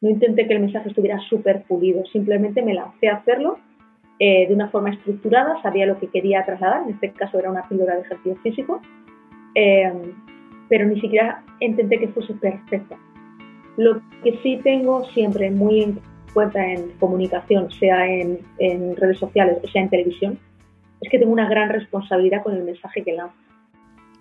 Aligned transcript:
no 0.00 0.10
intenté 0.10 0.46
que 0.46 0.54
el 0.54 0.60
mensaje 0.60 0.88
estuviera 0.88 1.18
súper 1.28 1.62
pulido, 1.64 2.04
simplemente 2.06 2.62
me 2.62 2.74
lancé 2.74 3.08
a 3.08 3.16
hacerlo 3.16 3.58
eh, 4.18 4.46
de 4.48 4.54
una 4.54 4.68
forma 4.68 4.90
estructurada, 4.90 5.60
sabía 5.62 5.86
lo 5.86 5.98
que 5.98 6.08
quería 6.08 6.44
trasladar, 6.44 6.82
en 6.84 6.94
este 6.94 7.10
caso 7.12 7.38
era 7.38 7.50
una 7.50 7.68
píldora 7.68 7.96
de 7.96 8.02
ejercicio 8.02 8.36
físico, 8.42 8.80
eh, 9.54 9.92
pero 10.68 10.86
ni 10.86 11.00
siquiera 11.00 11.42
intenté 11.60 11.98
que 11.98 12.08
fuese 12.08 12.34
perfecta. 12.34 12.96
Lo 13.76 14.00
que 14.22 14.38
sí 14.42 14.60
tengo 14.62 15.04
siempre 15.06 15.50
muy 15.50 15.82
en 15.82 15.98
cuenta 16.32 16.64
en 16.64 16.90
comunicación, 16.98 17.70
sea 17.72 18.06
en, 18.06 18.38
en 18.58 18.96
redes 18.96 19.18
sociales 19.18 19.58
sea 19.72 19.82
en 19.82 19.90
televisión, 19.90 20.38
es 21.00 21.10
que 21.10 21.18
tengo 21.18 21.32
una 21.32 21.48
gran 21.48 21.70
responsabilidad 21.70 22.42
con 22.42 22.54
el 22.54 22.64
mensaje 22.64 23.02
que 23.02 23.12
lanzo. 23.12 23.49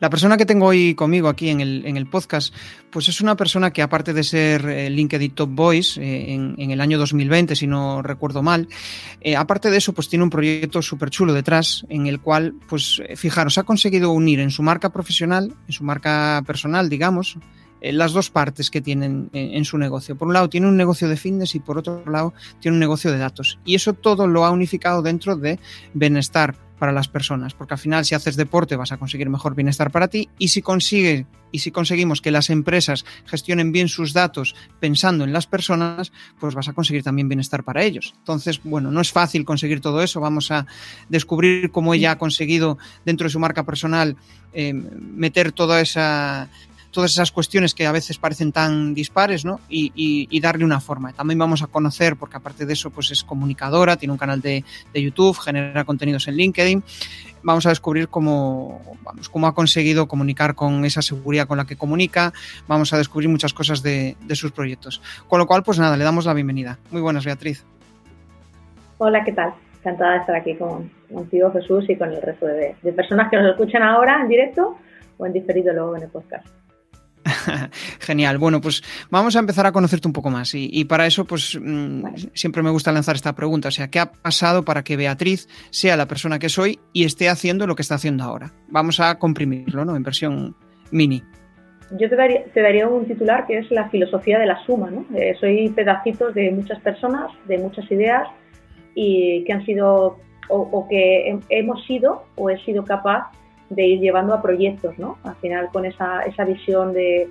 La 0.00 0.10
persona 0.10 0.36
que 0.36 0.46
tengo 0.46 0.66
hoy 0.66 0.94
conmigo 0.94 1.28
aquí 1.28 1.48
en 1.48 1.60
el, 1.60 1.86
en 1.86 1.96
el 1.96 2.06
podcast, 2.06 2.54
pues 2.90 3.08
es 3.08 3.20
una 3.20 3.36
persona 3.36 3.72
que 3.72 3.82
aparte 3.82 4.12
de 4.12 4.24
ser 4.24 4.66
eh, 4.68 4.90
LinkedIn 4.90 5.34
Top 5.34 5.50
Voice 5.52 6.00
eh, 6.00 6.34
en, 6.34 6.70
el 6.70 6.80
año 6.80 6.98
2020, 6.98 7.54
si 7.54 7.66
no 7.66 8.02
recuerdo 8.02 8.42
mal, 8.42 8.68
eh, 9.20 9.36
aparte 9.36 9.70
de 9.70 9.78
eso, 9.78 9.92
pues 9.92 10.08
tiene 10.08 10.24
un 10.24 10.30
proyecto 10.30 10.82
súper 10.82 11.10
chulo 11.10 11.32
detrás 11.32 11.86
en 11.88 12.06
el 12.06 12.20
cual, 12.20 12.54
pues 12.68 13.02
fijaros, 13.16 13.58
ha 13.58 13.62
conseguido 13.62 14.10
unir 14.10 14.40
en 14.40 14.50
su 14.50 14.62
marca 14.62 14.90
profesional, 14.90 15.54
en 15.66 15.72
su 15.72 15.84
marca 15.84 16.42
personal, 16.46 16.88
digamos, 16.88 17.38
las 17.80 18.12
dos 18.12 18.30
partes 18.30 18.70
que 18.70 18.80
tienen 18.80 19.28
en, 19.32 19.64
su 19.64 19.76
negocio. 19.76 20.16
Por 20.16 20.28
un 20.28 20.34
lado 20.34 20.48
tiene 20.48 20.68
un 20.68 20.76
negocio 20.76 21.08
de 21.08 21.16
fitness 21.16 21.56
y 21.56 21.58
por 21.58 21.78
otro 21.78 22.04
lado 22.06 22.32
tiene 22.60 22.76
un 22.76 22.80
negocio 22.80 23.10
de 23.10 23.18
datos. 23.18 23.58
Y 23.64 23.74
eso 23.74 23.92
todo 23.92 24.28
lo 24.28 24.44
ha 24.44 24.52
unificado 24.52 25.02
dentro 25.02 25.34
de 25.34 25.58
bienestar 25.92 26.54
para 26.82 26.90
las 26.90 27.06
personas, 27.06 27.54
porque 27.54 27.74
al 27.74 27.78
final 27.78 28.04
si 28.04 28.16
haces 28.16 28.34
deporte 28.34 28.74
vas 28.74 28.90
a 28.90 28.96
conseguir 28.96 29.30
mejor 29.30 29.54
bienestar 29.54 29.92
para 29.92 30.08
ti 30.08 30.28
y 30.36 30.48
si 30.48 30.62
consigue 30.62 31.26
y 31.52 31.60
si 31.60 31.70
conseguimos 31.70 32.20
que 32.20 32.32
las 32.32 32.50
empresas 32.50 33.04
gestionen 33.24 33.70
bien 33.70 33.86
sus 33.86 34.12
datos 34.12 34.56
pensando 34.80 35.22
en 35.22 35.32
las 35.32 35.46
personas, 35.46 36.10
pues 36.40 36.56
vas 36.56 36.66
a 36.66 36.72
conseguir 36.72 37.04
también 37.04 37.28
bienestar 37.28 37.62
para 37.62 37.84
ellos. 37.84 38.14
Entonces, 38.18 38.60
bueno, 38.64 38.90
no 38.90 39.00
es 39.00 39.12
fácil 39.12 39.44
conseguir 39.44 39.80
todo 39.80 40.02
eso, 40.02 40.20
vamos 40.20 40.50
a 40.50 40.66
descubrir 41.08 41.70
cómo 41.70 41.94
ella 41.94 42.10
ha 42.10 42.18
conseguido 42.18 42.78
dentro 43.04 43.26
de 43.26 43.30
su 43.30 43.38
marca 43.38 43.64
personal 43.64 44.16
eh, 44.52 44.72
meter 44.74 45.52
toda 45.52 45.80
esa 45.80 46.48
todas 46.92 47.10
esas 47.10 47.32
cuestiones 47.32 47.74
que 47.74 47.86
a 47.86 47.92
veces 47.92 48.18
parecen 48.18 48.52
tan 48.52 48.94
dispares, 48.94 49.44
¿no? 49.44 49.58
Y, 49.68 50.40
darle 50.40 50.64
una 50.64 50.80
forma. 50.80 51.12
También 51.12 51.38
vamos 51.38 51.62
a 51.62 51.68
conocer, 51.68 52.16
porque 52.16 52.36
aparte 52.36 52.66
de 52.66 52.72
eso, 52.72 52.90
pues 52.90 53.10
es 53.10 53.24
comunicadora, 53.24 53.96
tiene 53.96 54.12
un 54.12 54.18
canal 54.18 54.40
de, 54.40 54.64
YouTube, 54.94 55.38
genera 55.38 55.84
contenidos 55.84 56.28
en 56.28 56.36
LinkedIn. 56.36 56.82
Vamos 57.42 57.64
a 57.66 57.70
descubrir 57.70 58.08
cómo, 58.08 58.80
vamos, 59.02 59.28
cómo 59.28 59.46
ha 59.46 59.54
conseguido 59.54 60.06
comunicar 60.06 60.54
con 60.54 60.84
esa 60.84 61.00
seguridad 61.00 61.46
con 61.46 61.58
la 61.58 61.64
que 61.64 61.76
comunica. 61.76 62.32
Vamos 62.68 62.92
a 62.92 62.98
descubrir 62.98 63.28
muchas 63.28 63.54
cosas 63.54 63.82
de, 63.82 64.16
sus 64.34 64.52
proyectos. 64.52 65.00
Con 65.28 65.38
lo 65.38 65.46
cual, 65.46 65.62
pues 65.62 65.78
nada, 65.78 65.96
le 65.96 66.04
damos 66.04 66.26
la 66.26 66.34
bienvenida. 66.34 66.78
Muy 66.90 67.00
buenas, 67.00 67.24
Beatriz. 67.24 67.64
Hola, 68.98 69.24
¿qué 69.24 69.32
tal? 69.32 69.54
Encantada 69.78 70.12
de 70.12 70.18
estar 70.18 70.36
aquí 70.36 70.54
con, 70.56 70.90
contigo, 71.12 71.50
Jesús, 71.52 71.88
y 71.88 71.96
con 71.96 72.10
el 72.10 72.20
resto 72.20 72.46
de, 72.46 72.76
de 72.82 72.92
personas 72.92 73.30
que 73.30 73.36
nos 73.36 73.50
escuchan 73.50 73.82
ahora 73.82 74.20
en 74.20 74.28
directo 74.28 74.76
o 75.18 75.26
en 75.26 75.32
diferido 75.32 75.72
luego 75.72 75.96
en 75.96 76.02
el 76.04 76.08
podcast. 76.10 76.61
Genial. 78.00 78.38
Bueno, 78.38 78.60
pues 78.60 78.82
vamos 79.10 79.36
a 79.36 79.38
empezar 79.38 79.66
a 79.66 79.72
conocerte 79.72 80.08
un 80.08 80.12
poco 80.12 80.30
más. 80.30 80.52
Y, 80.54 80.84
para 80.84 81.06
eso, 81.06 81.24
pues 81.24 81.58
mm, 81.60 82.04
siempre 82.34 82.62
me 82.62 82.70
gusta 82.70 82.92
lanzar 82.92 83.14
esta 83.14 83.34
pregunta. 83.34 83.68
O 83.68 83.70
sea, 83.70 83.88
¿qué 83.88 84.00
ha 84.00 84.12
pasado 84.12 84.64
para 84.64 84.82
que 84.82 84.96
Beatriz 84.96 85.48
sea 85.70 85.96
la 85.96 86.06
persona 86.06 86.38
que 86.38 86.48
soy 86.48 86.80
y 86.92 87.04
esté 87.04 87.28
haciendo 87.28 87.66
lo 87.66 87.74
que 87.74 87.82
está 87.82 87.96
haciendo 87.96 88.24
ahora? 88.24 88.52
Vamos 88.68 89.00
a 89.00 89.18
comprimirlo, 89.18 89.84
¿no? 89.84 89.96
En 89.96 90.02
versión 90.02 90.56
mini. 90.90 91.22
Yo 91.98 92.08
te 92.08 92.16
daría, 92.62 92.88
un 92.88 93.06
titular 93.06 93.46
que 93.46 93.58
es 93.58 93.70
la 93.70 93.90
filosofía 93.90 94.38
de 94.38 94.46
la 94.46 94.64
suma, 94.64 94.90
¿no? 94.90 95.04
Eh, 95.14 95.36
soy 95.38 95.68
pedacitos 95.70 96.34
de 96.34 96.50
muchas 96.50 96.80
personas, 96.80 97.30
de 97.46 97.58
muchas 97.58 97.90
ideas 97.90 98.28
y 98.94 99.44
que 99.44 99.52
han 99.52 99.64
sido 99.66 100.18
o, 100.48 100.56
o 100.56 100.88
que 100.88 101.38
hemos 101.50 101.84
sido 101.84 102.24
o 102.36 102.48
he 102.48 102.58
sido 102.64 102.84
capaz 102.84 103.30
de 103.74 103.86
ir 103.86 104.00
llevando 104.00 104.34
a 104.34 104.42
proyectos, 104.42 104.98
¿no? 104.98 105.18
Al 105.24 105.36
final 105.36 105.68
con 105.72 105.84
esa, 105.84 106.22
esa 106.22 106.44
visión 106.44 106.92
de, 106.92 107.28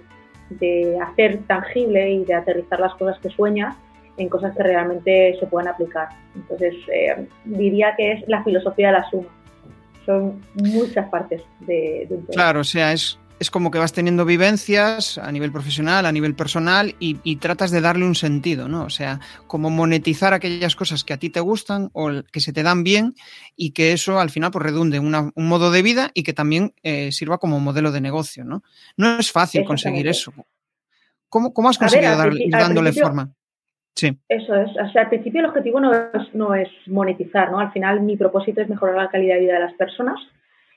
de 0.50 1.00
hacer 1.00 1.40
tangible 1.48 2.12
y 2.12 2.26
de 2.26 2.34
aterrizar 2.34 2.80
las 2.80 2.96
cosas 2.96 3.20
que 3.20 3.30
sueñas 3.30 3.76
en 4.18 4.30
cosas 4.30 4.56
que 4.56 4.64
realmente 4.64 5.38
se 5.40 5.46
puedan 5.48 5.70
aplicar. 5.70 6.10
Entonces, 6.36 6.76
eh, 6.94 7.28
diría 7.46 7.96
que 7.96 8.14
es 8.14 8.28
la 8.28 8.44
filosofía 8.44 8.88
de 8.88 8.94
la 8.94 9.10
suma. 9.10 9.30
Son 10.06 10.42
muchas 10.56 11.10
partes 11.10 11.44
de, 11.62 12.08
un 12.10 12.26
proyecto. 12.26 12.34
Claro, 12.34 12.62
o 12.62 12.64
sea, 12.64 12.92
es 12.92 13.20
es 13.42 13.50
como 13.50 13.72
que 13.72 13.80
vas 13.80 13.92
teniendo 13.92 14.24
vivencias 14.24 15.18
a 15.18 15.32
nivel 15.32 15.52
profesional, 15.52 16.06
a 16.06 16.12
nivel 16.12 16.36
personal 16.36 16.94
y, 17.00 17.36
tratas 17.38 17.72
de 17.72 17.82
darle 17.82 18.06
un 18.06 18.14
sentido, 18.14 18.68
¿no? 18.68 18.84
O 18.84 18.92
sea, 18.92 19.20
como 19.48 19.72
monetizar 19.72 20.32
aquellas 20.36 20.76
cosas 20.76 21.04
que 21.04 21.14
a 21.14 21.18
ti 21.18 21.32
te 21.32 21.40
gustan 21.40 21.90
o 21.94 22.12
que 22.32 22.40
se 22.40 22.54
te 22.54 22.62
dan 22.62 22.84
bien 22.84 23.16
y 23.56 23.72
que 23.72 23.94
eso 23.94 24.20
al 24.20 24.30
final 24.30 24.52
pues 24.52 24.64
redunde 24.64 24.98
en 24.98 25.32
un 25.34 25.48
modo 25.48 25.72
de 25.72 25.82
vida 25.82 26.12
y 26.14 26.22
que 26.22 26.34
también 26.34 26.76
eh, 26.84 27.12
sirva 27.12 27.40
como 27.40 27.60
modelo 27.60 27.92
de 27.92 28.00
negocio, 28.00 28.46
¿no? 28.46 28.62
No 28.96 29.18
es 29.18 29.32
fácil 29.32 29.66
conseguir 29.66 30.08
eso. 30.08 30.32
¿Cómo, 31.28 31.68
has 31.68 31.80
conseguido 31.80 32.16
darle, 32.16 32.46
dándole 32.48 32.94
forma? 32.94 33.32
Sí. 33.96 34.20
Eso 34.30 34.54
es. 34.54 34.70
O 34.70 34.92
sea, 34.92 35.02
al 35.02 35.10
principio 35.10 35.40
el 35.40 35.48
objetivo 35.48 35.80
no 35.80 35.92
es, 35.92 36.36
no 36.36 36.54
es 36.54 36.70
monetizar, 36.86 37.50
¿no? 37.50 37.60
Al 37.60 37.72
final 37.72 38.02
mi 38.02 38.18
propósito 38.18 38.62
es 38.62 38.70
mejorar 38.70 38.98
la 38.98 39.10
calidad 39.10 39.34
de 39.34 39.42
vida 39.42 39.54
de 39.56 39.62
las 39.62 39.74
personas 39.74 40.20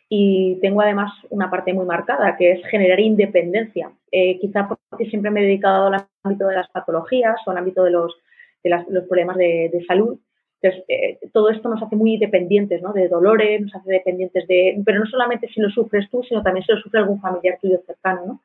y 0.08 0.58
tengo 0.60 0.80
además 0.80 1.12
una 1.30 1.50
parte 1.50 1.72
muy 1.72 1.86
marcada 1.86 2.36
que 2.36 2.52
es 2.52 2.66
generar 2.66 3.00
independencia. 3.00 3.90
Eh, 4.12 4.38
quizá 4.38 4.68
porque 4.68 5.06
siempre 5.06 5.30
me 5.30 5.40
he 5.40 5.44
dedicado 5.44 5.86
al 5.86 6.06
ámbito 6.22 6.46
de 6.46 6.56
las 6.56 6.68
patologías 6.68 7.36
o 7.46 7.50
al 7.50 7.58
ámbito 7.58 7.84
de 7.84 7.90
los, 7.90 8.14
de 8.62 8.70
los 8.88 9.04
problemas 9.04 9.36
de, 9.36 9.84
salud. 9.86 10.18
Entonces, 10.60 10.84
eh, 10.88 11.18
todo 11.32 11.50
esto 11.50 11.68
nos 11.68 11.82
hace 11.82 11.96
muy 11.96 12.16
dependientes 12.16 12.80
¿no? 12.80 12.92
de 12.92 13.08
dolores, 13.08 13.60
nos 13.60 13.74
hace 13.74 13.90
dependientes 13.90 14.46
de, 14.46 14.80
pero 14.84 15.00
no 15.00 15.06
solamente 15.06 15.48
si 15.48 15.60
lo 15.60 15.68
sufres 15.70 16.08
tú, 16.10 16.22
sino 16.22 16.42
también 16.42 16.64
si 16.64 16.72
lo 16.72 16.78
sufre 16.78 17.00
algún 17.00 17.20
familiar 17.20 17.58
tuyo 17.60 17.80
cercano. 17.86 18.22
¿no? 18.26 18.40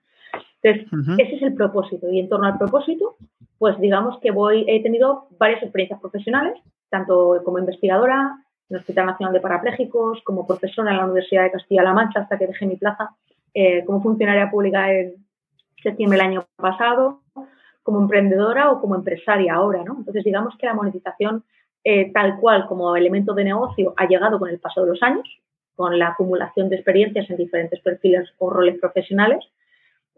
Entonces, 0.61 0.91
ese 1.17 1.35
es 1.35 1.41
el 1.41 1.53
propósito. 1.53 2.09
Y 2.09 2.19
en 2.19 2.29
torno 2.29 2.47
al 2.47 2.57
propósito, 2.57 3.15
pues 3.57 3.79
digamos 3.79 4.19
que 4.19 4.31
voy, 4.31 4.65
he 4.67 4.81
tenido 4.81 5.27
varias 5.37 5.61
experiencias 5.63 5.99
profesionales, 6.01 6.59
tanto 6.89 7.41
como 7.45 7.59
investigadora, 7.59 8.43
en 8.69 8.75
el 8.75 8.79
Hospital 8.79 9.07
Nacional 9.07 9.33
de 9.33 9.41
Parapléjicos, 9.41 10.21
como 10.23 10.45
profesora 10.45 10.91
en 10.91 10.97
la 10.97 11.05
Universidad 11.05 11.43
de 11.43 11.51
Castilla-La 11.51 11.93
Mancha 11.93 12.21
hasta 12.21 12.37
que 12.37 12.47
dejé 12.47 12.65
mi 12.65 12.75
plaza 12.75 13.15
eh, 13.53 13.83
como 13.85 14.01
funcionaria 14.01 14.49
pública 14.49 14.93
en 14.93 15.15
septiembre 15.81 16.19
del 16.19 16.27
año 16.27 16.45
pasado, 16.55 17.21
como 17.83 18.01
emprendedora 18.01 18.71
o 18.71 18.79
como 18.79 18.95
empresaria 18.95 19.55
ahora. 19.55 19.83
¿no? 19.83 19.95
Entonces, 19.97 20.23
digamos 20.23 20.55
que 20.57 20.67
la 20.67 20.75
monetización 20.75 21.43
eh, 21.83 22.11
tal 22.11 22.37
cual 22.39 22.67
como 22.67 22.95
elemento 22.95 23.33
de 23.33 23.45
negocio 23.45 23.93
ha 23.97 24.05
llegado 24.05 24.37
con 24.37 24.49
el 24.49 24.59
paso 24.59 24.83
de 24.83 24.89
los 24.89 25.01
años, 25.01 25.27
con 25.75 25.97
la 25.97 26.09
acumulación 26.09 26.69
de 26.69 26.75
experiencias 26.75 27.29
en 27.29 27.37
diferentes 27.37 27.79
perfiles 27.79 28.29
o 28.37 28.49
roles 28.49 28.77
profesionales, 28.79 29.43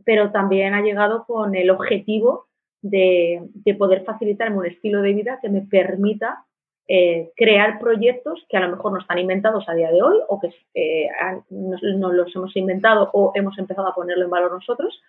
pero 0.03 0.31
también 0.31 0.73
ha 0.73 0.81
llegado 0.81 1.25
con 1.25 1.55
el 1.55 1.69
objetivo 1.69 2.47
de, 2.81 3.47
de 3.53 3.75
poder 3.75 4.03
facilitarme 4.03 4.57
un 4.57 4.65
estilo 4.65 5.01
de 5.01 5.13
vida 5.13 5.39
que 5.39 5.49
me 5.49 5.61
permita 5.61 6.45
eh, 6.93 7.31
crear 7.37 7.79
proyectos 7.79 8.45
que 8.49 8.57
a 8.57 8.59
lo 8.59 8.75
mejor 8.75 8.91
no 8.91 8.99
están 8.99 9.17
inventados 9.17 9.63
a 9.69 9.73
día 9.73 9.89
de 9.89 10.01
hoy 10.01 10.17
o 10.27 10.41
que 10.41 10.53
eh, 10.73 11.07
no, 11.49 12.11
los 12.11 12.35
hemos 12.35 12.53
inventado 12.57 13.09
o 13.13 13.31
hemos 13.33 13.57
empezado 13.57 13.87
a 13.87 13.95
ponerlo 13.95 14.25
en 14.25 14.29
valor 14.29 14.51
nosotros, 14.51 15.01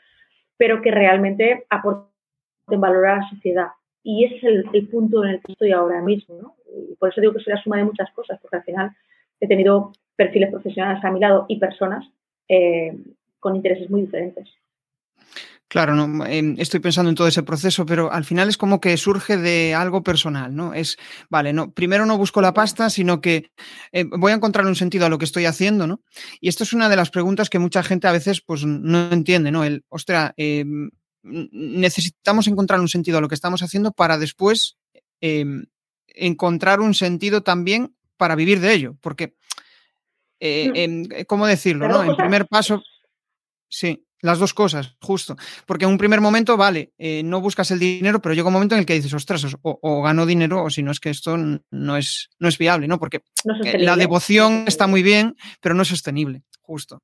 pero 0.57 0.81
que 0.81 0.93
realmente 0.93 1.67
aporten 1.69 2.07
valor 2.69 3.05
a 3.09 3.17
la 3.17 3.29
sociedad. 3.29 3.67
Y 4.05 4.27
ese 4.27 4.37
es 4.37 4.65
el, 4.73 4.89
punto 4.91 5.25
en 5.25 5.31
el 5.31 5.41
que 5.41 5.51
estoy 5.51 5.73
ahora 5.73 6.01
mismo. 6.01 6.37
¿no? 6.41 6.55
Y 6.73 6.95
por 6.95 7.09
eso 7.09 7.21
digo 7.21 7.33
que 7.33 7.41
soy 7.41 7.53
la 7.53 7.61
suma 7.61 7.79
de 7.79 7.85
muchas 7.85 8.13
cosas, 8.13 8.39
porque 8.41 8.59
al 8.59 8.63
final 8.63 8.93
he 9.41 9.49
tenido 9.49 9.91
perfiles 10.15 10.53
profesionales 10.53 11.05
a 11.05 11.11
mi 11.11 11.19
lado 11.19 11.47
y 11.49 11.59
personas 11.59 12.09
eh, 12.49 12.97
con 13.41 13.57
intereses 13.57 13.91
muy 13.91 14.03
diferentes. 14.03 14.49
Claro, 15.73 15.95
no, 15.95 16.27
em, 16.27 16.55
estoy 16.59 16.81
pensando 16.81 17.09
en 17.09 17.15
todo 17.15 17.27
ese 17.27 17.43
proceso, 17.43 17.87
pero 17.87 18.13
al 18.13 18.27
final 18.27 18.47
es 18.51 18.59
como 18.59 18.79
que 18.79 18.95
surge 18.99 19.39
de 19.39 19.73
algo 19.75 20.03
personal, 20.03 20.55
¿no? 20.55 20.75
Es, 20.75 20.99
vale, 21.31 21.55
no, 21.55 21.73
primero 21.73 22.05
no 22.05 22.19
busco 22.19 22.43
la 22.43 22.53
pasta, 22.53 22.91
sino 22.91 23.23
que 23.23 23.51
eh, 23.91 24.05
voy 24.05 24.33
a 24.33 24.35
encontrar 24.35 24.67
un 24.67 24.77
sentido 24.77 25.07
a 25.07 25.09
lo 25.09 25.17
que 25.17 25.25
estoy 25.25 25.47
haciendo, 25.47 25.87
¿no? 25.87 26.03
Y 26.43 26.51
esto 26.51 26.65
es 26.65 26.75
una 26.75 26.91
de 26.91 26.97
las 26.97 27.09
preguntas 27.09 27.49
que 27.49 27.59
mucha 27.59 27.83
gente 27.83 28.07
a 28.07 28.13
veces 28.13 28.43
pues 28.43 28.67
no 28.67 29.11
entiende, 29.13 29.51
¿no? 29.51 29.65
El, 29.65 29.83
ostra, 29.89 30.35
em, 30.37 30.91
necesitamos 31.23 32.49
encontrar 32.49 32.79
un 32.79 32.89
sentido 32.89 33.17
a 33.17 33.21
lo 33.23 33.29
que 33.29 33.35
estamos 33.35 33.63
haciendo 33.63 33.93
para 33.93 34.19
después 34.19 34.77
em, 35.23 35.65
encontrar 36.09 36.81
un 36.81 36.93
sentido 36.93 37.43
también 37.45 37.97
para 38.19 38.35
vivir 38.35 38.61
de 38.61 38.75
ello, 38.75 38.99
porque, 39.01 39.37
eh. 40.39 41.25
¿cómo 41.27 41.47
decirlo, 41.47 41.89
no? 41.89 42.05
En 42.05 42.15
primer 42.15 42.47
paso, 42.47 42.83
sí. 43.71 44.05
Las 44.23 44.39
dos 44.39 44.55
cosas, 44.55 44.97
justo. 45.03 45.35
Porque 45.67 45.85
en 45.85 45.91
un 45.91 45.99
primer 45.99 46.21
momento, 46.21 46.57
vale, 46.57 46.93
eh, 46.97 47.23
no 47.25 47.41
buscas 47.41 47.73
el 47.73 47.81
dinero, 47.81 48.21
pero 48.23 48.35
llega 48.37 48.47
un 48.47 48.53
momento 48.55 48.77
en 48.77 48.81
el 48.81 48.87
que 48.87 48.95
dices, 48.95 49.13
ostras, 49.13 49.45
o, 49.63 50.03
gano 50.03 50.27
dinero, 50.27 50.63
o 50.63 50.71
si 50.71 50.85
no 50.85 50.93
es 50.93 51.01
que 51.01 51.11
esto 51.11 51.37
no 51.37 51.97
es, 51.97 52.31
no 52.39 52.47
es 52.47 52.57
viable, 52.57 52.87
¿no? 52.87 53.01
Porque 53.01 53.23
la 53.45 53.97
devoción 53.97 54.65
está 54.69 54.87
muy 54.87 55.03
bien, 55.03 55.35
pero 55.61 55.75
no 55.75 55.83
es 55.83 55.89
sostenible, 55.89 56.43
justo. 56.61 57.03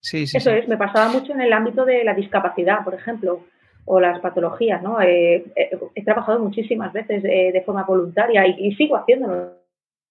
Sí, 0.00 0.26
sí, 0.26 0.36
Eso 0.36 0.50
es, 0.50 0.68
me 0.68 0.76
pasaba 0.76 1.08
mucho 1.08 1.32
en 1.32 1.40
el 1.40 1.54
ámbito 1.54 1.86
de 1.86 2.04
la 2.04 2.12
discapacidad, 2.12 2.84
por 2.84 2.94
ejemplo, 2.94 3.46
o 3.86 3.98
las 3.98 4.20
patologías, 4.20 4.82
¿no? 4.82 5.00
Eh, 5.00 5.46
eh, 5.56 5.70
he 5.94 6.04
trabajado 6.04 6.38
muchísimas 6.38 6.92
veces 6.92 7.22
de 7.22 7.62
forma 7.64 7.84
voluntaria 7.84 8.46
y, 8.46 8.68
y 8.68 8.74
sigo 8.74 8.98
haciéndolo, 8.98 9.54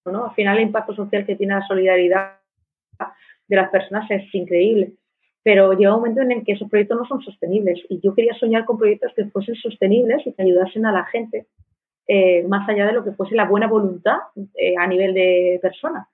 ¿no? 0.06 0.24
Al 0.24 0.34
final 0.34 0.56
el 0.56 0.64
impacto 0.64 0.92
social 0.92 1.24
que 1.24 1.36
tiene 1.36 1.54
la 1.54 1.66
solidaridad 1.68 2.32
de 3.46 3.56
las 3.56 3.70
personas 3.70 4.10
es 4.10 4.34
increíble 4.34 4.94
pero 5.42 5.72
llega 5.72 5.94
un 5.94 6.00
momento 6.00 6.22
en 6.22 6.32
el 6.32 6.44
que 6.44 6.52
esos 6.52 6.68
proyectos 6.68 6.98
no 6.98 7.06
son 7.06 7.22
sostenibles 7.22 7.80
y 7.88 8.00
yo 8.00 8.14
quería 8.14 8.34
soñar 8.34 8.64
con 8.64 8.78
proyectos 8.78 9.12
que 9.14 9.24
fuesen 9.26 9.54
sostenibles 9.54 10.26
y 10.26 10.32
que 10.32 10.42
ayudasen 10.42 10.86
a 10.86 10.92
la 10.92 11.04
gente 11.06 11.46
eh, 12.06 12.42
más 12.48 12.68
allá 12.68 12.86
de 12.86 12.92
lo 12.92 13.04
que 13.04 13.12
fuese 13.12 13.34
la 13.34 13.44
buena 13.44 13.66
voluntad 13.66 14.16
eh, 14.54 14.74
a 14.78 14.86
nivel 14.86 15.14
de 15.14 15.58
persona. 15.60 16.08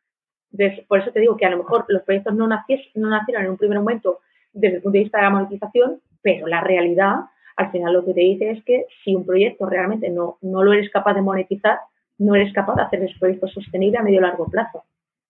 Por 0.88 1.00
eso 1.00 1.10
te 1.10 1.20
digo 1.20 1.36
que 1.36 1.46
a 1.46 1.50
lo 1.50 1.58
mejor 1.58 1.84
los 1.88 2.02
proyectos 2.02 2.34
no, 2.34 2.46
nacieron 2.46 3.44
en 3.44 3.50
un 3.50 3.56
primer 3.56 3.78
momento 3.78 4.18
desde 4.52 4.76
el 4.76 4.82
punto 4.82 4.98
de 4.98 5.02
vista 5.04 5.18
de 5.18 5.24
la 5.24 5.30
monetización, 5.30 6.00
pero 6.22 6.46
la 6.46 6.60
realidad 6.60 7.16
al 7.56 7.70
final 7.70 7.92
lo 7.92 8.04
que 8.04 8.14
te 8.14 8.20
dice 8.20 8.50
es 8.50 8.64
que 8.64 8.86
si 9.04 9.14
un 9.14 9.24
proyecto 9.24 9.66
realmente 9.66 10.10
no, 10.10 10.38
no 10.42 10.62
lo 10.62 10.72
eres 10.72 10.90
capaz 10.90 11.14
de 11.14 11.22
monetizar, 11.22 11.78
no 12.18 12.34
eres 12.34 12.52
capaz 12.52 12.76
de 12.76 12.82
hacer 12.82 13.02
ese 13.02 13.18
proyecto 13.18 13.48
sostenible 13.48 13.98
a 13.98 14.02
medio 14.02 14.18
o 14.18 14.22
largo 14.22 14.46
plazo. 14.46 14.84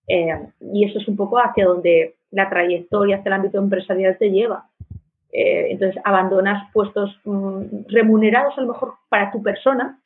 Eh, 0.09 0.39
y 0.61 0.85
eso 0.85 0.99
es 0.99 1.09
un 1.09 1.17
poco 1.17 1.39
hacia 1.39 1.65
donde 1.65 2.17
la 2.35 2.51
trayectoria 2.51 3.17
hacia 3.17 3.29
el 3.29 3.35
ámbito 3.35 3.59
empresarial 3.59 4.17
te 4.19 4.31
lleva. 4.31 4.67
Eh, 5.33 5.69
entonces, 5.71 6.01
abandonas 6.05 6.71
puestos 6.73 7.19
mm, 7.25 7.87
remunerados 7.89 8.57
a 8.57 8.61
lo 8.61 8.69
mejor 8.69 8.95
para 9.09 9.31
tu 9.31 9.43
persona. 9.43 9.99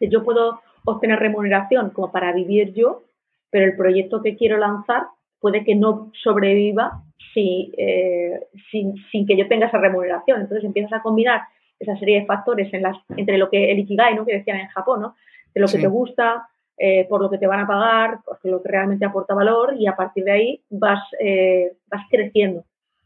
Yo 0.00 0.24
puedo 0.24 0.60
obtener 0.84 1.18
remuneración 1.18 1.90
como 1.90 2.12
para 2.12 2.32
vivir 2.32 2.72
yo, 2.74 3.02
pero 3.50 3.64
el 3.64 3.76
proyecto 3.76 4.22
que 4.22 4.36
quiero 4.36 4.58
lanzar 4.58 5.06
puede 5.40 5.64
que 5.64 5.74
no 5.74 6.10
sobreviva 6.22 7.02
eh, 7.36 8.40
sin, 8.70 8.96
sin, 9.10 9.26
que 9.26 9.36
yo 9.36 9.46
tenga 9.48 9.66
esa 9.66 9.78
remuneración. 9.78 10.40
Entonces 10.40 10.64
empiezas 10.64 10.92
a 10.94 11.02
combinar 11.02 11.42
esa 11.78 11.96
serie 11.98 12.20
de 12.20 12.26
factores 12.26 12.72
en 12.72 12.82
las, 12.82 12.96
entre 13.16 13.36
lo 13.36 13.50
que 13.50 13.70
el 13.70 13.78
Ikigai, 13.80 14.14
¿no? 14.14 14.24
que 14.24 14.38
decían 14.38 14.58
en 14.58 14.68
Japón, 14.68 15.02
¿no? 15.02 15.14
de 15.54 15.60
lo 15.60 15.66
que 15.68 15.78
te 15.78 15.86
gusta, 15.86 16.48
eh, 16.78 17.06
por 17.08 17.22
lo 17.22 17.30
que 17.30 17.38
te 17.38 17.46
van 17.46 17.60
a 17.60 17.66
pagar, 17.66 18.20
por 18.22 18.38
lo 18.44 18.62
que 18.62 18.68
realmente 18.68 19.06
aporta 19.06 19.34
valor 19.34 19.74
y 19.78 19.86
a 19.86 19.96
partir 19.96 20.24
de 20.24 20.32
ahí 20.32 20.64
vas, 20.68 21.02
eh, 21.18 21.76
vas 21.88 22.04
creciendo. 22.10 22.64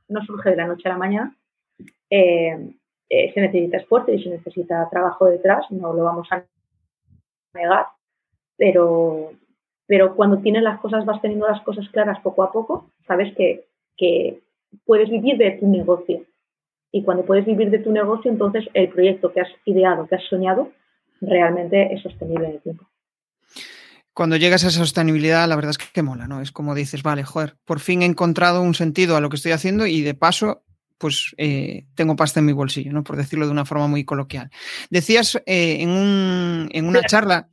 No 0.09 0.25
surge 0.25 0.51
de 0.51 0.57
la 0.57 0.67
noche 0.67 0.89
a 0.89 0.93
la 0.93 0.99
mañana. 0.99 1.37
Eh, 2.11 2.75
se 3.09 3.41
necesita 3.41 3.77
esfuerzo 3.77 4.13
y 4.13 4.23
se 4.23 4.31
necesita 4.31 4.89
trabajo 4.89 5.27
detrás, 5.27 5.69
no 5.71 5.93
lo 5.93 6.05
vamos 6.05 6.29
a 6.31 6.45
negar, 7.55 7.87
pero, 8.57 9.33
pero 9.87 10.15
cuando 10.15 10.39
tienes 10.39 10.63
las 10.63 10.79
cosas, 10.79 11.05
vas 11.05 11.21
teniendo 11.21 11.49
las 11.49 11.61
cosas 11.63 11.89
claras 11.89 12.21
poco 12.21 12.45
a 12.45 12.53
poco, 12.53 12.91
sabes 13.09 13.35
que, 13.35 13.67
que 13.97 14.41
puedes 14.85 15.11
vivir 15.11 15.39
de 15.39 15.53
tu 15.53 15.67
negocio. 15.67 16.25
Y 16.93 17.03
cuando 17.03 17.25
puedes 17.25 17.45
vivir 17.47 17.71
de 17.71 17.81
tu 17.81 17.91
negocio, 17.91 18.31
entonces 18.31 18.69
el 18.75 18.89
proyecto 18.89 19.33
que 19.33 19.41
has 19.41 19.51
ideado, 19.65 20.07
que 20.07 20.17
has 20.17 20.25
soñado, 20.25 20.71
realmente 21.21 21.93
es 21.93 22.03
sostenible 22.03 22.47
en 22.47 22.53
el 22.53 22.61
tiempo 22.61 22.90
cuando 24.13 24.37
llegas 24.37 24.65
a 24.65 24.69
esa 24.69 24.81
sostenibilidad, 24.81 25.49
la 25.49 25.57
verdad 25.57 25.71
es 25.71 25.79
que, 25.79 26.03
mola, 26.03 26.27
¿no? 26.27 26.41
Es 26.41 26.53
como 26.53 26.75
dices, 26.75 27.03
vale, 27.03 27.23
joder, 27.23 27.57
por 27.65 27.81
fin 27.81 28.03
he 28.03 28.07
encontrado 28.07 28.63
un 28.63 28.75
sentido 28.75 29.17
a 29.17 29.21
lo 29.21 29.29
que 29.29 29.37
estoy 29.37 29.53
haciendo 29.53 29.87
y 29.87 30.03
de 30.03 30.15
paso, 30.15 30.65
pues 30.99 31.35
eh, 31.39 31.85
tengo 31.95 32.17
pasta 32.17 32.41
en 32.41 32.47
mi 32.47 32.53
bolsillo, 32.53 32.93
¿no? 32.93 33.05
Por 33.05 33.17
decirlo 33.17 33.47
de 33.47 33.53
una 33.53 33.65
forma 33.65 33.87
muy 33.87 34.05
coloquial. 34.05 34.51
Decías 34.91 35.37
eh, 35.47 35.79
en, 35.81 35.91
un, 35.91 36.69
en, 36.73 36.87
una 36.87 37.03
charla. 37.03 37.49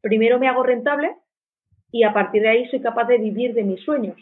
Primero 0.00 0.38
me 0.38 0.48
hago 0.48 0.62
rentable 0.62 1.14
y 1.92 2.02
a 2.02 2.12
partir 2.12 2.42
de 2.42 2.48
ahí 2.48 2.68
soy 2.70 2.80
capaz 2.80 3.04
de 3.04 3.18
vivir 3.18 3.54
de 3.54 3.62
mis 3.62 3.80
sueños. 3.84 4.16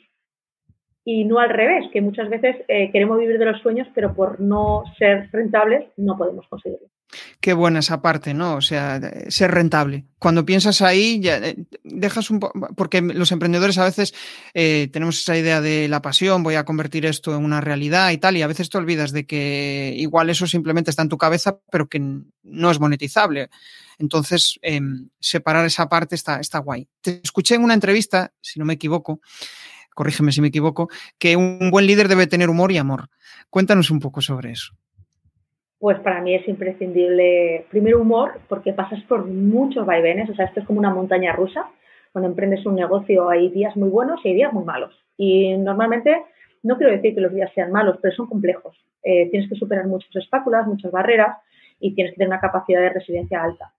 Y 1.04 1.24
no 1.24 1.38
al 1.38 1.48
revés, 1.48 1.86
que 1.92 2.00
muchas 2.00 2.28
veces 2.28 2.56
eh, 2.68 2.92
queremos 2.92 3.18
vivir 3.18 3.38
de 3.38 3.46
los 3.46 3.60
sueños, 3.60 3.88
pero 3.94 4.14
por 4.14 4.38
no 4.40 4.84
ser 4.98 5.30
rentables 5.32 5.86
no 5.96 6.16
podemos 6.16 6.46
conseguirlo. 6.48 6.91
Qué 7.40 7.52
buena 7.52 7.80
esa 7.80 8.00
parte, 8.00 8.34
¿no? 8.34 8.56
O 8.56 8.60
sea, 8.60 9.00
ser 9.28 9.50
rentable. 9.50 10.06
Cuando 10.18 10.46
piensas 10.46 10.80
ahí, 10.82 11.20
ya 11.20 11.38
eh, 11.38 11.56
dejas 11.82 12.30
un 12.30 12.40
poco, 12.40 12.68
porque 12.76 13.02
los 13.02 13.32
emprendedores 13.32 13.76
a 13.78 13.84
veces 13.84 14.14
eh, 14.54 14.88
tenemos 14.92 15.20
esa 15.20 15.36
idea 15.36 15.60
de 15.60 15.88
la 15.88 16.00
pasión, 16.00 16.42
voy 16.42 16.54
a 16.54 16.64
convertir 16.64 17.04
esto 17.06 17.36
en 17.36 17.44
una 17.44 17.60
realidad 17.60 18.10
y 18.12 18.18
tal, 18.18 18.36
y 18.36 18.42
a 18.42 18.46
veces 18.46 18.70
te 18.70 18.78
olvidas 18.78 19.12
de 19.12 19.26
que 19.26 19.94
igual 19.96 20.30
eso 20.30 20.46
simplemente 20.46 20.90
está 20.90 21.02
en 21.02 21.08
tu 21.08 21.18
cabeza, 21.18 21.58
pero 21.70 21.88
que 21.88 22.00
no 22.00 22.70
es 22.70 22.80
monetizable. 22.80 23.50
Entonces, 23.98 24.58
em, 24.62 25.08
separar 25.20 25.66
esa 25.66 25.88
parte 25.88 26.14
está, 26.14 26.40
está 26.40 26.58
guay. 26.58 26.88
Te 27.00 27.20
escuché 27.22 27.56
en 27.56 27.64
una 27.64 27.74
entrevista, 27.74 28.32
si 28.40 28.58
no 28.58 28.64
me 28.64 28.74
equivoco, 28.74 29.20
corrígeme 29.94 30.32
si 30.32 30.40
me 30.40 30.48
equivoco, 30.48 30.88
que 31.18 31.36
un 31.36 31.70
buen 31.70 31.86
líder 31.86 32.08
debe 32.08 32.26
tener 32.26 32.48
humor 32.48 32.72
y 32.72 32.78
amor. 32.78 33.10
Cuéntanos 33.50 33.90
un 33.90 34.00
poco 34.00 34.22
sobre 34.22 34.52
eso 34.52 34.74
pues 35.82 35.98
para 35.98 36.20
mí 36.20 36.32
es 36.32 36.46
imprescindible, 36.46 37.66
primero 37.68 38.00
humor, 38.00 38.38
porque 38.48 38.72
pasas 38.72 39.02
por 39.08 39.26
muchos 39.26 39.84
vaivenes, 39.84 40.30
o 40.30 40.34
sea, 40.36 40.44
esto 40.44 40.60
es 40.60 40.66
como 40.66 40.78
una 40.78 40.94
montaña 40.94 41.32
rusa. 41.32 41.68
Cuando 42.12 42.28
emprendes 42.28 42.64
un 42.64 42.76
negocio 42.76 43.28
hay 43.28 43.48
días 43.48 43.76
muy 43.76 43.88
buenos 43.88 44.20
y 44.22 44.28
hay 44.28 44.34
días 44.34 44.52
muy 44.52 44.62
malos. 44.62 44.94
Y 45.16 45.56
normalmente, 45.56 46.22
no 46.62 46.76
quiero 46.76 46.92
decir 46.92 47.16
que 47.16 47.20
los 47.20 47.34
días 47.34 47.50
sean 47.52 47.72
malos, 47.72 47.98
pero 48.00 48.14
son 48.14 48.28
complejos. 48.28 48.76
Eh, 49.02 49.28
tienes 49.30 49.48
que 49.48 49.56
superar 49.56 49.88
muchas 49.88 50.14
espáculas, 50.14 50.68
muchas 50.68 50.92
barreras 50.92 51.36
y 51.80 51.96
tienes 51.96 52.12
que 52.12 52.18
tener 52.18 52.28
una 52.28 52.40
capacidad 52.40 52.80
de 52.80 52.90
resiliencia 52.90 53.42
alta. 53.42 53.72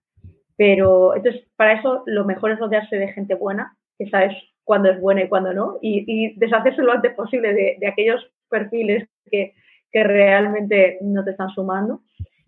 Pero 0.58 1.16
entonces, 1.16 1.46
para 1.56 1.72
eso 1.72 2.02
lo 2.04 2.26
mejor 2.26 2.50
es 2.50 2.58
rodearse 2.58 2.96
de 2.96 3.14
gente 3.14 3.34
buena, 3.34 3.78
que 3.98 4.10
sabes 4.10 4.34
cuándo 4.64 4.90
es 4.90 5.00
buena 5.00 5.22
y 5.22 5.28
cuándo 5.28 5.54
no, 5.54 5.78
y, 5.80 6.38
deshacerse 6.38 6.82
lo 6.82 6.92
antes 6.92 7.14
posible 7.14 7.54
de 7.54 7.86
aquellos 7.86 8.30
perfiles 8.50 9.08
que, 9.30 9.54
que 9.94 10.02
realmente 10.02 10.98
no 11.00 11.24
te 11.24 11.30
están 11.30 11.48
sumando. 11.50 12.00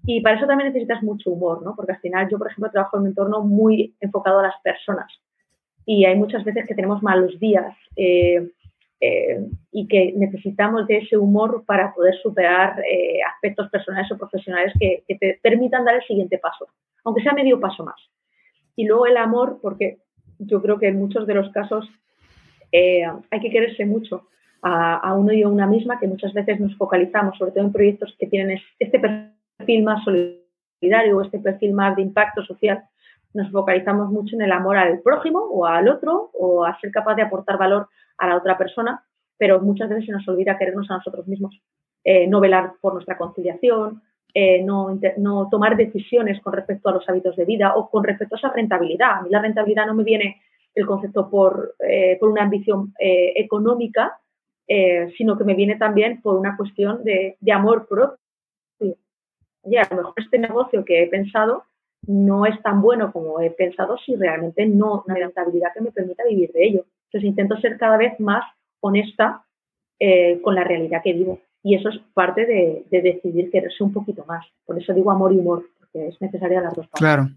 Y 0.05 0.21
para 0.21 0.37
eso 0.37 0.47
también 0.47 0.69
necesitas 0.69 1.03
mucho 1.03 1.31
humor, 1.31 1.63
¿no? 1.65 1.75
Porque 1.75 1.93
al 1.93 2.01
final 2.01 2.29
yo, 2.29 2.39
por 2.39 2.49
ejemplo, 2.49 2.71
trabajo 2.71 2.97
en 2.97 3.03
un 3.03 3.09
entorno 3.09 3.43
muy 3.43 3.95
enfocado 4.01 4.41
a 4.41 4.43
las 4.43 4.61
personas 4.63 5.11
y 5.87 6.05
hay 6.05 6.17
muchas 6.17 6.45
veces 6.45 6.67
que 6.67 6.75
tenemos 6.75 7.03
malos 7.03 7.39
días 7.39 7.75
eh, 7.95 8.51
eh, 9.01 9.41
y 9.71 9.87
que 9.87 10.13
necesitamos 10.17 10.87
de 10.89 10.99
ese 10.99 11.17
humor 11.17 11.63
para 11.65 11.95
poder 11.95 12.17
superar 12.21 12.81
eh, 12.81 13.21
aspectos 13.23 13.71
personales 13.71 14.11
o 14.11 14.19
profesionales 14.19 14.73
que, 14.81 15.05
que, 15.07 15.15
te 15.15 15.39
permitan 15.41 15.85
dar 15.85 15.95
el 15.95 16.03
siguiente 16.03 16.39
paso, 16.39 16.67
aunque 17.05 17.23
sea 17.23 17.33
medio 17.33 17.61
paso 17.61 17.85
más. 17.85 18.01
Y 18.75 18.85
luego 18.85 19.07
el 19.07 19.17
amor, 19.17 19.61
porque 19.63 19.99
yo 20.39 20.61
creo 20.61 20.79
que 20.79 20.89
en 20.89 20.99
muchos 20.99 21.27
de 21.27 21.35
los 21.35 21.51
casos 21.53 21.89
hay 22.73 23.41
que 23.41 23.49
quererse 23.49 23.87
mucho 23.87 24.29
a, 24.69 25.15
uno 25.15 25.33
y 25.33 25.43
a 25.43 25.49
una 25.49 25.67
misma, 25.67 25.99
que 25.99 26.09
muchas 26.09 26.33
veces 26.33 26.59
nos 26.59 26.77
focalizamos, 26.77 27.39
sobre 27.39 27.53
todo 27.53 27.65
en 27.65 27.73
proyectos 27.73 28.15
que 28.19 28.27
tienen 28.27 28.59
este 28.79 28.99
perfil 28.99 29.85
más 29.85 30.03
solidario 30.05 31.17
o 31.17 31.23
este 31.23 31.39
perfil 31.39 31.73
más 31.73 31.95
de 31.97 32.03
impacto 32.03 32.45
social, 32.45 32.83
nos 33.33 33.51
focalizamos 33.53 34.11
mucho 34.11 34.35
en 34.35 34.43
el 34.43 34.53
amor 34.53 34.77
al 34.77 35.01
prójimo 35.01 35.39
o 35.39 35.67
al 35.67 35.89
otro 35.89 36.31
o 36.33 36.65
a 36.65 36.79
ser 36.81 36.91
capaz 36.91 37.15
de 37.15 37.23
aportar 37.23 37.59
valor 37.59 37.89
a 38.19 38.27
la 38.27 38.37
otra 38.37 38.59
persona, 38.59 39.05
pero 39.39 39.61
muchas 39.61 39.89
veces 39.89 40.07
se 40.07 40.13
nos 40.13 40.27
olvida 40.27 40.59
querernos 40.59 40.91
a 40.91 40.97
nosotros 40.97 41.29
mismos, 41.29 41.61
eh, 42.03 42.27
no 42.27 42.41
velar 42.41 42.73
por 42.81 42.95
nuestra 42.95 43.17
conciliación, 43.19 44.03
eh, 44.35 44.63
no, 44.63 44.99
no, 45.19 45.49
tomar 45.49 45.77
decisiones 45.77 46.41
con 46.41 46.55
respecto 46.55 46.89
a 46.89 46.93
los 46.93 47.09
hábitos 47.09 47.37
de 47.37 47.45
vida 47.45 47.75
o 47.77 47.89
con 47.89 48.05
respecto 48.05 48.35
a 48.35 48.39
esa 48.39 48.53
rentabilidad. 48.53 49.19
A 49.19 49.23
mí 49.23 49.31
la 49.31 49.41
rentabilidad 49.41 49.87
no 49.87 49.95
me 49.95 50.05
viene 50.05 50.41
el 50.75 50.87
concepto 50.87 51.31
por, 51.31 51.75
eh, 51.79 52.17
por 52.19 52.31
una 52.31 52.43
ambición 52.43 52.93
económica, 52.99 54.19
eh, 54.69 55.13
sino 55.17 55.39
que 55.39 55.45
me 55.45 55.55
viene 55.55 55.77
también 55.77 56.21
por 56.21 56.37
una 56.37 56.57
cuestión 56.57 57.05
de, 57.05 57.37
amor 57.53 57.87
propio. 57.89 58.19
Y 59.65 59.77
a 59.77 59.87
lo 59.91 59.97
mejor 59.97 60.15
este 60.17 60.39
negocio 60.39 60.85
que 60.85 61.03
he 61.03 61.07
pensado 61.09 61.65
no 62.07 62.47
es 62.47 62.61
tan 62.63 62.81
bueno 62.81 63.13
como 63.13 63.41
he 63.41 63.51
pensado 63.51 63.97
si 63.99 64.15
realmente 64.15 64.65
no 64.67 65.05
hay 65.09 65.23
rentabilidad 65.23 65.73
que 65.75 65.81
me 65.81 65.91
permita 65.91 66.25
vivir 66.25 66.53
de 66.53 66.65
ello. 66.65 66.85
Entonces 67.07 67.29
intento 67.29 67.57
ser 67.57 67.77
cada 67.77 67.97
vez 67.97 68.19
más 68.21 68.45
honesta 68.81 69.45
eh, 69.99 70.41
con 70.43 70.55
la 70.55 70.63
realidad 70.63 71.01
que 71.03 71.15
vivo. 71.15 71.41
Y 71.63 71.75
eso 71.75 71.89
es 71.89 71.99
parte 72.15 72.47
de, 72.47 72.85
de, 72.91 73.03
decidir 73.03 73.51
quererse 73.51 73.83
un 73.83 73.93
poquito 73.93 74.25
más. 74.27 74.47
Por 74.65 74.79
eso 74.79 74.95
digo 74.95 75.11
amor 75.11 75.33
y 75.33 75.39
humor, 75.39 75.65
porque 75.81 76.09
es 76.09 76.21
necesaria 76.21 76.61
las 76.61 76.75
dos 76.75 76.87
partes. 76.87 77.01
Claro. 77.01 77.29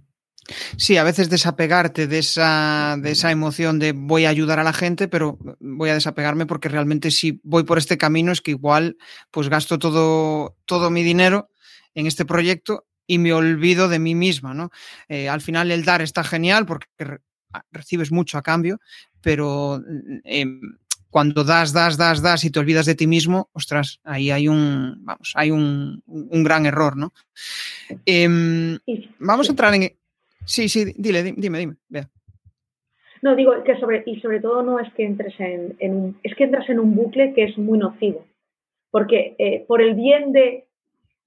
Sí, 0.77 0.98
a 0.98 1.03
veces 1.03 1.29
desapegarte 1.29 2.08
de 2.08 2.20
esa, 2.20 2.96
de 3.00 3.12
esa 3.12 3.32
emoción 3.32 3.79
de 3.79 3.91
voy 3.91 4.25
a 4.25 4.29
ayudar 4.29 4.60
a 4.60 4.63
la 4.63 4.74
gente, 4.74 5.08
pero 5.08 5.38
voy 5.60 5.89
a 5.89 5.94
desapegarme 5.94 6.46
porque 6.46 6.70
realmente 6.70 7.12
si 7.12 7.39
voy 7.44 7.63
por 7.63 7.77
este 7.77 7.98
camino 7.98 8.32
es 8.32 8.41
que 8.41 8.51
igual 8.51 8.98
pues 9.32 9.50
gasto 9.50 9.79
todo, 9.79 10.58
todo 10.65 10.89
mi 10.89 11.03
dinero 11.03 11.50
en 11.96 12.08
este 12.08 12.25
proyecto 12.25 12.86
y 13.08 13.18
me 13.18 13.34
olvido 13.34 13.89
de 13.89 14.00
mí 14.00 14.13
misma, 14.13 14.53
¿no? 14.53 14.70
Eh, 15.08 15.29
al 15.29 15.41
final 15.41 15.72
el 15.72 15.84
dar 15.84 16.01
está 16.01 16.24
genial 16.24 16.65
porque 16.65 16.88
recibes 17.72 18.12
mucho 18.12 18.38
a 18.38 18.44
cambio, 18.44 18.79
pero 19.22 19.82
em, 20.24 20.62
cuando 21.10 21.44
das, 21.44 21.74
das, 21.74 21.98
das, 21.98 22.22
das 22.22 22.44
y 22.44 22.51
te 22.51 22.60
olvidas 22.60 22.86
de 22.86 22.96
ti 22.96 23.08
mismo, 23.08 23.50
ostras, 23.53 24.00
ahí 24.03 24.29
hay 24.29 24.48
un, 24.48 25.00
vamos, 25.01 25.34
hay 25.36 25.50
un, 25.51 26.03
gran 26.44 26.65
error, 26.65 26.96
¿no? 26.96 27.13
Em, 28.06 28.77
vamos 29.20 29.48
a 29.48 29.51
entrar 29.51 29.74
en... 29.74 29.99
Sí, 30.50 30.68
sí, 30.68 30.94
dile, 30.98 31.22
dime, 31.22 31.60
dime, 31.60 31.75
vea. 31.89 32.10
No, 33.22 33.36
digo 33.36 33.63
que 33.63 33.79
sobre, 33.79 34.01
y 34.08 34.20
sobre 34.20 34.39
todo 34.39 34.63
no 34.63 34.79
es 34.79 34.91
que 34.94 35.06
entres 35.06 35.39
en, 35.39 35.75
un, 35.79 36.20
es 36.24 36.36
que 36.36 36.46
entras 36.46 36.68
en 36.70 36.79
un 36.79 36.96
bucle 36.96 37.34
que 37.36 37.44
es 37.44 37.56
muy 37.60 37.77
nocivo, 37.77 38.25
porque 38.89 39.36
eh, 39.38 39.63
por 39.68 39.79
el 39.79 39.94
bien 39.94 40.32
de, 40.32 40.65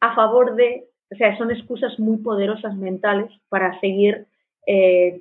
a 0.00 0.16
favor 0.16 0.56
de, 0.56 0.88
o 1.12 1.14
sea, 1.14 1.38
son 1.38 1.52
excusas 1.52 2.00
muy 2.00 2.16
poderosas 2.16 2.74
mentales 2.74 3.30
para 3.48 3.78
seguir 3.78 4.26
eh, 4.66 5.20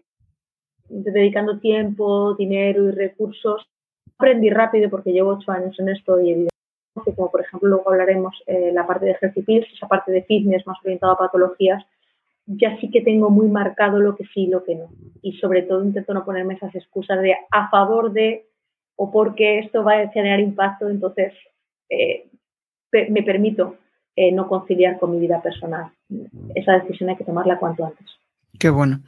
dedicando 0.89 1.59
tiempo, 1.59 2.33
dinero 2.33 2.89
y 2.89 2.91
recursos. 2.93 3.67
Aprendí 4.17 4.49
rápido 4.49 4.89
porque 4.89 5.11
llevo 5.11 5.33
ocho 5.33 5.51
años 5.51 5.79
en 5.79 5.89
esto 5.89 6.19
y 6.19 6.31
evidentemente, 6.31 7.15
como 7.15 7.29
por 7.29 7.41
ejemplo 7.41 7.69
luego 7.69 7.91
hablaremos 7.91 8.33
eh, 8.47 8.71
la 8.73 8.87
parte 8.87 9.05
de 9.05 9.11
ejercicio, 9.11 9.63
esa 9.71 9.87
parte 9.87 10.11
de 10.11 10.23
fitness 10.23 10.65
más 10.65 10.79
orientada 10.83 11.13
a 11.13 11.17
patologías, 11.17 11.85
ya 12.45 12.77
sí 12.79 12.89
que 12.89 13.01
tengo 13.01 13.29
muy 13.29 13.47
marcado 13.47 13.99
lo 13.99 14.15
que 14.15 14.25
sí 14.25 14.43
y 14.43 14.47
lo 14.47 14.63
que 14.63 14.75
no. 14.75 14.89
Y 15.21 15.33
sobre 15.33 15.63
todo 15.63 15.83
intento 15.83 16.13
no 16.13 16.25
ponerme 16.25 16.55
esas 16.55 16.73
excusas 16.75 17.21
de 17.21 17.35
a 17.51 17.69
favor 17.69 18.11
de 18.11 18.47
o 18.95 19.11
porque 19.11 19.59
esto 19.59 19.83
va 19.83 19.99
a 19.99 20.09
generar 20.09 20.39
impacto, 20.39 20.89
entonces 20.89 21.33
eh, 21.89 22.29
me 22.91 23.23
permito 23.23 23.77
eh, 24.15 24.31
no 24.31 24.47
conciliar 24.47 24.99
con 24.99 25.11
mi 25.11 25.19
vida 25.19 25.41
personal. 25.41 25.91
Esa 26.53 26.73
decisión 26.73 27.09
hay 27.09 27.15
que 27.15 27.23
tomarla 27.23 27.57
cuanto 27.57 27.85
antes. 27.85 28.05
Qué 28.59 28.69
bueno. 28.69 29.01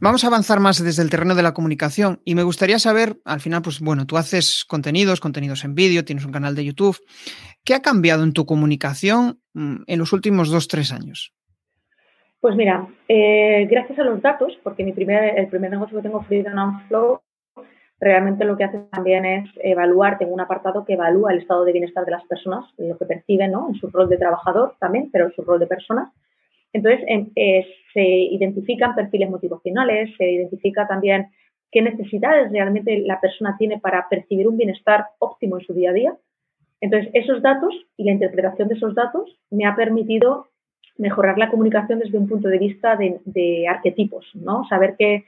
Vamos 0.00 0.22
a 0.22 0.28
avanzar 0.28 0.60
más 0.60 0.82
desde 0.82 1.02
el 1.02 1.10
terreno 1.10 1.34
de 1.34 1.42
la 1.42 1.52
comunicación 1.54 2.20
y 2.24 2.34
me 2.34 2.44
gustaría 2.44 2.78
saber, 2.78 3.20
al 3.24 3.40
final, 3.40 3.62
pues 3.62 3.80
bueno, 3.80 4.06
tú 4.06 4.16
haces 4.16 4.64
contenidos, 4.66 5.20
contenidos 5.20 5.64
en 5.64 5.74
vídeo, 5.74 6.04
tienes 6.04 6.24
un 6.24 6.32
canal 6.32 6.54
de 6.54 6.64
YouTube. 6.64 6.98
¿Qué 7.64 7.74
ha 7.74 7.82
cambiado 7.82 8.22
en 8.22 8.32
tu 8.32 8.46
comunicación 8.46 9.40
mm, 9.54 9.82
en 9.86 9.98
los 9.98 10.12
últimos 10.12 10.50
dos, 10.50 10.68
tres 10.68 10.92
años? 10.92 11.34
Pues 12.40 12.54
mira, 12.54 12.86
eh, 13.08 13.66
gracias 13.68 13.98
a 13.98 14.04
los 14.04 14.22
datos, 14.22 14.56
porque 14.62 14.84
mi 14.84 14.92
primer, 14.92 15.38
el 15.38 15.48
primer 15.48 15.70
negocio 15.70 15.96
que 15.96 16.02
tengo, 16.04 16.22
Freedom 16.22 16.80
Flow, 16.86 17.20
realmente 18.00 18.44
lo 18.44 18.56
que 18.56 18.62
hace 18.62 18.78
también 18.92 19.24
es 19.24 19.50
evaluar, 19.56 20.18
tengo 20.18 20.34
un 20.34 20.40
apartado 20.40 20.84
que 20.84 20.92
evalúa 20.92 21.32
el 21.32 21.40
estado 21.40 21.64
de 21.64 21.72
bienestar 21.72 22.04
de 22.04 22.12
las 22.12 22.24
personas, 22.26 22.64
lo 22.78 22.96
que 22.96 23.06
perciben 23.06 23.50
¿no? 23.50 23.68
en 23.68 23.74
su 23.74 23.88
rol 23.88 24.08
de 24.08 24.18
trabajador 24.18 24.76
también, 24.78 25.10
pero 25.10 25.26
en 25.26 25.32
su 25.32 25.42
rol 25.42 25.58
de 25.58 25.66
personas. 25.66 26.12
Entonces, 26.72 27.04
eh, 27.34 27.66
se 27.92 28.02
identifican 28.02 28.94
perfiles 28.94 29.30
motivacionales, 29.30 30.14
se 30.16 30.30
identifica 30.30 30.86
también 30.86 31.30
qué 31.72 31.82
necesidades 31.82 32.52
realmente 32.52 33.00
la 33.00 33.20
persona 33.20 33.56
tiene 33.58 33.80
para 33.80 34.08
percibir 34.08 34.46
un 34.46 34.56
bienestar 34.56 35.06
óptimo 35.18 35.58
en 35.58 35.64
su 35.64 35.74
día 35.74 35.90
a 35.90 35.94
día. 35.94 36.16
Entonces, 36.80 37.10
esos 37.14 37.42
datos 37.42 37.74
y 37.96 38.04
la 38.04 38.12
interpretación 38.12 38.68
de 38.68 38.74
esos 38.74 38.94
datos 38.94 39.36
me 39.50 39.66
ha 39.66 39.74
permitido 39.74 40.46
mejorar 40.98 41.38
la 41.38 41.50
comunicación 41.50 42.00
desde 42.00 42.18
un 42.18 42.28
punto 42.28 42.48
de 42.48 42.58
vista 42.58 42.96
de, 42.96 43.66
arquetipos, 43.68 44.26
¿no? 44.34 44.64
Saber 44.68 44.96
que, 44.98 45.24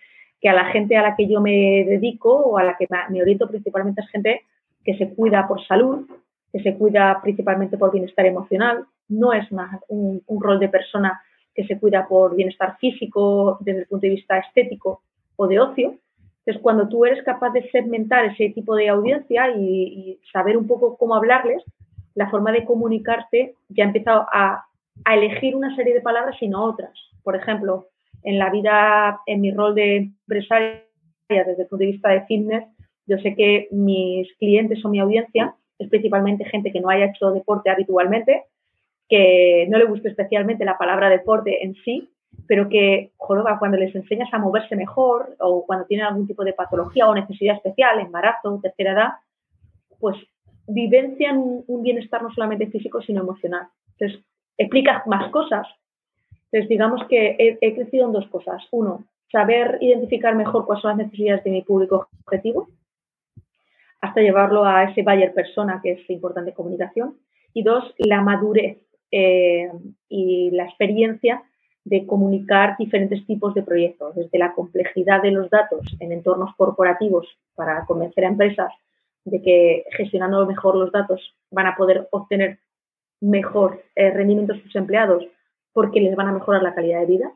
a 0.48 0.52
la 0.52 0.66
gente 0.66 0.96
a 0.96 1.02
la 1.02 1.16
que 1.16 1.28
yo 1.28 1.40
me 1.40 1.84
dedico 1.86 2.34
o 2.34 2.58
a 2.58 2.64
la 2.64 2.76
que 2.76 2.86
me 3.10 3.22
oriento 3.22 3.46
principalmente 3.46 4.00
es 4.00 4.08
gente 4.08 4.42
que 4.84 4.96
se 4.96 5.10
cuida 5.14 5.46
por 5.46 5.64
salud, 5.66 6.06
que 6.52 6.60
se 6.62 6.76
cuida 6.76 7.20
principalmente 7.22 7.76
por 7.76 7.92
bienestar 7.92 8.26
emocional, 8.26 8.86
no 9.08 9.32
es 9.32 9.46
un, 9.88 10.22
rol 10.40 10.58
de 10.58 10.68
persona 10.68 11.20
que 11.54 11.66
se 11.66 11.78
cuida 11.78 12.06
por 12.08 12.34
bienestar 12.34 12.76
físico 12.78 13.58
desde 13.60 13.80
el 13.80 13.86
punto 13.86 14.06
de 14.06 14.14
vista 14.14 14.38
estético 14.38 15.02
o 15.36 15.46
de 15.46 15.60
ocio. 15.60 15.94
Entonces, 16.38 16.62
cuando 16.62 16.88
tú 16.88 17.04
eres 17.04 17.22
capaz 17.22 17.50
de 17.50 17.68
segmentar 17.70 18.24
ese 18.24 18.50
tipo 18.50 18.74
de 18.74 18.88
audiencia 18.88 19.50
y, 19.50 20.18
saber 20.32 20.56
un 20.56 20.66
poco 20.66 20.96
cómo 20.96 21.14
hablarles, 21.14 21.62
la 22.14 22.30
forma 22.30 22.50
de 22.50 22.64
comunicarte 22.64 23.54
ya 23.68 23.84
ha 23.84 23.88
empezado 23.88 24.26
a 24.32 24.64
a 25.04 25.14
elegir 25.14 25.57
una 25.57 25.75
serie 25.76 25.95
de 25.95 26.00
palabras 26.00 26.37
y 26.40 26.49
no 26.49 26.64
otras. 26.64 26.92
Por 27.23 27.37
ejemplo, 27.37 27.88
en 28.23 28.38
la 28.38 28.50
vida, 28.50 29.21
en 29.26 29.40
mi 29.40 29.52
rol 29.52 29.75
de 29.75 29.97
empresaria 29.97 30.85
desde 31.28 31.62
el 31.62 31.69
punto 31.69 31.85
de 31.85 31.92
vista 31.92 32.11
de 32.11 32.23
fitness, 32.23 32.64
yo 33.07 33.19
sé 33.19 33.35
que 33.35 33.69
mis 33.71 34.33
clientes 34.37 34.85
o 34.85 34.88
mi 34.88 35.00
audiencia 35.00 35.54
es 35.78 35.88
principalmente 35.88 36.45
gente 36.45 36.73
que 36.73 36.80
no 36.80 36.90
haya 36.90 37.07
hecho 37.07 37.30
deporte 37.30 37.71
habitualmente, 37.71 38.45
que 39.09 39.66
no 39.69 39.78
le 39.78 39.87
guste 39.87 40.09
especialmente 40.09 40.64
la 40.64 40.78
palabra 40.78 41.09
deporte 41.09 41.64
en 41.64 41.75
sí, 41.85 42.09
pero 42.47 42.69
que, 42.69 43.12
joroba, 43.16 43.59
cuando 43.59 43.76
les 43.76 43.95
enseñas 43.95 44.33
a 44.33 44.38
moverse 44.38 44.76
mejor 44.76 45.37
o 45.40 45.64
cuando 45.66 45.87
tienen 45.87 46.07
algún 46.07 46.26
tipo 46.26 46.45
de 46.45 46.52
patología 46.52 47.09
o 47.09 47.14
necesidad 47.14 47.57
especial, 47.57 48.00
embarazo, 48.00 48.61
tercera 48.62 48.92
edad, 48.92 49.09
pues 49.99 50.16
vivencian 50.66 51.38
un 51.66 51.83
bienestar 51.83 52.23
no 52.23 52.33
solamente 52.33 52.69
físico, 52.69 53.02
sino 53.02 53.23
emocional. 53.23 53.66
Entonces, 53.99 54.25
explica 54.60 55.02
más 55.06 55.30
cosas. 55.30 55.66
Entonces, 56.44 56.68
digamos 56.68 57.06
que 57.08 57.58
he, 57.60 57.74
crecido 57.74 58.06
en 58.06 58.12
dos 58.12 58.26
cosas. 58.28 58.62
Uno, 58.70 59.04
saber 59.32 59.78
identificar 59.80 60.34
mejor 60.34 60.66
cuáles 60.66 60.82
son 60.82 60.98
las 60.98 61.06
necesidades 61.06 61.44
de 61.44 61.50
mi 61.50 61.62
público 61.62 62.08
objetivo, 62.24 62.68
hasta 64.00 64.20
llevarlo 64.20 64.64
a 64.64 64.84
ese 64.84 65.02
buyer 65.02 65.32
persona, 65.32 65.80
que 65.82 65.92
es 65.92 66.10
importante 66.10 66.52
comunicación. 66.52 67.16
Y 67.54 67.62
dos, 67.62 67.94
la 67.98 68.20
madurez 68.20 68.78
eh, 69.10 69.70
y 70.08 70.50
la 70.50 70.64
experiencia 70.64 71.42
de 71.84 72.06
comunicar 72.06 72.76
diferentes 72.78 73.24
tipos 73.26 73.54
de 73.54 73.62
proyectos, 73.62 74.14
desde 74.14 74.38
la 74.38 74.52
complejidad 74.52 75.22
de 75.22 75.30
los 75.30 75.48
datos 75.48 75.80
en 76.00 76.12
entornos 76.12 76.54
corporativos 76.56 77.26
para 77.54 77.86
convencer 77.86 78.24
a 78.24 78.28
empresas 78.28 78.72
de 79.24 79.40
que 79.40 79.84
gestionando 79.96 80.46
mejor 80.46 80.76
los 80.76 80.92
datos 80.92 81.34
van 81.50 81.66
a 81.66 81.76
poder 81.76 82.08
obtener 82.10 82.58
mejor 83.20 83.82
eh, 83.94 84.10
rendimiento 84.10 84.54
a 84.54 84.60
sus 84.60 84.74
empleados 84.76 85.24
porque 85.72 86.00
les 86.00 86.16
van 86.16 86.28
a 86.28 86.32
mejorar 86.32 86.62
la 86.62 86.74
calidad 86.74 87.00
de 87.00 87.06
vida. 87.06 87.32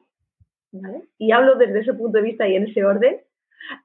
Y 1.18 1.30
hablo 1.30 1.54
desde 1.54 1.80
ese 1.80 1.94
punto 1.94 2.18
de 2.18 2.24
vista 2.24 2.48
y 2.48 2.56
en 2.56 2.66
ese 2.66 2.84
orden, 2.84 3.20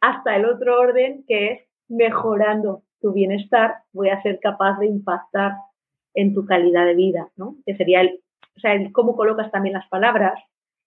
hasta 0.01 0.35
el 0.35 0.45
otro 0.45 0.79
orden 0.79 1.23
que 1.27 1.51
es 1.51 1.61
mejorando 1.87 2.81
tu 2.99 3.13
bienestar, 3.13 3.83
voy 3.93 4.09
a 4.09 4.21
ser 4.23 4.39
capaz 4.39 4.79
de 4.79 4.87
impactar 4.87 5.53
en 6.15 6.33
tu 6.33 6.45
calidad 6.45 6.85
de 6.85 6.95
vida, 6.95 7.29
¿no? 7.37 7.55
Que 7.65 7.75
sería 7.75 8.01
el, 8.01 8.19
o 8.57 8.59
sea, 8.59 8.73
el 8.73 8.91
cómo 8.91 9.15
colocas 9.15 9.51
también 9.51 9.73
las 9.73 9.87
palabras, 9.87 10.33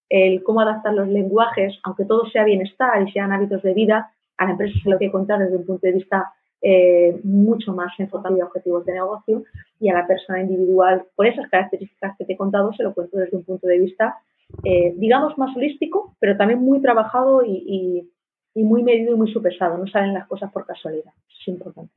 el 0.09 0.43
cómo 0.43 0.61
adaptar 0.61 0.93
los 0.95 1.09
lenguajes, 1.09 1.79
aunque 1.85 2.05
todo 2.05 2.29
sea 2.31 2.45
bienestar 2.45 3.01
y 3.07 3.13
sean 3.13 3.33
hábitos 3.33 3.63
de 3.63 3.73
vida, 3.73 4.13
a 4.37 4.45
la 4.45 4.51
empresa 4.53 4.79
se 4.83 4.91
lo 4.91 4.99
que 4.99 5.11
contar 5.11 5.39
desde 5.39 5.57
un 5.57 5.67
punto 5.67 5.87
de 5.87 5.93
vista 5.93 6.33
eh, 6.65 7.21
mucho 7.25 7.73
más 7.73 7.93
enfocado 7.99 8.41
a 8.41 8.47
objetivos 8.47 8.87
de 8.87 8.93
negocio 8.93 9.43
y 9.81 9.89
a 9.89 9.95
la 9.95 10.07
persona 10.07 10.43
individual, 10.43 11.05
por 11.17 11.27
esas 11.27 11.51
características 11.51 12.17
que 12.17 12.25
te 12.25 12.35
he 12.35 12.37
contado, 12.37 12.73
se 12.73 12.85
lo 12.85 12.95
cuento 12.95 13.17
desde 13.17 13.37
un 13.37 13.43
punto 13.43 13.67
de 13.67 13.81
vista, 13.81 14.19
eh, 14.63 14.95
digamos, 14.97 15.37
más 15.39 15.57
holístico, 15.57 16.15
pero 16.21 16.37
también 16.37 16.61
muy 16.61 16.81
trabajado 16.81 17.43
y, 17.45 18.09
muy 18.55 18.85
medido 18.85 19.15
y 19.15 19.17
muy 19.17 19.33
supesado. 19.33 19.77
No 19.77 19.89
salen 19.89 20.15
las 20.15 20.29
cosas 20.29 20.53
por 20.53 20.65
casualidad. 20.65 21.13
Es 21.41 21.49
importante. 21.49 21.93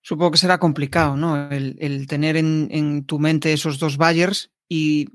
Supongo 0.00 0.30
que 0.30 0.38
será 0.38 0.58
complicado, 0.58 1.16
¿no? 1.16 1.50
El, 1.50 2.06
tener 2.06 2.36
en, 2.38 3.04
tu 3.04 3.18
mente 3.18 3.52
esos 3.52 3.78
dos 3.78 3.98
buyers 3.98 4.50
y 4.66 5.08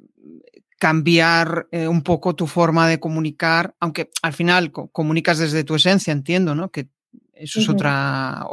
cambiar 0.78 1.68
eh, 1.72 1.88
un 1.88 2.04
poco 2.04 2.36
tu 2.36 2.46
forma 2.46 2.88
de 2.88 3.00
comunicar, 3.00 3.74
aunque 3.80 4.12
al 4.22 4.34
final 4.34 4.72
comunicas 4.72 5.40
desde 5.40 5.64
tu 5.64 5.74
esencia, 5.74 6.14
entiendo, 6.14 6.54
¿no? 6.54 6.70
Que 6.70 6.90
eso 7.40 7.60
es 7.60 7.70
otra, 7.70 8.46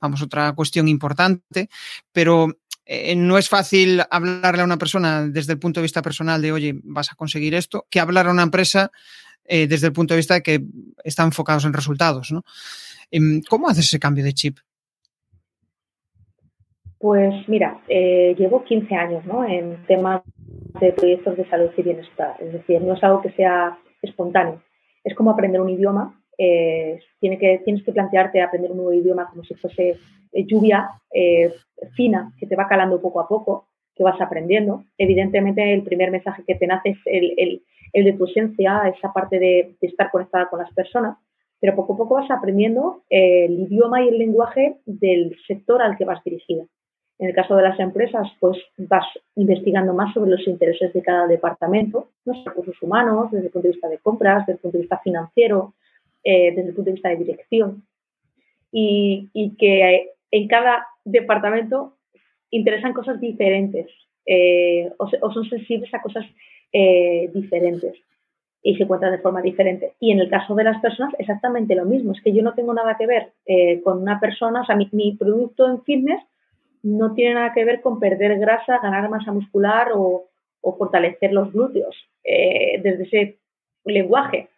vamos, 0.00 0.22
otra 0.22 0.52
cuestión 0.52 0.88
importante, 0.88 1.68
pero 2.12 2.48
eh, 2.90 3.14
no 3.14 3.36
es 3.36 3.50
fácil 3.50 4.00
hablarle 4.10 4.62
a 4.62 4.64
una 4.64 4.78
persona 4.78 5.26
desde 5.28 5.52
el 5.52 5.58
punto 5.58 5.80
de 5.80 5.84
vista 5.84 6.00
personal 6.00 6.40
de, 6.40 6.52
oye, 6.52 6.80
vas 6.84 7.12
a 7.12 7.16
conseguir 7.16 7.54
esto, 7.54 7.86
que 7.90 8.00
hablar 8.00 8.26
a 8.26 8.30
una 8.30 8.44
empresa 8.44 8.90
eh, 9.44 9.66
desde 9.66 9.88
el 9.88 9.92
punto 9.92 10.14
de 10.14 10.18
vista 10.18 10.34
de 10.34 10.42
que 10.42 10.60
están 11.04 11.26
enfocados 11.26 11.66
en 11.66 11.74
resultados. 11.74 12.32
¿no? 12.32 12.44
Em, 13.10 13.42
¿Cómo 13.48 13.68
haces 13.68 13.84
ese 13.84 13.98
cambio 13.98 14.24
de 14.24 14.32
chip? 14.32 14.58
Pues 16.98 17.46
mira, 17.46 17.80
eh, 17.88 18.34
llevo 18.38 18.64
15 18.64 18.94
años 18.94 19.24
¿no? 19.26 19.46
en 19.46 19.84
temas 19.86 20.22
de 20.80 20.92
proyectos 20.92 21.36
de 21.36 21.48
salud 21.48 21.70
y 21.76 21.82
bienestar. 21.82 22.36
Es 22.40 22.54
decir, 22.54 22.80
no 22.80 22.94
es 22.94 23.04
algo 23.04 23.20
que 23.20 23.32
sea 23.32 23.78
espontáneo. 24.00 24.62
Es 25.04 25.14
como 25.14 25.30
aprender 25.30 25.60
un 25.60 25.68
idioma 25.68 26.18
eh, 26.38 27.00
tienes 27.18 27.82
que 27.82 27.92
plantearte 27.92 28.40
aprender 28.40 28.70
un 28.70 28.76
nuevo 28.76 28.92
idioma 28.92 29.28
como 29.28 29.42
si 29.42 29.54
fuese 29.54 29.98
eh, 30.32 30.44
lluvia 30.46 30.88
eh, 31.12 31.52
fina 31.96 32.32
que 32.38 32.46
te 32.46 32.54
va 32.54 32.68
calando 32.68 33.00
poco 33.00 33.20
a 33.20 33.28
poco, 33.28 33.66
que 33.94 34.04
vas 34.04 34.20
aprendiendo. 34.20 34.84
Evidentemente, 34.96 35.74
el 35.74 35.82
primer 35.82 36.12
mensaje 36.12 36.44
que 36.46 36.54
te 36.54 36.68
nace 36.68 36.90
es 36.90 36.98
el, 37.06 37.62
de 37.92 38.12
tu 38.12 38.26
esencia, 38.26 38.82
esa 38.96 39.12
parte 39.12 39.38
de, 39.40 39.74
estar 39.80 40.10
conectada 40.10 40.48
con 40.48 40.60
las 40.60 40.72
personas, 40.72 41.18
pero 41.60 41.74
poco 41.74 41.94
a 41.94 41.96
poco 41.96 42.14
vas 42.14 42.30
aprendiendo 42.30 43.02
el 43.08 43.58
idioma 43.60 44.04
y 44.04 44.08
el 44.08 44.18
lenguaje 44.18 44.76
del 44.86 45.36
sector 45.46 45.82
al 45.82 45.96
que 45.96 46.04
vas 46.04 46.22
dirigida. 46.22 46.64
En 47.18 47.30
el 47.30 47.34
caso 47.34 47.56
de 47.56 47.64
las 47.64 47.80
empresas, 47.80 48.28
pues 48.38 48.56
vas 48.76 49.04
investigando 49.34 49.92
más 49.92 50.14
sobre 50.14 50.30
los 50.30 50.46
intereses 50.46 50.92
de 50.92 51.02
cada 51.02 51.26
departamento, 51.26 52.10
los 52.24 52.44
recursos 52.44 52.80
humanos, 52.80 53.32
desde 53.32 53.46
el 53.46 53.52
punto 53.52 53.66
de 53.66 53.72
vista 53.72 53.88
de 53.88 53.98
compras, 53.98 54.46
desde 54.46 54.52
el 54.52 54.58
punto 54.58 54.76
de 54.76 54.82
vista 54.82 54.98
financiero, 54.98 55.74
eh, 56.24 56.50
desde 56.54 56.70
el 56.70 56.74
punto 56.74 56.90
de 56.90 56.94
vista 56.94 57.08
de 57.10 57.16
dirección. 57.16 57.84
y, 58.70 59.56
que 59.58 60.10
en 60.30 60.48
cada 60.48 60.86
departamento 61.04 61.96
interesan 62.50 62.92
cosas 62.92 63.20
diferentes 63.20 63.86
eh, 64.30 64.90
o, 64.98 65.32
son 65.32 65.48
sensibles 65.48 65.92
a 65.94 66.02
cosas 66.02 66.26
eh, 66.72 67.30
diferentes 67.32 67.94
y 68.62 68.76
se 68.76 68.82
encuentran 68.82 69.12
de 69.12 69.18
forma 69.18 69.40
diferente. 69.40 69.94
Y 70.00 70.10
en 70.10 70.20
el 70.20 70.28
caso 70.28 70.54
de 70.54 70.64
las 70.64 70.80
personas, 70.82 71.14
exactamente 71.18 71.74
lo 71.74 71.86
mismo. 71.86 72.12
Es 72.12 72.20
que 72.20 72.34
yo 72.34 72.42
no 72.42 72.54
tengo 72.54 72.74
nada 72.74 72.96
que 72.98 73.06
ver 73.06 73.32
eh, 73.46 73.80
con 73.82 74.02
una 74.02 74.20
persona, 74.20 74.60
o 74.60 74.64
sea, 74.66 74.76
mi, 74.76 75.16
producto 75.16 75.66
en 75.66 75.82
fitness 75.82 76.22
no 76.82 77.14
tiene 77.14 77.34
nada 77.34 77.54
que 77.54 77.64
ver 77.64 77.80
con 77.80 77.98
perder 77.98 78.38
grasa, 78.38 78.80
ganar 78.82 79.08
masa 79.08 79.32
muscular 79.32 79.88
o, 79.94 80.26
fortalecer 80.76 81.32
los 81.32 81.50
glúteos 81.50 81.96
desde 82.22 83.04
ese 83.04 83.38
lenguaje. 83.86 84.50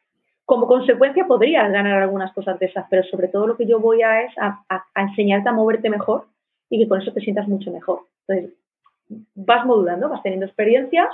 Como 0.50 0.66
consecuencia 0.66 1.28
podrías 1.28 1.70
ganar 1.70 2.02
algunas 2.02 2.32
cosas 2.32 2.58
de 2.58 2.66
esas, 2.66 2.84
pero 2.90 3.04
sobre 3.04 3.28
todo 3.28 3.46
lo 3.46 3.56
que 3.56 3.68
yo 3.68 3.78
voy 3.78 4.02
a 4.02 4.22
es 4.22 4.32
a, 4.36 4.64
enseñarte 4.96 5.48
a 5.48 5.52
moverte 5.52 5.88
mejor 5.88 6.26
y 6.68 6.80
que 6.80 6.88
con 6.88 7.00
eso 7.00 7.12
te 7.12 7.20
sientas 7.20 7.46
mucho 7.46 7.70
mejor. 7.70 8.00
Entonces, 8.26 8.58
vas 9.36 9.64
modulando, 9.64 10.08
vas 10.08 10.24
teniendo 10.24 10.46
experiencias, 10.46 11.06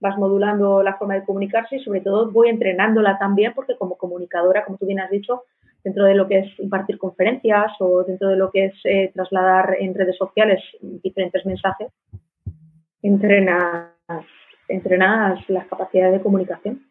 vas 0.00 0.16
modulando 0.16 0.82
la 0.82 0.96
forma 0.96 1.16
de 1.16 1.26
comunicarse 1.26 1.76
y 1.76 1.84
sobre 1.84 2.00
todo 2.00 2.30
voy 2.30 2.48
entrenándola 2.48 3.18
también 3.18 3.52
porque 3.54 3.76
como 3.76 3.98
comunicadora, 3.98 4.64
como 4.64 4.78
tú 4.78 4.86
bien 4.86 5.00
has 5.00 5.10
dicho, 5.10 5.42
dentro 5.84 6.06
de 6.06 6.14
lo 6.14 6.26
que 6.26 6.38
es 6.38 6.58
impartir 6.58 6.96
conferencias 6.96 7.72
o 7.80 8.04
dentro 8.04 8.28
de 8.28 8.36
lo 8.36 8.50
que 8.50 8.64
es 8.64 8.74
eh, 8.84 9.10
trasladar 9.12 9.76
en 9.78 9.94
redes 9.94 10.16
sociales 10.16 10.62
diferentes 10.80 11.44
mensajes, 11.44 11.88
entrenas, 13.02 13.90
entrenas 14.66 15.46
las 15.50 15.66
capacidades 15.66 16.14
de 16.14 16.22
comunicación. 16.22 16.86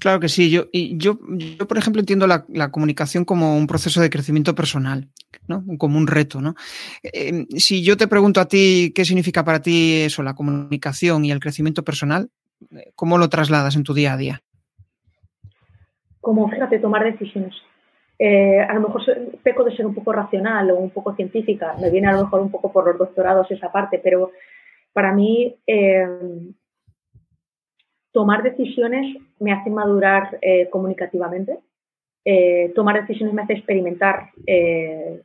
Claro 0.00 0.18
que 0.18 0.28
sí. 0.28 0.50
Yo, 0.50 0.64
y 0.72 0.96
yo, 0.96 1.18
yo 1.28 1.68
por 1.68 1.76
ejemplo, 1.76 2.00
entiendo 2.00 2.26
la, 2.26 2.70
comunicación 2.70 3.24
como 3.24 3.56
un 3.56 3.66
proceso 3.66 4.00
de 4.00 4.08
crecimiento 4.08 4.54
personal, 4.54 5.08
¿no? 5.46 5.62
Como 5.78 5.98
un 5.98 6.06
reto, 6.06 6.40
¿no? 6.40 6.54
Em, 7.02 7.46
si 7.50 7.84
yo 7.84 7.96
te 7.98 8.08
pregunto 8.08 8.40
a 8.40 8.46
ti 8.46 8.92
qué 8.94 9.04
significa 9.04 9.44
para 9.44 9.60
ti 9.60 10.00
eso, 10.00 10.22
la 10.22 10.34
comunicación 10.34 11.24
y 11.26 11.30
el 11.30 11.38
crecimiento 11.38 11.84
personal, 11.84 12.30
¿cómo 12.94 13.18
lo 13.18 13.28
trasladas 13.28 13.76
en 13.76 13.84
tu 13.84 13.92
día 13.92 14.14
a 14.14 14.16
día? 14.16 14.42
Como, 16.22 16.48
fíjate, 16.48 16.78
tomar 16.78 17.04
decisiones. 17.04 17.54
Eh, 18.18 18.58
a 18.60 18.72
lo 18.74 18.80
mejor 18.80 19.02
peco 19.42 19.64
de 19.64 19.76
ser 19.76 19.86
un 19.86 19.94
poco 19.94 20.12
racional 20.12 20.70
o 20.70 20.76
un 20.76 20.90
poco 20.90 21.14
científica, 21.14 21.74
me 21.78 21.90
viene 21.90 22.08
a 22.08 22.12
lo 22.12 22.24
mejor 22.24 22.40
un 22.40 22.50
poco 22.50 22.72
por 22.72 22.86
los 22.86 22.98
doctorados 22.98 23.50
esa 23.50 23.70
parte, 23.70 24.00
pero 24.02 24.30
para 24.92 25.12
mí 25.12 25.56
em, 25.66 26.52
tomar 28.12 28.42
decisiones 28.42 29.16
me 29.38 29.52
hace 29.52 29.70
madurar 29.70 30.38
eh, 30.42 30.68
comunicativamente, 30.70 31.58
eh, 32.24 32.72
tomar 32.74 33.00
decisiones 33.00 33.34
me 33.34 33.42
hace 33.42 33.54
experimentar 33.54 34.30
eh, 34.46 35.22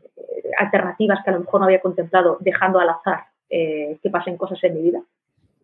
alternativas 0.59 1.19
que 1.23 1.29
a 1.29 1.33
lo 1.33 1.39
mejor 1.41 1.59
no 1.59 1.65
había 1.65 1.81
contemplado, 1.81 2.37
dejando 2.39 2.79
al 2.79 2.89
azar 2.89 3.25
que 3.47 4.09
pasen 4.11 4.35
cosas 4.35 4.61
en 4.65 4.73
mi 4.73 4.81
vida. 4.81 5.01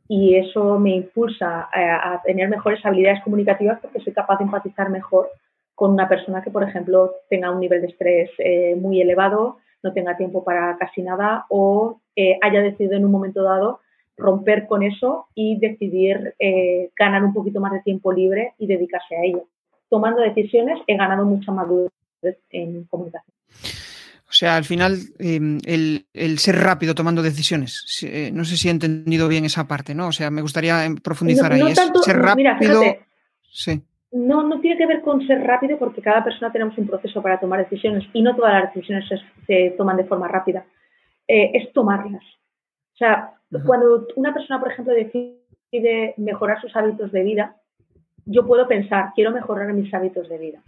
Y 0.07 0.35
eso 0.35 0.79
me 0.79 0.91
impulsa 0.91 1.67
a, 1.73 2.21
tener 2.23 2.47
mejores 2.47 2.85
habilidades 2.85 3.21
comunicativas 3.21 3.79
porque 3.81 3.99
soy 3.99 4.13
capaz 4.13 4.37
de 4.37 4.45
empatizar 4.45 4.89
mejor 4.89 5.29
con 5.75 5.91
una 5.91 6.07
persona 6.07 6.41
que, 6.41 6.51
por 6.51 6.63
ejemplo, 6.63 7.15
tenga 7.29 7.51
un 7.51 7.59
nivel 7.59 7.81
de 7.81 7.87
estrés 7.87 8.29
muy 8.77 9.01
elevado, 9.01 9.57
no 9.83 9.91
tenga 9.91 10.15
tiempo 10.15 10.41
para 10.43 10.77
casi 10.77 11.01
nada 11.01 11.45
o 11.49 11.99
haya 12.41 12.61
decidido 12.61 12.95
en 12.95 13.03
un 13.03 13.11
momento 13.11 13.43
dado 13.43 13.81
romper 14.21 14.67
con 14.67 14.83
eso 14.83 15.27
y 15.35 15.59
decidir 15.59 16.35
eh, 16.39 16.89
ganar 16.97 17.23
un 17.23 17.33
poquito 17.33 17.59
más 17.59 17.73
de 17.73 17.81
tiempo 17.81 18.13
libre 18.13 18.53
y 18.57 18.67
dedicarse 18.67 19.15
a 19.15 19.23
ello. 19.23 19.47
Tomando 19.89 20.21
decisiones 20.21 20.79
he 20.87 20.95
ganado 20.95 21.25
mucha 21.25 21.51
madurez 21.51 21.91
en 22.51 22.83
comunicación. 22.85 23.35
O 24.31 24.33
sea, 24.33 24.55
al 24.55 24.63
final, 24.63 24.97
em, 25.19 25.59
el, 25.65 26.39
ser 26.39 26.55
rápido 26.55 26.95
tomando 26.95 27.21
decisiones. 27.21 28.01
Eh, 28.03 28.31
no 28.33 28.45
sé 28.45 28.55
si 28.55 28.69
he 28.69 28.71
entendido 28.71 29.27
bien 29.27 29.43
esa 29.43 29.67
parte, 29.67 29.93
¿no? 29.93 30.07
O 30.07 30.11
sea, 30.13 30.31
me 30.31 30.41
gustaría 30.41 30.85
em, 30.85 30.95
profundizar 30.95 31.51
ahí. 31.51 31.61
ser 32.05 32.17
rápido. 32.17 32.81
sí. 33.51 33.81
No, 34.13 34.43
no 34.43 34.59
tiene 34.59 34.77
que 34.77 34.87
ver 34.87 35.01
con 35.01 35.25
ser 35.25 35.41
rápido 35.41 35.77
porque 35.77 36.01
cada 36.01 36.23
persona 36.23 36.51
tenemos 36.51 36.77
un 36.77 36.85
proceso 36.87 37.21
para 37.21 37.39
tomar 37.39 37.59
decisiones 37.59 38.03
y 38.11 38.21
no 38.21 38.35
todas 38.35 38.53
las 38.53 38.73
decisiones 38.73 39.05
se, 39.47 39.73
toman 39.77 39.97
de 39.97 40.03
forma 40.03 40.27
rápida. 40.27 40.65
Eh, 41.27 41.51
es 41.53 41.71
tomarlas. 41.71 42.23
O 42.93 42.97
sea, 42.97 43.33
cuando 43.65 44.07
una 44.15 44.33
persona, 44.33 44.59
por 44.59 44.71
ejemplo, 44.71 44.93
decide 44.93 46.13
mejorar 46.17 46.61
sus 46.61 46.75
hábitos 46.75 47.11
de 47.11 47.23
vida, 47.23 47.55
yo 48.25 48.45
puedo 48.45 48.67
pensar, 48.67 49.11
quiero 49.15 49.31
mejorar 49.31 49.73
mis 49.73 49.93
hábitos 49.93 50.29
de 50.29 50.37
vida. 50.37 50.63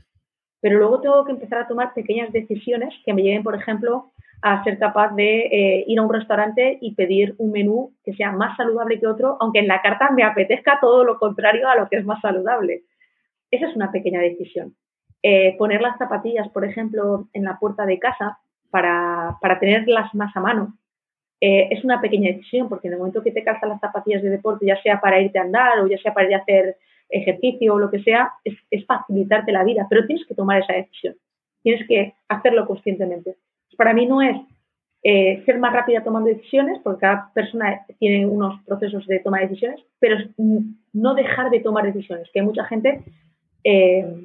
Pero 0.60 0.78
luego 0.78 1.02
tengo 1.02 1.26
que 1.26 1.32
empezar 1.32 1.60
a 1.60 1.68
tomar 1.68 1.94
pequeñas 1.94 2.32
decisiones 2.32 2.94
que 3.06 3.14
me 3.14 3.22
lleven, 3.22 3.44
por 3.44 3.56
ejemplo, 3.56 4.12
a 4.42 4.64
ser 4.64 4.78
capaz 4.78 5.16
de 5.16 5.40
eh, 5.40 5.86
ir 5.88 6.00
a 6.00 6.02
un 6.02 6.12
restaurante 6.12 6.78
y 6.82 6.96
pedir 6.96 7.36
un 7.38 7.52
menú 7.52 7.94
que 8.04 8.14
sea 8.14 8.32
más 8.32 8.58
saludable 8.58 9.00
que 9.00 9.08
otro, 9.08 9.38
aunque 9.40 9.60
en 9.60 9.68
la 9.68 9.82
carta 9.82 10.12
me 10.12 10.24
apetezca 10.24 10.80
todo 10.82 11.06
lo 11.06 11.18
contrario 11.18 11.70
a 11.70 11.76
lo 11.76 11.88
que 11.88 11.98
es 11.98 12.06
más 12.06 12.20
saludable. 12.22 12.84
Esa 13.52 13.68
es 13.68 13.76
una 13.76 13.92
pequeña 13.92 14.20
decisión. 14.20 14.76
Eh, 15.22 15.56
poner 15.58 15.82
las 15.82 15.98
zapatillas, 15.98 16.50
por 16.50 16.66
ejemplo, 16.66 17.30
en 17.32 17.46
la 17.46 17.58
puerta 17.58 17.86
de 17.86 18.00
casa 18.00 18.40
para, 18.70 19.38
para 19.42 19.60
tenerlas 19.60 20.14
más 20.14 20.36
a 20.36 20.42
mano 20.42 20.78
eh, 21.46 21.68
es 21.72 21.84
una 21.84 22.00
pequeña 22.00 22.32
decisión, 22.32 22.70
porque 22.70 22.88
en 22.88 22.94
el 22.94 23.00
momento 23.00 23.22
que 23.22 23.34
te 23.34 23.44
calzan 23.44 23.68
las 23.68 23.82
zapatillas 23.82 24.24
de 24.24 24.30
deporte, 24.30 24.66
ya 24.66 24.82
sea 24.82 25.02
para 25.02 25.20
irte 25.20 25.40
a 25.40 25.42
andar 25.42 25.78
o 25.80 25.88
ya 25.88 25.98
sea 25.98 26.14
para 26.14 26.30
ir 26.30 26.36
a 26.36 26.38
hacer 26.38 26.78
ejercicio 27.10 27.74
o 27.74 27.80
lo 27.80 27.92
que 27.92 28.02
sea, 28.02 28.32
es, 28.46 28.86
facilitarte 28.86 29.52
la 29.52 29.66
vida, 29.66 29.86
pero 29.90 30.06
tienes 30.06 30.26
que 30.26 30.36
tomar 30.36 30.62
esa 30.62 30.72
decisión, 30.72 31.16
tienes 31.62 31.86
que 31.86 32.14
hacerlo 32.30 32.66
conscientemente. 32.66 33.36
Para 33.76 33.94
mí 33.94 34.06
no 34.06 34.22
es 34.22 34.38
eh, 35.04 35.44
ser 35.46 35.60
más 35.60 35.74
rápida 35.74 36.02
tomando 36.02 36.30
decisiones, 36.30 36.80
porque 36.82 37.02
cada 37.02 37.30
persona 37.34 37.86
tiene 38.00 38.26
unos 38.26 38.64
procesos 38.64 39.06
de 39.08 39.20
toma 39.20 39.40
de 39.40 39.48
decisiones, 39.48 39.82
pero 40.00 40.16
no 40.94 41.14
dejar 41.14 41.50
de 41.50 41.60
tomar 41.60 41.84
decisiones, 41.92 42.30
que 42.32 42.40
hay 42.40 42.46
mucha 42.46 42.64
gente 42.64 43.02
eh, 43.66 44.16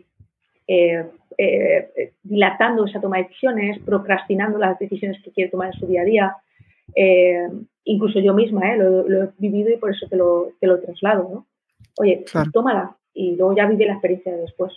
dilatando 2.22 2.84
esa 2.84 3.00
toma 3.00 3.16
de 3.16 3.24
decisiones, 3.24 3.80
procrastinando 3.80 4.56
las 4.56 4.78
decisiones 4.78 5.20
que 5.24 5.32
quiere 5.32 5.50
tomar 5.50 5.74
en 5.74 5.80
su 5.80 5.86
día 5.88 6.02
a 6.02 6.04
día, 6.04 6.36
eh, 6.94 7.48
incluso 7.84 8.20
yo 8.20 8.34
misma 8.34 8.74
eh, 8.74 8.78
lo, 8.78 9.24
he 9.24 9.30
vivido 9.38 9.70
y 9.70 9.76
por 9.76 9.90
eso 9.94 10.06
te 10.08 10.16
lo, 10.16 10.52
te 10.60 10.66
lo 10.66 10.80
traslado, 10.80 11.28
¿no? 11.32 11.46
Oye, 11.98 12.24
tómala 12.52 12.96
y 13.12 13.36
luego 13.36 13.56
ya 13.56 13.66
vive 13.66 13.86
la 13.86 13.94
experiencia 13.94 14.32
de 14.32 14.42
después. 14.42 14.72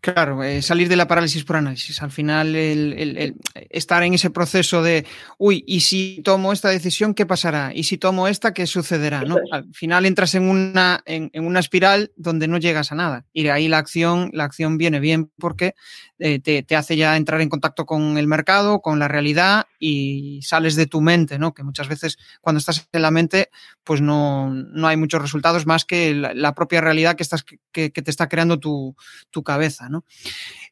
Claro, 0.00 0.44
eh, 0.44 0.62
salir 0.62 0.88
de 0.88 0.94
la 0.94 1.08
parálisis 1.08 1.42
por 1.42 1.56
análisis. 1.56 2.00
Al 2.02 2.12
final, 2.12 2.54
el, 2.54 3.34
estar 3.68 4.02
en 4.04 4.14
ese 4.14 4.30
proceso 4.30 4.80
de, 4.80 5.04
uy, 5.38 5.64
¿y 5.66 5.80
si 5.80 6.22
tomo 6.22 6.52
esta 6.52 6.68
decisión, 6.68 7.14
qué 7.14 7.26
pasará? 7.26 7.72
¿Y 7.74 7.82
si 7.82 7.98
tomo 7.98 8.28
esta, 8.28 8.54
qué 8.54 8.66
sucederá? 8.66 9.22
¿no? 9.22 9.38
Al 9.50 9.66
final 9.74 10.06
entras 10.06 10.36
en 10.36 10.48
una, 10.48 11.02
en, 11.04 11.30
una 11.44 11.58
espiral 11.58 12.12
donde 12.16 12.46
no 12.46 12.58
llegas 12.58 12.92
a 12.92 12.94
nada. 12.94 13.26
Y 13.32 13.42
de 13.42 13.50
ahí 13.50 13.66
la 13.66 13.78
acción, 13.78 14.30
la 14.32 14.44
acción 14.44 14.78
viene 14.78 15.00
bien 15.00 15.32
porque 15.36 15.74
eh, 16.20 16.38
te, 16.38 16.76
hace 16.76 16.96
ya 16.96 17.16
entrar 17.16 17.40
en 17.40 17.48
contacto 17.48 17.84
con 17.84 18.18
el 18.18 18.28
mercado, 18.28 18.80
con 18.80 19.00
la 19.00 19.08
realidad 19.08 19.66
y 19.78 20.40
sales 20.42 20.76
de 20.76 20.86
tu 20.86 21.00
mente, 21.00 21.38
¿no? 21.38 21.54
Que 21.54 21.62
muchas 21.62 21.88
veces 21.88 22.18
cuando 22.40 22.58
estás 22.58 22.88
en 22.92 23.02
la 23.02 23.10
mente, 23.10 23.50
pues 23.84 24.00
no, 24.00 24.50
no 24.50 24.88
hay 24.88 24.96
muchos 24.96 25.22
resultados 25.22 25.66
más 25.66 25.84
que 25.84 26.14
la, 26.14 26.54
propia 26.54 26.80
realidad 26.80 27.14
que, 27.14 27.22
estás, 27.22 27.44
que, 27.44 27.92
que 27.92 28.02
te 28.02 28.10
está 28.10 28.28
creando 28.28 28.58
tu, 28.58 28.96
tu 29.30 29.42
cabeza. 29.42 29.88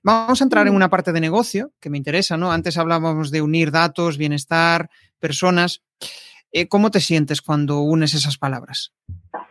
Vamos 0.03 0.41
a 0.41 0.45
entrar 0.45 0.67
en 0.67 0.75
una 0.75 0.91
parte 0.91 1.13
de 1.13 1.21
negocio 1.21 1.73
que 1.81 1.91
me 1.91 1.99
interesa, 1.99 2.37
¿no? 2.37 2.53
Antes 2.53 2.79
hablábamos 2.79 3.31
de 3.31 3.43
unir 3.43 3.71
datos, 3.71 4.19
bienestar, 4.19 4.89
personas. 5.19 5.85
Eh, 6.53 6.69
¿Cómo 6.69 6.91
te 6.91 7.01
sientes 7.01 7.43
cuando 7.43 7.81
unes 7.81 8.15
esas 8.15 8.39
palabras? 8.39 8.95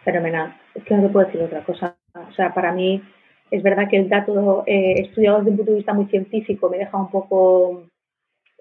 Fenomenal. 0.03 0.59
Es 0.73 0.83
que 0.83 0.95
no 0.95 1.03
te 1.03 1.09
puedo 1.09 1.25
decir 1.25 1.41
otra 1.41 1.63
cosa. 1.63 1.95
O 2.13 2.33
sea, 2.33 2.53
para 2.53 2.71
mí 2.71 3.01
es 3.51 3.63
verdad 3.63 3.87
que 3.89 3.97
el 3.97 4.09
dato 4.09 4.63
eh, 4.65 5.01
estudiado 5.01 5.39
desde 5.39 5.51
un 5.51 5.57
punto 5.57 5.71
de 5.71 5.77
vista 5.77 5.93
muy 5.93 6.05
científico 6.05 6.69
me 6.69 6.77
deja 6.77 6.97
un 6.97 7.09
poco 7.09 7.83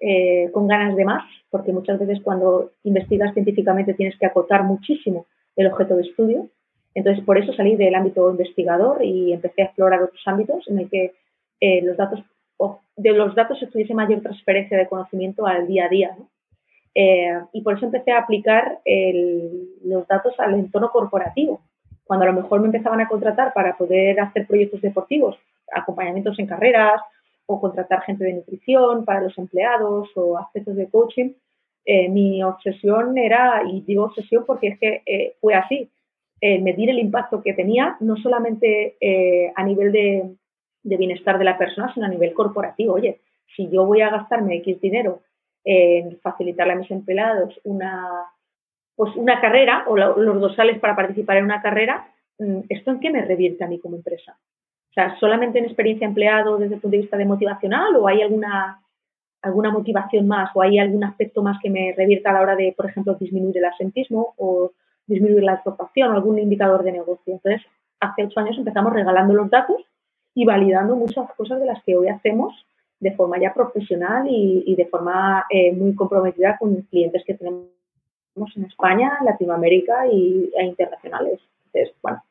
eh, 0.00 0.50
con 0.52 0.66
ganas 0.66 0.96
de 0.96 1.04
más, 1.04 1.24
porque 1.50 1.72
muchas 1.72 1.98
veces 1.98 2.20
cuando 2.22 2.72
investigas 2.82 3.32
científicamente 3.34 3.94
tienes 3.94 4.18
que 4.18 4.26
acotar 4.26 4.64
muchísimo 4.64 5.26
el 5.56 5.68
objeto 5.68 5.96
de 5.96 6.02
estudio 6.02 6.48
entonces, 6.94 7.24
por 7.24 7.38
eso 7.38 7.52
salí 7.52 7.76
del 7.76 7.94
ámbito 7.94 8.30
investigador 8.30 9.04
y 9.04 9.32
empecé 9.32 9.62
a 9.62 9.64
explorar 9.66 10.02
otros 10.02 10.22
ámbitos 10.26 10.66
en 10.68 10.78
el 10.78 10.88
que 10.88 11.12
eh, 11.60 11.82
los 11.82 11.96
datos, 11.96 12.20
de 12.96 13.12
los 13.12 13.34
datos 13.34 13.58
se 13.58 13.66
tuviese 13.66 13.94
mayor 13.94 14.20
transferencia 14.20 14.78
de 14.78 14.86
conocimiento 14.86 15.46
al 15.46 15.66
día 15.66 15.86
a 15.86 15.88
día. 15.88 16.16
Eh, 16.94 17.40
y 17.52 17.62
por 17.62 17.76
eso 17.76 17.86
empecé 17.86 18.12
a 18.12 18.20
aplicar 18.20 18.78
los 19.84 20.06
datos 20.06 20.34
al 20.38 20.54
entorno 20.54 20.90
corporativo. 20.90 21.60
Cuando 22.04 22.24
a 22.24 22.28
lo 22.28 22.40
mejor 22.40 22.60
me 22.60 22.66
empezaban 22.66 23.00
a 23.00 23.08
contratar 23.08 23.52
para 23.52 23.76
poder 23.76 24.20
hacer 24.20 24.46
proyectos 24.46 24.80
deportivos, 24.80 25.36
acompañamientos 25.72 26.38
en 26.38 26.46
carreras 26.46 27.00
o 27.46 27.60
contratar 27.60 28.02
gente 28.02 28.24
de 28.24 28.34
nutrición 28.34 29.04
para 29.04 29.22
los 29.22 29.36
empleados 29.38 30.08
o 30.16 30.38
aspectos 30.38 30.76
de 30.76 30.88
coaching, 30.88 31.32
eh, 31.84 32.08
mi 32.08 32.42
obsesión 32.42 33.18
era, 33.18 33.62
y 33.70 33.82
digo 33.82 34.04
obsesión 34.04 34.44
porque 34.46 34.68
es 34.68 34.78
que 34.78 35.36
fue 35.40 35.54
así, 35.54 35.90
eh, 36.46 36.60
medir 36.60 36.90
el 36.90 36.98
impacto 36.98 37.42
que 37.42 37.54
tenía, 37.54 37.96
no 38.00 38.16
solamente 38.18 38.98
eh, 39.00 39.50
a 39.56 39.64
nivel 39.64 39.92
de, 39.92 40.36
bienestar 40.82 41.38
de 41.38 41.44
la 41.44 41.56
persona, 41.56 41.90
sino 41.94 42.04
a 42.04 42.10
nivel 42.10 42.34
corporativo. 42.34 42.92
Oye, 42.92 43.20
si 43.56 43.70
yo 43.70 43.86
voy 43.86 44.02
a 44.02 44.10
gastarme 44.10 44.56
X 44.56 44.78
dinero 44.78 45.22
en 45.64 46.18
facilitarle 46.20 46.74
a 46.74 46.76
mis 46.76 46.90
empleados 46.90 47.58
una, 47.64 48.26
pues 48.94 49.16
una 49.16 49.40
carrera 49.40 49.84
o 49.86 49.96
los 49.96 50.38
dorsales 50.38 50.78
para 50.80 50.94
participar 50.94 51.38
en 51.38 51.44
una 51.44 51.62
carrera, 51.62 52.12
mm, 52.38 52.64
¿esto 52.68 52.90
en 52.90 53.00
qué 53.00 53.08
me 53.08 53.24
revierte 53.24 53.64
a 53.64 53.68
mí 53.68 53.78
como 53.78 53.96
empresa? 53.96 54.36
O 54.94 55.00
sea, 55.00 55.16
¿solamente 55.18 55.58
en 55.58 55.64
experiencia 55.64 56.06
empleado 56.06 56.56
desde 56.56 56.76
el 56.76 56.80
punto 56.80 56.96
de 56.96 57.00
vista 57.00 57.16
de 57.16 57.24
motivacional 57.24 57.96
o 57.96 58.06
hay 58.06 58.22
alguna, 58.22 58.80
alguna 59.42 59.72
motivación 59.72 60.28
más 60.28 60.50
o 60.54 60.62
hay 60.62 60.78
algún 60.78 61.02
aspecto 61.02 61.42
más 61.42 61.58
que 61.60 61.68
me 61.68 61.92
revierta 61.96 62.30
a 62.30 62.34
la 62.34 62.42
hora 62.42 62.54
de, 62.54 62.72
por 62.76 62.86
ejemplo, 62.86 63.14
disminuir 63.14 63.58
el 63.58 63.64
asentismo 63.64 64.34
o 64.38 64.70
disminuir 65.08 65.42
la 65.42 65.54
exportación 65.54 66.12
o 66.12 66.14
algún 66.14 66.38
indicador 66.38 66.84
de 66.84 66.92
negocio? 66.92 67.32
Entonces, 67.32 67.62
hace 67.98 68.22
ocho 68.22 68.38
años 68.38 68.56
empezamos 68.56 68.92
regalando 68.92 69.34
los 69.34 69.50
datos 69.50 69.82
y 70.32 70.44
validando 70.44 70.94
muchas 70.94 71.28
cosas 71.34 71.58
de 71.58 71.66
las 71.66 71.82
que 71.82 71.96
hoy 71.96 72.06
hacemos 72.06 72.54
de 73.00 73.16
forma 73.16 73.40
ya 73.40 73.52
profesional 73.52 74.28
y, 74.28 74.76
de 74.76 74.86
forma 74.86 75.44
eh, 75.50 75.72
muy 75.72 75.96
comprometida 75.96 76.56
con 76.56 76.82
clientes 76.82 77.24
que 77.26 77.34
tenemos 77.34 77.66
en 78.54 78.64
España, 78.64 79.18
Latinoamérica 79.24 80.06
y, 80.06 80.52
e 80.56 80.64
internacionales. 80.64 81.40
Entonces, 81.66 81.96
bueno, 82.00 82.22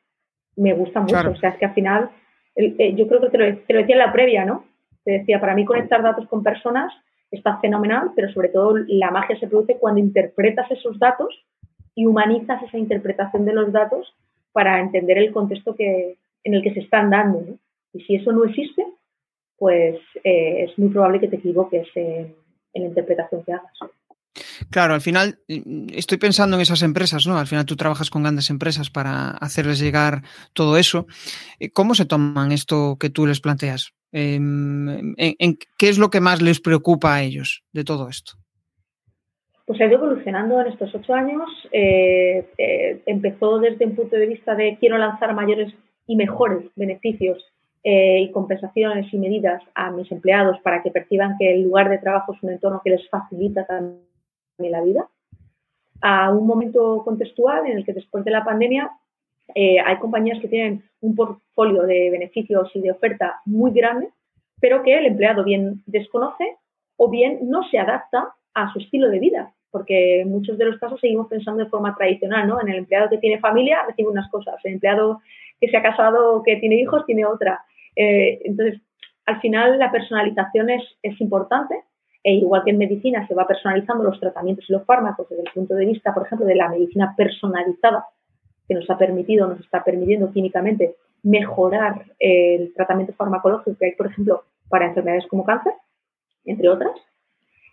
me 0.56 0.72
gusta 0.72 1.00
mucho. 1.00 1.30
O 1.30 1.36
sea, 1.36 1.50
es 1.50 1.58
que 1.58 1.66
al 1.66 1.74
final, 1.74 2.10
eh, 2.56 2.94
yo 2.94 3.06
creo 3.08 3.20
que 3.20 3.30
te 3.30 3.38
lo, 3.38 3.58
te 3.58 3.72
lo, 3.72 3.80
decía 3.80 3.94
en 3.94 3.98
la 3.98 4.12
previa, 4.12 4.44
¿no? 4.44 4.64
Te 5.04 5.12
decía, 5.12 5.40
para 5.40 5.54
mí 5.54 5.64
conectar 5.64 6.02
datos 6.02 6.26
con 6.28 6.42
personas 6.42 6.92
está 7.30 7.58
fenomenal, 7.58 8.12
pero 8.14 8.32
sobre 8.32 8.48
todo 8.48 8.76
la 8.86 9.10
magia 9.10 9.38
se 9.38 9.48
produce 9.48 9.76
cuando 9.78 10.00
interpretas 10.00 10.70
esos 10.70 10.98
datos 10.98 11.34
y 11.94 12.06
humanizas 12.06 12.62
esa 12.62 12.78
interpretación 12.78 13.44
de 13.44 13.54
los 13.54 13.72
datos 13.72 14.14
para 14.52 14.80
entender 14.80 15.18
el 15.18 15.32
contexto 15.32 15.74
que, 15.74 16.16
en 16.44 16.54
el 16.54 16.62
que 16.62 16.72
se 16.72 16.80
están 16.80 17.10
dando. 17.10 17.40
¿no? 17.40 17.58
Y 17.92 18.00
si 18.02 18.16
eso 18.16 18.32
no 18.32 18.44
existe, 18.44 18.84
pues 19.58 19.96
eh, 20.22 20.64
es 20.64 20.78
muy 20.78 20.90
probable 20.90 21.20
que 21.20 21.28
te 21.28 21.36
equivoques 21.36 21.88
en, 21.94 22.34
la 22.74 22.86
interpretación 22.86 23.44
que 23.44 23.52
hagas. 23.52 23.72
Claro, 24.74 24.94
al 24.94 25.00
final 25.00 25.38
mm, 25.46 25.90
estoy 25.94 26.18
pensando 26.18 26.56
en 26.56 26.62
esas 26.62 26.82
empresas, 26.82 27.28
¿no? 27.28 27.38
Al 27.38 27.46
final 27.46 27.64
tú 27.64 27.76
trabajas 27.76 28.10
con 28.10 28.24
grandes 28.24 28.50
empresas 28.50 28.90
para 28.90 29.30
hacerles 29.30 29.78
llegar 29.78 30.22
todo 30.52 30.76
eso. 30.76 31.06
Eh, 31.60 31.70
¿Cómo 31.70 31.94
se 31.94 32.06
toman 32.06 32.50
esto 32.50 32.96
que 32.98 33.08
tú 33.08 33.24
les 33.24 33.40
planteas? 33.40 33.92
Em, 34.10 35.14
¿En, 35.16 35.58
qué 35.78 35.88
es 35.88 35.96
lo 35.96 36.10
que 36.10 36.20
más 36.20 36.42
les 36.42 36.60
preocupa 36.60 37.14
a 37.14 37.22
ellos 37.22 37.62
de 37.72 37.84
todo 37.84 38.08
esto? 38.08 38.32
Pues 39.64 39.80
ha 39.80 39.84
ido 39.84 39.94
evolucionando 39.94 40.60
en 40.60 40.66
estos 40.66 40.92
ocho 40.92 41.14
años. 41.14 41.48
Eh, 41.70 42.44
empezó 43.06 43.60
desde 43.60 43.86
un 43.86 43.94
punto 43.94 44.16
de 44.16 44.26
vista 44.26 44.56
de 44.56 44.76
quiero 44.80 44.98
lanzar 44.98 45.36
mayores 45.36 45.72
y 46.08 46.16
mejores 46.16 46.64
beneficios 46.74 47.38
eh, 47.84 48.22
y 48.22 48.32
compensaciones 48.32 49.06
y 49.14 49.18
medidas 49.18 49.62
a 49.76 49.92
mis 49.92 50.10
empleados 50.10 50.58
para 50.64 50.82
que 50.82 50.90
perciban 50.90 51.36
que 51.38 51.54
el 51.54 51.62
lugar 51.62 51.90
de 51.90 51.98
trabajo 51.98 52.34
es 52.34 52.42
un 52.42 52.50
entorno 52.50 52.80
que 52.82 52.90
les 52.90 53.08
facilita 53.08 53.64
también 53.66 54.13
la 54.58 54.82
vida, 54.82 55.08
a 56.00 56.30
un 56.30 56.46
momento 56.46 57.02
contextual 57.04 57.66
en 57.66 57.78
el 57.78 57.84
que 57.84 57.92
después 57.92 58.24
de 58.24 58.30
la 58.30 58.44
pandemia 58.44 58.90
eh, 59.54 59.78
hay 59.80 59.96
compañías 59.98 60.40
que 60.40 60.48
tienen 60.48 60.84
un 61.00 61.14
portfolio 61.14 61.82
de 61.82 62.10
beneficios 62.10 62.70
y 62.74 62.80
de 62.80 62.90
oferta 62.90 63.40
muy 63.44 63.72
grande, 63.72 64.08
pero 64.60 64.82
que 64.82 64.96
el 64.96 65.06
empleado 65.06 65.44
bien 65.44 65.82
desconoce 65.86 66.56
o 66.96 67.10
bien 67.10 67.38
no 67.42 67.68
se 67.68 67.78
adapta 67.78 68.34
a 68.54 68.72
su 68.72 68.78
estilo 68.78 69.10
de 69.10 69.18
vida, 69.18 69.52
porque 69.70 70.20
en 70.20 70.30
muchos 70.30 70.56
de 70.56 70.66
los 70.66 70.78
casos 70.78 71.00
seguimos 71.00 71.28
pensando 71.28 71.64
de 71.64 71.70
forma 71.70 71.94
tradicional, 71.96 72.46
¿no? 72.46 72.60
En 72.60 72.68
el 72.68 72.76
empleado 72.76 73.10
que 73.10 73.18
tiene 73.18 73.40
familia 73.40 73.84
recibe 73.86 74.08
unas 74.08 74.30
cosas, 74.30 74.56
el 74.64 74.74
empleado 74.74 75.20
que 75.60 75.68
se 75.68 75.76
ha 75.76 75.82
casado 75.82 76.36
o 76.36 76.42
que 76.42 76.56
tiene 76.56 76.76
hijos 76.76 77.04
tiene 77.06 77.26
otra. 77.26 77.64
Eh, 77.96 78.40
entonces, 78.44 78.80
al 79.26 79.40
final 79.40 79.78
la 79.78 79.90
personalización 79.90 80.70
es, 80.70 80.82
es 81.02 81.20
importante, 81.20 81.82
e 82.24 82.32
igual 82.32 82.64
que 82.64 82.70
en 82.70 82.78
medicina 82.78 83.26
se 83.28 83.34
va 83.34 83.46
personalizando 83.46 84.02
los 84.02 84.18
tratamientos 84.18 84.64
y 84.68 84.72
los 84.72 84.84
fármacos 84.84 85.28
desde 85.28 85.42
el 85.42 85.52
punto 85.52 85.74
de 85.74 85.84
vista, 85.84 86.14
por 86.14 86.24
ejemplo, 86.24 86.46
de 86.46 86.54
la 86.54 86.70
medicina 86.70 87.14
personalizada, 87.14 88.06
que 88.66 88.74
nos 88.74 88.88
ha 88.88 88.96
permitido, 88.96 89.46
nos 89.46 89.60
está 89.60 89.84
permitiendo 89.84 90.32
químicamente 90.32 90.96
mejorar 91.22 92.06
el 92.18 92.72
tratamiento 92.74 93.12
farmacológico 93.12 93.76
que 93.78 93.86
hay, 93.86 93.92
por 93.92 94.06
ejemplo, 94.06 94.44
para 94.70 94.86
enfermedades 94.86 95.26
como 95.26 95.44
cáncer, 95.44 95.74
entre 96.46 96.70
otras. 96.70 96.96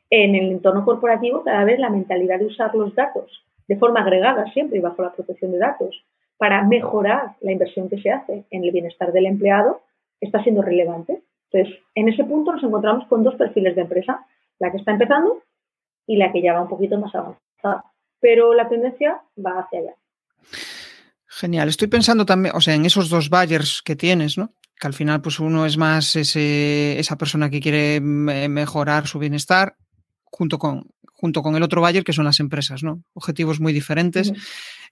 En 0.10 0.36
el 0.36 0.52
entorno 0.52 0.84
corporativo, 0.84 1.44
cada 1.44 1.64
vez 1.64 1.80
la 1.80 1.90
mentalidad 1.90 2.40
de 2.40 2.48
usar 2.48 2.76
los 2.76 2.94
datos 2.94 3.32
de 3.70 3.78
forma 3.78 4.02
agregada, 4.02 4.52
siempre 4.52 4.80
y 4.80 4.82
bajo 4.82 5.02
la 5.02 5.14
protección 5.14 5.54
de 5.54 5.60
datos, 5.60 6.04
para 6.36 6.64
mejorar 6.64 7.36
la 7.40 7.54
inversión 7.54 7.88
que 7.88 8.02
se 8.02 8.12
hace 8.12 8.44
en 8.52 8.66
el 8.66 8.72
bienestar 8.72 9.14
del 9.14 9.28
empleado, 9.28 9.80
está 10.20 10.44
siendo 10.44 10.62
relevante. 10.62 11.22
Entonces, 11.52 11.80
en 11.96 12.10
ese 12.10 12.26
punto 12.26 12.52
nos 12.52 12.64
encontramos 12.64 13.08
con 13.08 13.24
dos 13.24 13.36
perfiles 13.36 13.76
de 13.76 13.84
empresa, 13.84 14.26
la 14.62 14.72
que 14.72 14.78
está 14.78 14.92
empezando 14.92 15.44
y 16.08 16.18
la 16.18 16.32
que 16.32 16.42
ya 16.42 16.54
va 16.54 16.62
un 16.62 16.70
poquito 16.70 16.98
más 16.98 17.14
avanzada. 17.16 17.92
Pero 18.20 18.54
la 18.54 18.70
tendencia 18.70 19.22
va 19.44 19.60
hacia 19.60 19.80
allá. 19.80 19.96
Genial. 21.26 21.68
Estoy 21.68 21.88
pensando 21.88 22.26
también, 22.26 22.56
o 22.56 22.62
sea, 22.62 22.76
en 22.76 22.86
esos 22.86 23.10
dos 23.10 23.30
buyers 23.30 23.82
que 23.82 23.96
tienes, 23.96 24.38
¿no? 24.38 24.54
Que 24.80 24.88
al 24.88 24.94
final, 24.94 25.22
pues 25.22 25.40
uno 25.40 25.66
es 25.66 25.78
más 25.78 26.16
ese, 26.16 27.00
esa 27.00 27.18
persona 27.18 27.50
que 27.50 27.60
quiere 27.60 28.00
mejorar 28.02 29.08
su 29.08 29.18
bienestar 29.18 29.76
junto 30.26 30.60
con, 30.60 30.92
junto 31.12 31.42
con 31.42 31.56
el 31.56 31.64
otro 31.64 31.82
buyer, 31.82 32.04
que 32.04 32.14
son 32.14 32.26
las 32.26 32.40
empresas, 32.40 32.84
¿no? 32.84 33.04
Objetivos 33.14 33.60
muy 33.60 33.74
diferentes. 33.74 34.34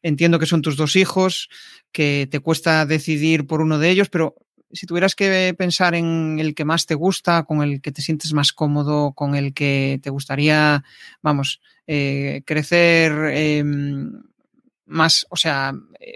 Entiendo 0.01 0.39
que 0.39 0.45
son 0.47 0.61
tus 0.61 0.77
dos 0.77 0.95
hijos, 0.95 1.49
que 1.91 2.27
te 2.31 2.39
cuesta 2.39 2.85
decidir 2.85 3.45
por 3.45 3.61
uno 3.61 3.77
de 3.77 3.89
ellos, 3.89 4.09
pero 4.09 4.35
si 4.71 4.85
tuvieras 4.85 5.15
que 5.15 5.53
pensar 5.57 5.95
en 5.95 6.37
el 6.39 6.53
que 6.53 6.65
más 6.65 6.85
te 6.85 6.95
gusta, 6.95 7.43
con 7.43 7.63
el 7.63 7.81
que 7.81 7.91
te 7.91 8.01
sientes 8.01 8.33
más 8.33 8.53
cómodo, 8.53 9.13
con 9.13 9.35
el 9.35 9.53
que 9.53 9.99
te 10.03 10.09
gustaría, 10.09 10.83
vamos, 11.21 11.61
eh, 11.87 12.43
crecer 12.45 13.11
em, 13.33 14.21
más, 14.85 15.25
o 15.29 15.35
sea, 15.35 15.73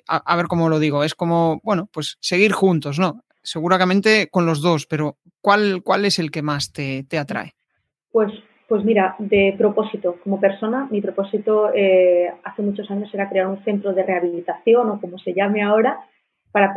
a, 0.07 0.35
ver 0.35 0.47
cómo 0.47 0.69
lo 0.69 0.79
digo, 0.79 1.03
es 1.03 1.15
como, 1.15 1.61
bueno, 1.63 1.89
pues 1.91 2.17
seguir 2.19 2.51
juntos, 2.51 2.99
¿no? 2.99 3.23
Seguramente 3.41 4.29
con 4.29 4.45
los 4.45 4.61
dos, 4.61 4.85
pero 4.85 5.17
¿cuál, 5.41 5.81
cuál 5.83 6.05
es 6.05 6.19
el 6.19 6.31
que 6.31 6.41
más 6.41 6.71
te, 6.71 7.05
atrae? 7.17 7.53
Pues, 8.11 8.31
pues 8.67 8.83
mira, 8.83 9.15
de 9.19 9.53
propósito, 9.57 10.17
como 10.23 10.39
persona, 10.39 10.87
mi 10.89 11.01
propósito 11.01 11.71
eh, 11.73 12.31
hace 12.43 12.61
muchos 12.61 12.89
años 12.89 13.13
era 13.13 13.29
crear 13.29 13.47
un 13.47 13.63
centro 13.63 13.93
de 13.93 14.03
rehabilitación 14.03 14.89
o 14.89 15.01
como 15.01 15.17
se 15.19 15.33
llame 15.33 15.61
ahora, 15.61 15.99
para 16.53 16.71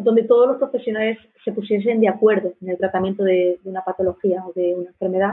donde 0.00 0.24
todos 0.24 0.46
los 0.46 0.58
profesionales 0.58 1.16
se 1.42 1.52
pusiesen 1.52 1.98
de 1.98 2.08
acuerdo 2.08 2.52
en 2.60 2.68
el 2.68 2.76
tratamiento 2.76 3.24
de, 3.24 3.58
una 3.64 3.82
patología 3.82 4.44
o 4.46 4.52
de 4.52 4.74
una 4.74 4.90
enfermedad. 4.90 5.32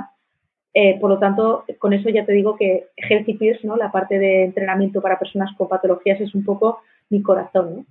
Eh, 0.73 0.97
por 1.01 1.09
lo 1.09 1.19
tanto, 1.19 1.65
con 1.77 1.91
eso 1.91 2.07
ya 2.07 2.25
te 2.25 2.31
digo 2.31 2.55
que 2.55 2.87
Healthy 2.95 3.33
Peers, 3.33 3.65
¿no? 3.65 3.75
la 3.75 3.91
parte 3.91 4.17
de 4.17 4.45
entrenamiento 4.45 5.01
para 5.01 5.19
personas 5.19 5.53
con 5.57 5.67
patologías, 5.67 6.21
es 6.21 6.33
un 6.33 6.45
poco 6.45 6.79
mi 7.09 7.21
corazón. 7.21 7.85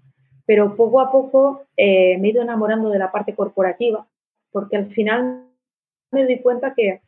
Pero 0.47 0.75
poco 0.75 1.01
a 1.03 1.13
poco 1.13 1.65
eh, 1.77 2.17
me 2.19 2.29
he 2.29 2.31
ido 2.31 2.41
enamorando 2.41 2.89
de 2.89 2.99
la 2.99 3.13
parte 3.13 3.35
corporativa, 3.35 4.07
porque 4.53 4.79
al 4.79 4.87
final 4.95 5.45
me 6.13 6.25
doy 6.25 6.41
cuenta 6.41 6.73
que, 6.75 7.03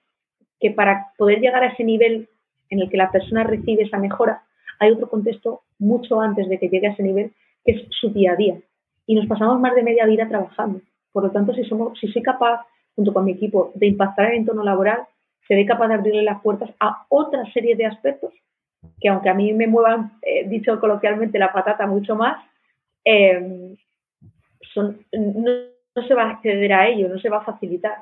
que 0.61 0.70
para 0.70 1.12
poder 1.16 1.40
llegar 1.40 1.62
a 1.62 1.68
ese 1.68 1.83
nivel 1.83 2.28
en 2.68 2.81
el 2.81 2.90
que 2.90 2.98
la 2.98 3.11
persona 3.11 3.42
recibe 3.42 3.85
esa 3.85 3.96
mejora, 3.96 4.42
hay 4.78 4.90
otro 4.90 5.09
contexto 5.09 5.62
mucho 5.78 6.20
antes 6.20 6.46
de 6.50 6.59
que 6.59 6.68
llegue 6.68 6.88
a 6.88 6.92
ese 6.92 7.02
nivel, 7.02 7.33
que 7.64 7.72
es 7.72 7.87
su 7.98 8.11
día 8.11 8.33
a 8.33 8.37
día 8.37 8.59
y 9.06 9.14
nos 9.14 9.26
pasamos 9.26 9.60
más 9.60 9.74
de 9.74 9.82
media 9.82 10.06
vida 10.06 10.28
trabajando. 10.28 10.80
Por 11.12 11.24
lo 11.24 11.30
tanto, 11.30 11.52
si, 11.54 11.64
somos, 11.64 11.98
si 11.98 12.08
soy 12.08 12.22
capaz, 12.22 12.64
junto 12.94 13.12
con 13.12 13.24
mi 13.24 13.32
equipo, 13.32 13.72
de 13.74 13.86
impactar 13.88 14.30
el 14.30 14.38
entorno 14.38 14.62
laboral, 14.62 15.02
seré 15.46 15.66
capaz 15.66 15.88
de 15.88 15.94
abrirle 15.94 16.22
las 16.22 16.40
puertas 16.40 16.70
a 16.80 17.04
otra 17.08 17.44
serie 17.52 17.76
de 17.76 17.86
aspectos 17.86 18.32
que 19.00 19.08
aunque 19.08 19.28
a 19.28 19.34
mí 19.34 19.52
me 19.52 19.66
muevan, 19.66 20.12
eh, 20.22 20.48
dicho 20.48 20.78
coloquialmente, 20.80 21.38
la 21.38 21.52
patata 21.52 21.86
mucho 21.86 22.16
más, 22.16 22.44
eh, 23.04 23.76
son, 24.74 25.04
no, 25.12 25.50
se 26.06 26.14
va 26.14 26.24
a 26.24 26.30
acceder 26.30 26.72
a 26.72 26.88
ello, 26.88 27.08
no 27.08 27.18
se 27.18 27.28
va 27.28 27.38
a 27.38 27.44
facilitar. 27.44 27.98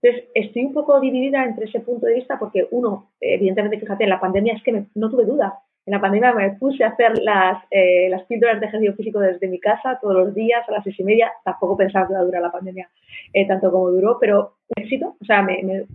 Entonces, 0.00 0.30
estoy 0.34 0.64
un 0.64 0.72
poco 0.72 1.00
dividida 1.00 1.44
entre 1.44 1.66
ese 1.66 1.80
punto 1.80 2.06
de 2.06 2.14
vista 2.14 2.38
porque, 2.38 2.66
uno, 2.70 3.10
evidentemente, 3.20 3.78
fíjate, 3.78 4.04
en 4.04 4.10
la 4.10 4.20
pandemia 4.20 4.54
es 4.54 4.62
que 4.62 4.84
no 4.94 5.10
tuve 5.10 5.24
duda 5.24 5.58
en 5.84 5.92
la 5.92 6.00
pandemia 6.00 6.32
me 6.32 6.50
puse 6.50 6.84
a 6.84 6.88
hacer 6.88 7.18
las, 7.18 7.64
eh, 7.70 8.08
las 8.08 8.22
píldoras 8.24 8.60
de 8.60 8.66
ejercicio 8.66 8.94
físico 8.94 9.18
desde 9.18 9.48
mi 9.48 9.58
casa 9.58 9.98
todos 10.00 10.14
los 10.14 10.34
días 10.34 10.66
a 10.68 10.72
las 10.72 10.84
seis 10.84 10.98
y 11.00 11.04
media. 11.04 11.32
Tampoco 11.44 11.76
pensaba 11.76 12.06
que 12.06 12.12
iba 12.12 12.20
a 12.20 12.24
durar 12.24 12.42
la 12.42 12.52
pandemia 12.52 12.88
eh, 13.32 13.46
tanto 13.48 13.72
como 13.72 13.90
duró, 13.90 14.18
pero 14.20 14.58
éxito, 14.76 15.16
o 15.20 15.24
sea, 15.24 15.42
me, 15.42 15.86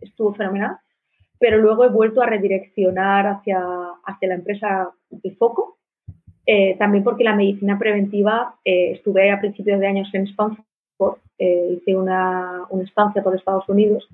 estuvo 0.00 0.34
fenomenal. 0.34 0.78
Pero 1.38 1.58
luego 1.58 1.84
he 1.84 1.88
vuelto 1.88 2.22
a 2.22 2.26
redireccionar 2.26 3.26
hacia, 3.26 3.60
hacia 4.06 4.28
la 4.28 4.34
empresa 4.34 4.90
de 5.10 5.30
foco, 5.32 5.76
eh, 6.46 6.76
también 6.78 7.04
porque 7.04 7.24
la 7.24 7.34
medicina 7.34 7.78
preventiva, 7.78 8.54
estuve 8.64 9.30
a 9.30 9.40
principios 9.40 9.78
de 9.80 9.86
años 9.86 10.08
en 10.14 10.24
Stanford, 10.24 11.18
hice 11.38 11.96
una, 11.96 12.62
una 12.70 12.84
estancia 12.84 13.22
por 13.22 13.34
Estados 13.34 13.68
Unidos 13.68 14.08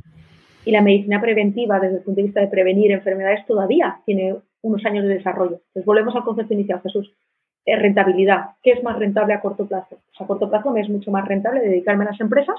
y 0.65 0.73
la 0.73 0.83
medicina 0.83 1.21
preventiva 1.21 1.79
desde 1.79 1.99
el 1.99 2.03
punto 2.03 2.21
de 2.21 2.25
vista 2.25 2.41
de 2.41 2.49
prevenir 2.49 2.91
enfermedades 2.91 3.47
todavía 3.47 4.01
tiene 4.05 4.35
unos 4.63 4.85
años 4.85 5.05
de 5.05 5.15
desarrollo. 5.15 5.61
Entonces 5.69 5.85
volvemos 5.85 6.15
al 6.15 6.25
concepto 6.25 6.55
inicial, 6.55 6.81
Jesús. 6.83 7.13
Eh, 7.67 7.77
rentabilidad. 7.77 8.57
¿Qué 8.63 8.73
es 8.73 8.83
más 8.83 8.99
rentable 8.99 9.35
a 9.35 9.41
corto 9.41 9.67
plazo? 9.67 9.89
Pues 9.91 10.21
a 10.21 10.27
corto 10.27 10.49
plazo 10.49 10.71
me 10.71 10.81
es 10.81 10.89
mucho 10.89 11.11
más 11.11 11.27
rentable 11.27 11.61
dedicarme 11.61 12.05
a 12.05 12.11
las 12.11 12.21
empresas 12.21 12.57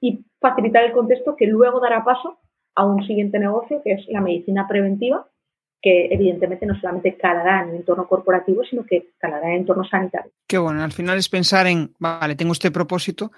y 0.00 0.24
facilitar 0.40 0.84
el 0.84 0.92
contexto 0.92 1.34
que 1.36 1.46
luego 1.46 1.80
dará 1.80 2.04
paso 2.04 2.38
a 2.76 2.86
un 2.86 3.04
siguiente 3.04 3.38
negocio 3.40 3.82
que 3.82 3.92
es 3.94 4.06
la 4.08 4.20
medicina 4.20 4.68
preventiva, 4.68 5.26
que 5.82 6.06
evidentemente 6.12 6.66
no 6.66 6.78
solamente 6.78 7.16
calará 7.16 7.62
en 7.62 7.70
el 7.70 7.76
entorno 7.76 8.06
corporativo, 8.06 8.62
sino 8.64 8.84
que 8.84 9.10
calará 9.18 9.48
en 9.48 9.54
el 9.54 9.60
entorno 9.60 9.84
sanitario. 9.84 10.30
Qué 10.46 10.58
bueno, 10.58 10.82
al 10.82 10.92
final 10.92 11.18
es 11.18 11.28
pensar 11.28 11.66
en, 11.66 11.92
vale, 11.98 12.36
tengo 12.36 12.52
este 12.52 12.70
propósito, 12.70 13.32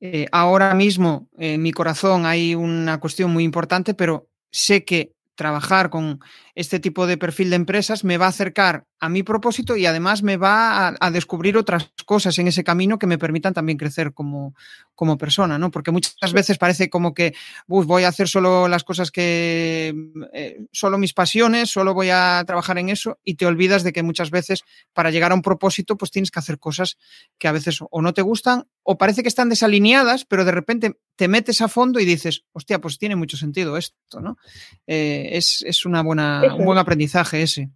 eh, 0.00 0.26
ahora 0.30 0.74
mismo 0.74 1.28
en 1.38 1.62
mi 1.62 1.72
corazón 1.72 2.26
hay 2.26 2.54
una 2.54 3.00
cuestión 3.00 3.32
muy 3.32 3.44
importante, 3.44 3.94
pero 3.94 4.26
sé 4.50 4.84
que 4.84 5.15
trabajar 5.36 5.90
con 5.90 6.20
este 6.54 6.80
tipo 6.80 7.06
de 7.06 7.18
perfil 7.18 7.50
de 7.50 7.56
empresas 7.56 8.02
me 8.02 8.18
va 8.18 8.26
a 8.26 8.30
acercar 8.30 8.86
a 8.98 9.08
mi 9.08 9.22
propósito 9.22 9.76
y 9.76 9.86
además 9.86 10.22
me 10.22 10.36
va 10.36 10.96
a, 10.98 11.10
descubrir 11.10 11.56
otras 11.56 11.92
cosas 12.06 12.38
en 12.38 12.48
ese 12.48 12.64
camino 12.64 12.98
que 12.98 13.06
me 13.06 13.18
permitan 13.18 13.54
también 13.54 13.78
crecer 13.78 14.12
como, 14.12 14.54
como 14.96 15.18
persona, 15.18 15.58
¿no? 15.58 15.70
Porque 15.70 15.92
muchas 15.92 16.32
veces 16.32 16.58
parece 16.58 16.90
como 16.90 17.14
que 17.14 17.34
voy 17.68 18.02
a 18.02 18.08
hacer 18.08 18.28
solo 18.28 18.66
las 18.66 18.82
cosas 18.82 19.12
que, 19.12 19.94
eh, 20.32 20.58
solo 20.72 20.98
mis 20.98 21.12
pasiones, 21.12 21.70
solo 21.70 21.94
voy 21.94 22.10
a 22.10 22.42
trabajar 22.46 22.78
en 22.78 22.88
eso 22.88 23.18
y 23.22 23.34
te 23.34 23.46
olvidas 23.46 23.84
de 23.84 23.92
que 23.92 24.02
muchas 24.02 24.30
veces 24.30 24.64
para 24.92 25.10
llegar 25.10 25.30
a 25.30 25.34
un 25.34 25.42
propósito 25.42 25.96
pues 25.96 26.10
tienes 26.10 26.30
que 26.30 26.40
hacer 26.40 26.58
cosas 26.58 26.96
que 27.38 27.46
a 27.46 27.52
veces 27.52 27.78
o 27.88 28.02
no 28.02 28.12
te 28.14 28.22
gustan 28.22 28.66
o 28.82 28.98
parece 28.98 29.22
que 29.22 29.28
están 29.28 29.48
desalineadas, 29.48 30.24
pero 30.24 30.44
de 30.44 30.52
repente 30.52 30.98
te 31.14 31.28
metes 31.28 31.60
a 31.60 31.68
fondo 31.68 32.00
y 32.00 32.04
dices, 32.04 32.44
hostia, 32.52 32.80
pues 32.80 32.98
tiene 32.98 33.16
mucho 33.16 33.36
sentido 33.36 33.76
esto, 33.76 34.20
¿no? 34.20 34.38
Eh, 34.86 35.30
es, 35.32 35.62
es 35.66 35.84
una 35.84 36.02
buena, 36.02 36.54
un 36.56 36.64
buen 36.64 36.78
aprendizaje 36.78 37.42
ese. 37.42 37.70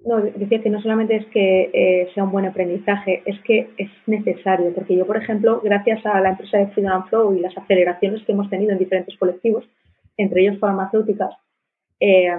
No, 0.00 0.20
decía 0.20 0.62
que 0.62 0.70
no 0.70 0.80
solamente 0.82 1.16
es 1.16 1.26
que 1.26 1.70
eh, 1.72 2.08
sea 2.14 2.24
un 2.24 2.30
buen 2.30 2.44
aprendizaje, 2.44 3.22
es 3.24 3.40
que 3.40 3.70
es 3.78 3.90
necesario, 4.06 4.72
porque 4.74 4.94
yo, 4.94 5.06
por 5.06 5.16
ejemplo, 5.16 5.60
gracias 5.64 6.04
a 6.04 6.20
la 6.20 6.30
empresa 6.30 6.58
de 6.58 6.68
Freedom 6.68 7.06
Flow 7.08 7.34
y 7.34 7.40
las 7.40 7.56
aceleraciones 7.56 8.22
que 8.24 8.32
hemos 8.32 8.50
tenido 8.50 8.72
en 8.72 8.78
diferentes 8.78 9.16
colectivos, 9.16 9.64
entre 10.16 10.42
ellos 10.42 10.58
farmacéuticas, 10.58 11.34
eh, 11.98 12.30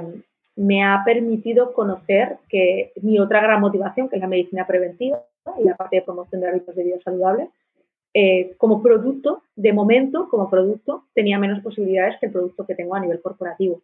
me 0.56 0.84
ha 0.84 1.02
permitido 1.04 1.74
conocer 1.74 2.38
que 2.48 2.91
mi 3.02 3.20
otra 3.20 3.41
gran 3.41 3.60
motivación, 3.60 4.08
que 4.08 4.15
es 4.15 4.22
la 4.22 4.28
medicina 4.28 4.65
preventiva 4.65 5.22
y 5.60 5.63
la 5.63 5.76
parte 5.76 5.98
de 5.98 6.02
promoción 6.04 6.41
de 6.41 6.48
hábitos 6.48 6.76
de 6.76 6.84
vida 6.84 6.98
saludable, 7.04 7.50
eh, 8.13 8.54
como 8.58 8.82
producto, 8.82 9.43
de 9.56 9.74
momento, 9.74 10.30
como 10.30 10.50
producto, 10.50 11.04
tenía 11.13 11.38
menos 11.38 11.62
posibilidades 11.62 12.20
que 12.20 12.28
el 12.28 12.32
producto 12.32 12.65
que 12.65 12.76
tengo 12.76 12.96
a 12.96 13.00
nivel 13.00 13.22
corporativo. 13.22 13.82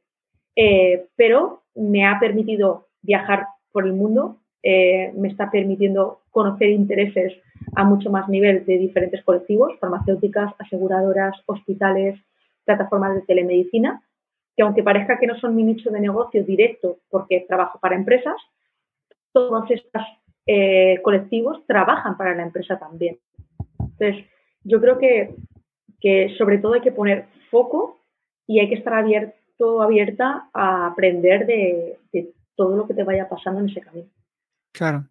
pero 1.16 1.64
me 1.76 2.06
ha 2.06 2.20
permitido 2.20 2.86
viajar 3.02 3.48
por 3.74 3.86
el 3.86 3.94
mundo, 3.94 4.38
eh, 4.62 5.12
me 5.18 5.28
está 5.28 5.52
permitiendo 5.52 6.22
conocer 6.32 6.70
intereses 6.70 7.34
a 7.76 7.84
mucho 7.84 8.10
más 8.10 8.30
nivel 8.30 8.66
de 8.66 8.78
diferentes 8.78 9.22
colectivos, 9.24 9.78
farmacéuticas, 9.80 10.54
aseguradoras, 10.58 11.36
hospitales, 11.48 12.18
plataformas 12.64 13.16
de 13.16 13.24
telemedicina, 13.24 14.02
que 14.56 14.64
aunque 14.64 14.84
parezca 14.84 15.20
que 15.20 15.28
no 15.28 15.38
son 15.38 15.56
mi 15.56 15.64
nicho 15.64 15.90
de 15.90 16.00
negocio 16.00 16.46
directo 16.46 17.00
porque 17.10 17.46
trabajo 17.48 17.80
para 17.80 17.96
empresas, 17.96 18.36
todos 19.34 19.70
estos 19.70 20.04
eh, 20.46 21.02
colectivos 21.02 21.66
trabajan 21.68 22.16
para 22.16 22.36
la 22.36 22.44
empresa 22.44 22.80
también. 22.80 23.18
Entonces, 23.80 24.26
yo 24.64 24.80
creo 24.80 24.98
que, 24.98 25.36
que 26.00 26.36
sobre 26.38 26.60
todo 26.60 26.74
hay 26.74 26.82
que 26.82 26.92
poner 26.92 27.26
foco 27.50 28.00
y 28.48 28.60
hay 28.60 28.70
que 28.70 28.76
estar 28.76 28.94
abierto, 28.94 29.82
abierta 29.82 30.50
a 30.54 30.88
aprender 30.88 31.46
de, 31.46 31.98
de 32.14 32.34
todo 32.56 32.76
lo 32.76 32.88
que 32.88 32.94
te 32.94 33.04
vaya 33.04 33.28
pasando 33.30 33.62
en 33.62 33.70
ese 33.70 33.82
camino. 33.82 34.10
Claro. 34.72 35.08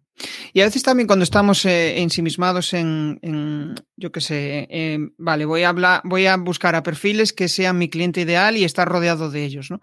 Y 0.53 0.61
a 0.61 0.65
veces 0.65 0.83
también 0.83 1.07
cuando 1.07 1.23
estamos 1.23 1.65
eh, 1.65 1.99
ensimismados 2.01 2.73
en, 2.73 3.73
yo 3.97 4.11
qué 4.11 4.21
sé, 4.21 5.09
vale, 5.17 5.45
voy 5.45 5.63
a 5.63 5.69
hablar, 5.69 6.01
voy 6.03 6.27
a 6.27 6.37
buscar 6.37 6.75
a 6.75 6.83
perfiles 6.83 7.33
que 7.33 7.47
sean 7.47 7.79
mi 7.79 7.89
cliente 7.89 8.21
ideal 8.21 8.55
y 8.55 8.63
estar 8.63 8.87
rodeado 8.87 9.31
de 9.31 9.43
ellos, 9.43 9.71
¿no? 9.71 9.79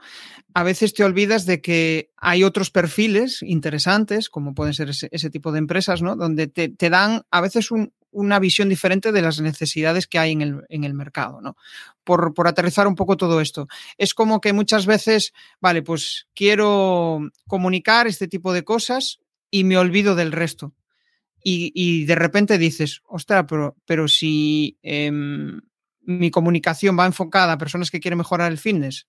A 0.54 0.62
veces 0.62 0.94
te 0.94 1.02
olvidas 1.02 1.46
de 1.46 1.60
que 1.60 2.12
hay 2.16 2.44
otros 2.44 2.70
perfiles 2.70 3.42
interesantes, 3.42 4.28
como 4.30 4.54
pueden 4.54 4.74
ser 4.74 4.90
ese, 4.90 5.30
tipo 5.30 5.50
de 5.50 5.58
empresas, 5.58 6.02
¿no? 6.02 6.14
Donde 6.14 6.46
te, 6.46 6.68
te 6.68 6.90
dan 6.90 7.22
a 7.32 7.40
veces 7.40 7.72
un, 7.72 7.92
una 8.10 8.38
visión 8.38 8.68
diferente 8.68 9.12
de 9.12 9.22
las 9.22 9.40
necesidades 9.40 10.06
que 10.06 10.18
hay 10.18 10.32
en 10.32 10.42
el, 10.42 10.60
en 10.68 10.84
el 10.84 10.94
mercado, 10.94 11.40
¿no? 11.40 11.56
Por, 12.04 12.34
por, 12.34 12.48
aterrizar 12.48 12.86
un 12.86 12.94
poco 12.94 13.16
todo 13.16 13.40
esto. 13.40 13.68
Es 13.98 14.14
como 14.14 14.40
que 14.40 14.52
muchas 14.52 14.86
veces, 14.86 15.32
vale, 15.60 15.82
pues 15.82 16.26
quiero 16.34 17.20
comunicar 17.46 18.06
este 18.06 18.28
tipo 18.28 18.52
de 18.52 18.64
cosas 18.64 19.20
y 19.50 19.64
me 19.64 19.76
olvido 19.76 20.14
del 20.14 20.32
resto. 20.32 20.74
Y, 21.42 21.72
y 21.74 22.04
de 22.04 22.14
repente 22.16 22.58
dices, 22.58 23.00
ostras, 23.06 23.46
pero, 23.48 23.76
pero 23.86 24.08
si 24.08 24.78
em, 24.82 25.60
mi 26.02 26.30
comunicación 26.30 26.98
va 26.98 27.06
enfocada 27.06 27.52
a 27.52 27.58
personas 27.58 27.90
que 27.90 28.00
quieren 28.00 28.18
mejorar 28.18 28.50
el 28.50 28.58
fitness 28.58 29.06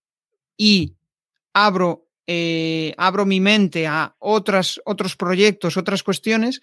y 0.55 0.95
abro, 1.53 2.07
eh, 2.27 2.93
abro 2.97 3.25
mi 3.25 3.39
mente 3.39 3.87
a 3.87 4.15
otras, 4.19 4.79
otros 4.85 5.15
proyectos, 5.15 5.77
otras 5.77 6.03
cuestiones, 6.03 6.61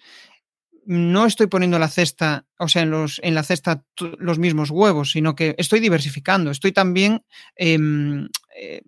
no 0.89 1.27
estoy 1.27 1.45
poniendo 1.45 1.77
la 1.77 1.87
cesta, 1.87 2.47
o 2.57 2.67
sea, 2.67 2.81
en, 2.81 2.89
los, 2.89 3.21
en 3.23 3.35
la 3.35 3.43
cesta 3.43 3.83
los 4.17 4.39
mismos 4.39 4.71
huevos, 4.71 5.11
sino 5.11 5.35
que 5.35 5.53
estoy 5.59 5.81
diversificando. 5.81 6.49
Estoy 6.49 6.71
también, 6.71 7.21
em, 7.55 8.27
eh, 8.59 8.81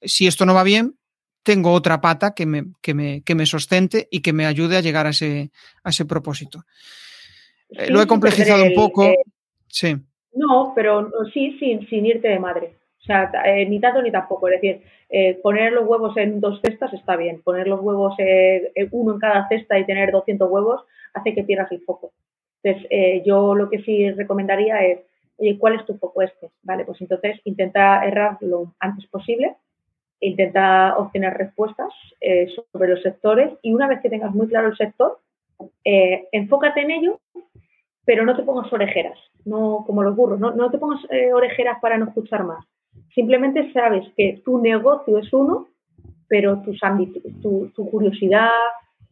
si 0.00 0.28
esto 0.28 0.46
no 0.46 0.54
va 0.54 0.62
bien, 0.62 0.94
tengo 1.42 1.72
otra 1.72 2.00
pata 2.00 2.32
que 2.32 2.46
me, 2.46 2.66
que 2.80 2.94
me, 2.94 3.22
que 3.24 3.34
me 3.34 3.44
sostente 3.44 4.06
y 4.08 4.22
que 4.22 4.32
me 4.32 4.46
ayude 4.46 4.76
a 4.76 4.82
llegar 4.82 5.06
a 5.06 5.10
ese, 5.10 5.50
a 5.82 5.90
ese 5.90 6.04
propósito. 6.04 6.62
Eh, 7.70 7.90
lo 7.90 8.00
he 8.00 8.06
complejizado 8.06 8.62
un 8.62 8.74
poco. 8.74 9.12
sí. 9.66 9.96
No, 10.34 10.72
pero 10.76 11.10
sí, 11.34 11.58
sin, 11.58 11.88
sin 11.88 12.06
irte 12.06 12.28
de 12.28 12.38
madre. 12.38 12.76
O 13.00 13.02
sea, 13.02 13.32
eh, 13.46 13.66
ni 13.66 13.80
tanto 13.80 14.00
ni 14.00 14.12
tampoco. 14.12 14.46
Es 14.48 14.60
decir, 14.60 14.82
poner 15.42 15.72
los 15.72 15.88
huevos 15.88 16.16
en 16.18 16.40
dos 16.40 16.60
cestas 16.60 16.92
está 16.92 17.16
bien. 17.16 17.42
Poner 17.42 17.66
los 17.66 17.80
huevos 17.80 18.14
uno 18.92 19.14
en 19.14 19.18
cada 19.18 19.48
cesta 19.48 19.76
y 19.76 19.86
tener 19.86 20.12
200 20.12 20.48
huevos 20.48 20.82
hace 21.14 21.34
que 21.34 21.44
pierdas 21.44 21.70
el 21.72 21.82
foco. 21.82 22.12
Entonces, 22.62 22.88
eh, 22.90 23.22
yo 23.24 23.54
lo 23.54 23.70
que 23.70 23.82
sí 23.82 24.10
recomendaría 24.10 24.84
es, 24.84 25.00
oye, 25.36 25.58
¿cuál 25.58 25.74
es 25.76 25.86
tu 25.86 25.96
foco 25.96 26.22
este? 26.22 26.50
Vale, 26.62 26.84
pues 26.84 27.00
entonces 27.00 27.40
intenta 27.44 28.04
errar 28.04 28.38
lo 28.40 28.74
antes 28.80 29.06
posible, 29.06 29.54
intenta 30.20 30.96
obtener 30.98 31.34
respuestas 31.34 31.92
eh, 32.20 32.48
sobre 32.72 32.88
los 32.88 33.02
sectores 33.02 33.52
y 33.62 33.72
una 33.72 33.86
vez 33.86 34.00
que 34.00 34.10
tengas 34.10 34.34
muy 34.34 34.48
claro 34.48 34.68
el 34.68 34.76
sector, 34.76 35.18
eh, 35.84 36.26
enfócate 36.32 36.80
en 36.80 36.90
ello, 36.90 37.20
pero 38.04 38.24
no 38.24 38.36
te 38.36 38.42
pongas 38.42 38.72
orejeras, 38.72 39.18
no 39.44 39.84
como 39.86 40.02
los 40.02 40.16
burros, 40.16 40.40
no, 40.40 40.52
no 40.52 40.70
te 40.70 40.78
pongas 40.78 41.00
orejeras 41.32 41.78
para 41.80 41.98
no 41.98 42.06
escuchar 42.06 42.44
más. 42.44 42.64
Simplemente 43.14 43.72
sabes 43.72 44.04
que 44.16 44.40
tu 44.44 44.58
negocio 44.58 45.18
es 45.18 45.32
uno, 45.32 45.68
pero 46.26 46.60
tus 46.62 46.82
ámbitos, 46.82 47.22
tu, 47.42 47.70
tu 47.74 47.90
curiosidad, 47.90 48.50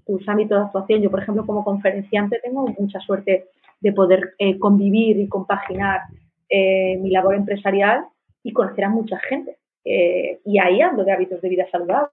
tus 0.07 0.27
ámbitos 0.29 0.59
de 0.59 0.64
actuación. 0.64 1.03
Yo, 1.03 1.11
por 1.11 1.21
ejemplo, 1.21 1.45
como 1.45 1.64
conferenciante 1.64 2.40
tengo 2.42 2.66
mucha 2.79 3.01
suerte 3.01 3.49
de 3.81 3.92
poder 3.92 4.35
eh, 4.38 4.59
convivir 4.59 5.19
y 5.19 5.29
compaginar 5.29 6.03
eh, 6.49 6.97
mi 6.99 7.11
labor 7.11 7.35
empresarial 7.35 8.05
y 8.42 8.53
conocer 8.53 8.85
a 8.85 8.90
mucha 8.90 9.19
gente. 9.19 9.59
Eh, 9.85 10.40
y 10.45 10.59
ahí 10.59 10.81
hablo 10.81 11.05
de 11.05 11.12
hábitos 11.12 11.40
de 11.40 11.49
vida 11.49 11.66
saludable 11.71 12.11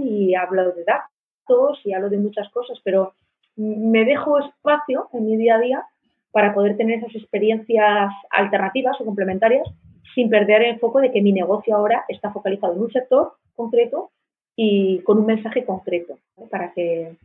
y 0.00 0.34
hablo 0.34 0.72
de 0.72 0.84
datos 0.84 1.80
y 1.84 1.92
hablo 1.92 2.08
de 2.08 2.18
muchas 2.18 2.48
cosas, 2.50 2.78
pero 2.84 3.14
me 3.56 4.04
dejo 4.04 4.38
espacio 4.38 5.08
en 5.12 5.26
mi 5.26 5.36
día 5.36 5.56
a 5.56 5.60
día 5.60 5.84
para 6.30 6.54
poder 6.54 6.76
tener 6.76 6.98
esas 6.98 7.14
experiencias 7.14 8.12
alternativas 8.30 9.00
o 9.00 9.04
complementarias 9.04 9.66
sin 10.14 10.28
perder 10.28 10.62
el 10.62 10.78
foco 10.78 11.00
de 11.00 11.10
que 11.10 11.22
mi 11.22 11.32
negocio 11.32 11.74
ahora 11.74 12.04
está 12.08 12.32
focalizado 12.32 12.74
en 12.74 12.82
un 12.82 12.92
sector 12.92 13.32
concreto 13.54 14.10
y 14.56 15.00
con 15.00 15.18
un 15.18 15.26
mensaje 15.26 15.64
concreto, 15.64 16.18
para 16.50 16.72
que, 16.72 17.16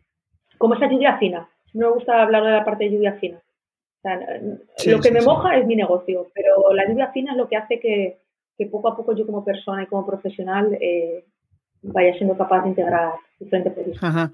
como 0.57 0.75
esa 0.75 0.87
lluvia 0.87 1.17
fina, 1.17 1.47
no 1.73 1.87
me 1.87 1.93
gusta 1.93 2.21
hablar 2.21 2.43
de 2.43 2.51
la 2.51 2.65
parte 2.65 2.83
de 2.83 2.91
lluvia 2.91 3.13
fina. 3.13 3.39
lo 4.85 4.99
que 4.99 5.11
me 5.11 5.21
moja 5.21 5.57
es 5.57 5.65
mi 5.65 5.77
negocio, 5.77 6.27
pero 6.35 6.73
la 6.73 6.87
lluvia 6.87 7.11
fina 7.11 7.31
es 7.31 7.37
lo 7.37 7.47
que 7.47 7.55
hace 7.55 7.79
que, 7.79 8.19
poco 8.69 8.89
a 8.89 8.95
poco 8.95 9.15
yo 9.15 9.25
como 9.25 9.43
persona 9.43 9.83
y 9.83 9.87
como 9.87 10.05
profesional 10.05 10.77
eh, 10.79 11.25
vaya 11.81 12.13
siendo 12.15 12.37
capaz 12.37 12.61
de 12.61 12.69
integrar 12.69 13.13
diferentes 13.39 13.73
proyectos. 13.73 14.31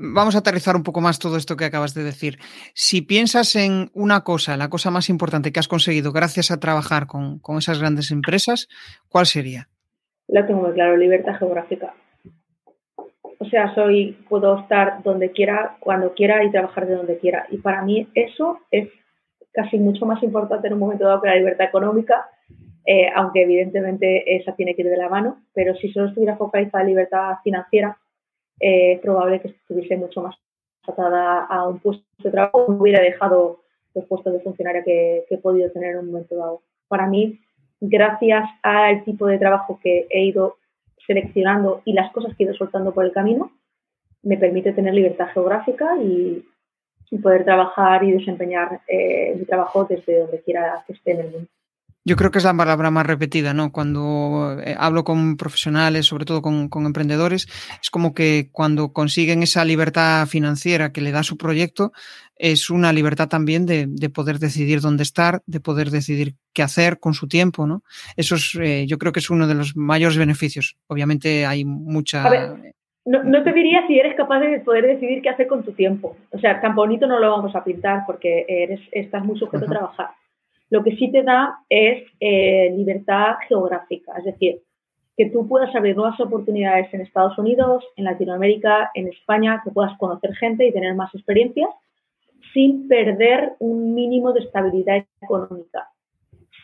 Vamos 0.00 0.36
a 0.36 0.38
aterrizar 0.38 0.76
un 0.76 0.84
poco 0.84 1.00
más 1.00 1.18
todo 1.18 1.36
esto 1.36 1.56
que 1.56 1.64
acabas 1.64 1.92
de 1.92 2.04
decir. 2.04 2.38
Si 2.72 3.02
piensas 3.02 3.56
en 3.56 3.90
una 3.94 4.22
cosa, 4.22 4.56
la 4.56 4.70
cosa 4.70 4.92
más 4.92 5.08
importante 5.08 5.50
que 5.50 5.58
has 5.58 5.66
conseguido 5.66 6.12
gracias 6.12 6.52
a 6.52 6.60
trabajar 6.60 7.08
con, 7.08 7.40
con 7.40 7.58
esas 7.58 7.80
grandes 7.80 8.12
empresas, 8.12 8.68
¿cuál 9.08 9.26
sería? 9.26 9.68
Lo 10.28 10.46
tengo 10.46 10.62
muy 10.62 10.72
claro, 10.72 10.96
libertad 10.96 11.36
geográfica. 11.36 11.94
O 13.48 13.50
sea, 13.50 13.74
soy, 13.74 14.14
puedo 14.28 14.58
estar 14.58 15.02
donde 15.02 15.30
quiera, 15.30 15.78
cuando 15.80 16.12
quiera 16.12 16.44
y 16.44 16.50
trabajar 16.50 16.86
de 16.86 16.96
donde 16.96 17.16
quiera. 17.16 17.46
Y 17.50 17.56
para 17.56 17.80
mí 17.80 18.06
eso 18.14 18.58
es 18.70 18.90
casi 19.54 19.78
mucho 19.78 20.04
más 20.04 20.22
importante 20.22 20.66
en 20.66 20.74
un 20.74 20.80
momento 20.80 21.06
dado 21.06 21.22
que 21.22 21.28
la 21.28 21.36
libertad 21.36 21.66
económica, 21.66 22.28
eh, 22.84 23.08
aunque 23.14 23.44
evidentemente 23.44 24.36
esa 24.36 24.54
tiene 24.54 24.74
que 24.74 24.82
ir 24.82 24.90
de 24.90 24.98
la 24.98 25.08
mano, 25.08 25.40
pero 25.54 25.74
si 25.76 25.90
solo 25.90 26.08
estuviera 26.08 26.36
focalizada 26.36 26.82
en 26.82 26.90
libertad 26.90 27.36
financiera, 27.42 27.96
eh, 28.60 28.92
es 28.92 29.00
probable 29.00 29.40
que 29.40 29.48
estuviese 29.48 29.96
mucho 29.96 30.20
más 30.20 30.36
atada 30.86 31.46
a 31.46 31.66
un 31.66 31.78
puesto 31.78 32.04
de 32.22 32.30
trabajo, 32.30 32.66
no 32.68 32.82
hubiera 32.82 33.00
dejado 33.00 33.62
los 33.94 34.04
puestos 34.04 34.34
de 34.34 34.40
funcionaria 34.40 34.84
que, 34.84 35.24
he 35.30 35.38
podido 35.38 35.70
tener 35.70 35.92
en 35.92 36.00
un 36.00 36.06
momento 36.08 36.36
dado. 36.36 36.60
Para 36.86 37.06
mí, 37.06 37.40
gracias 37.80 38.44
al 38.62 39.04
tipo 39.04 39.26
de 39.26 39.38
trabajo 39.38 39.80
que 39.82 40.06
he 40.10 40.24
ido 40.24 40.58
seleccionando 41.08 41.80
y 41.84 41.94
las 41.94 42.12
cosas 42.12 42.36
que 42.36 42.44
he 42.44 42.46
ido 42.46 42.54
soltando 42.54 42.92
por 42.92 43.04
el 43.04 43.12
camino, 43.12 43.50
me 44.22 44.36
permite 44.36 44.72
tener 44.72 44.94
libertad 44.94 45.28
geográfica 45.32 45.96
y, 46.00 46.44
poder 47.22 47.42
trabajar 47.42 48.04
y 48.04 48.12
desempeñar 48.12 48.82
eh, 48.86 49.34
mi 49.34 49.46
trabajo 49.46 49.86
desde 49.86 50.20
donde 50.20 50.42
quiera 50.42 50.84
que 50.86 50.92
esté 50.92 51.12
en 51.12 51.20
el 51.20 51.30
mundo. 51.30 51.48
Yo 52.08 52.16
creo 52.16 52.30
que 52.30 52.38
es 52.38 52.44
la 52.44 52.54
palabra 52.54 52.90
más 52.90 53.06
repetida, 53.06 53.52
¿no? 53.52 53.70
Cuando 53.70 54.56
eh, 54.64 54.74
hablo 54.78 55.04
con 55.04 55.36
profesionales, 55.36 56.06
sobre 56.06 56.24
todo 56.24 56.40
con, 56.40 56.86
emprendedores, 56.86 57.46
es 57.82 57.90
como 57.90 58.14
que 58.14 58.48
cuando 58.50 58.94
consiguen 58.94 59.42
esa 59.42 59.62
libertad 59.62 60.26
financiera 60.26 60.90
que 60.90 61.02
le 61.02 61.12
da 61.12 61.22
su 61.22 61.36
proyecto, 61.36 61.92
es 62.36 62.70
una 62.70 62.94
libertad 62.94 63.28
también 63.28 63.66
de, 63.66 64.08
poder 64.08 64.38
decidir 64.38 64.80
dónde 64.80 65.02
estar, 65.02 65.42
de 65.44 65.60
poder 65.60 65.90
decidir 65.90 66.36
qué 66.54 66.62
hacer 66.62 66.98
con 66.98 67.12
su 67.12 67.28
tiempo, 67.28 67.66
¿no? 67.66 67.82
Eso 68.16 68.36
es, 68.36 68.54
eh, 68.58 68.86
yo 68.86 68.96
creo 68.96 69.12
que 69.12 69.20
es 69.20 69.28
uno 69.28 69.46
de 69.46 69.56
los 69.56 69.76
mayores 69.76 70.16
beneficios. 70.16 70.78
Obviamente 70.86 71.44
hay 71.44 71.66
mucha... 71.66 72.24
A 72.24 72.30
ver, 72.30 72.74
no, 73.04 73.42
te 73.42 73.52
diría 73.52 73.86
si 73.86 73.98
eres 73.98 74.16
capaz 74.16 74.40
de 74.40 74.60
poder 74.60 74.86
decidir 74.86 75.20
qué 75.20 75.28
hacer 75.28 75.46
con 75.46 75.62
tu 75.62 75.72
tiempo. 75.72 76.16
O 76.30 76.38
sea, 76.38 76.58
tan 76.62 76.74
bonito 76.74 77.06
no 77.06 77.18
lo 77.18 77.30
vamos 77.30 77.54
a 77.54 77.62
pintar 77.62 78.04
porque 78.06 78.46
eres, 78.48 78.80
estás 78.92 79.22
muy 79.22 79.38
sujeto 79.38 79.66
a 79.66 79.68
trabajar 79.68 80.08
lo 80.70 80.82
que 80.82 80.96
sí 80.96 81.10
te 81.10 81.22
da 81.22 81.60
es 81.68 82.04
eh, 82.20 82.72
libertad 82.76 83.36
geográfica, 83.48 84.12
es 84.18 84.24
decir, 84.24 84.60
que 85.16 85.30
tú 85.30 85.48
puedas 85.48 85.74
abrir 85.74 85.96
nuevas 85.96 86.18
oportunidades 86.20 86.94
en 86.94 87.00
Estados 87.00 87.36
Unidos, 87.38 87.84
en 87.96 88.04
Latinoamérica, 88.04 88.92
en 88.94 89.08
España, 89.08 89.60
que 89.64 89.72
puedas 89.72 89.98
conocer 89.98 90.32
gente 90.36 90.64
y 90.64 90.72
tener 90.72 90.94
más 90.94 91.12
experiencias 91.12 91.70
sin 92.54 92.86
perder 92.86 93.54
un 93.58 93.94
mínimo 93.94 94.32
de 94.32 94.40
estabilidad 94.40 95.04
económica. 95.20 95.88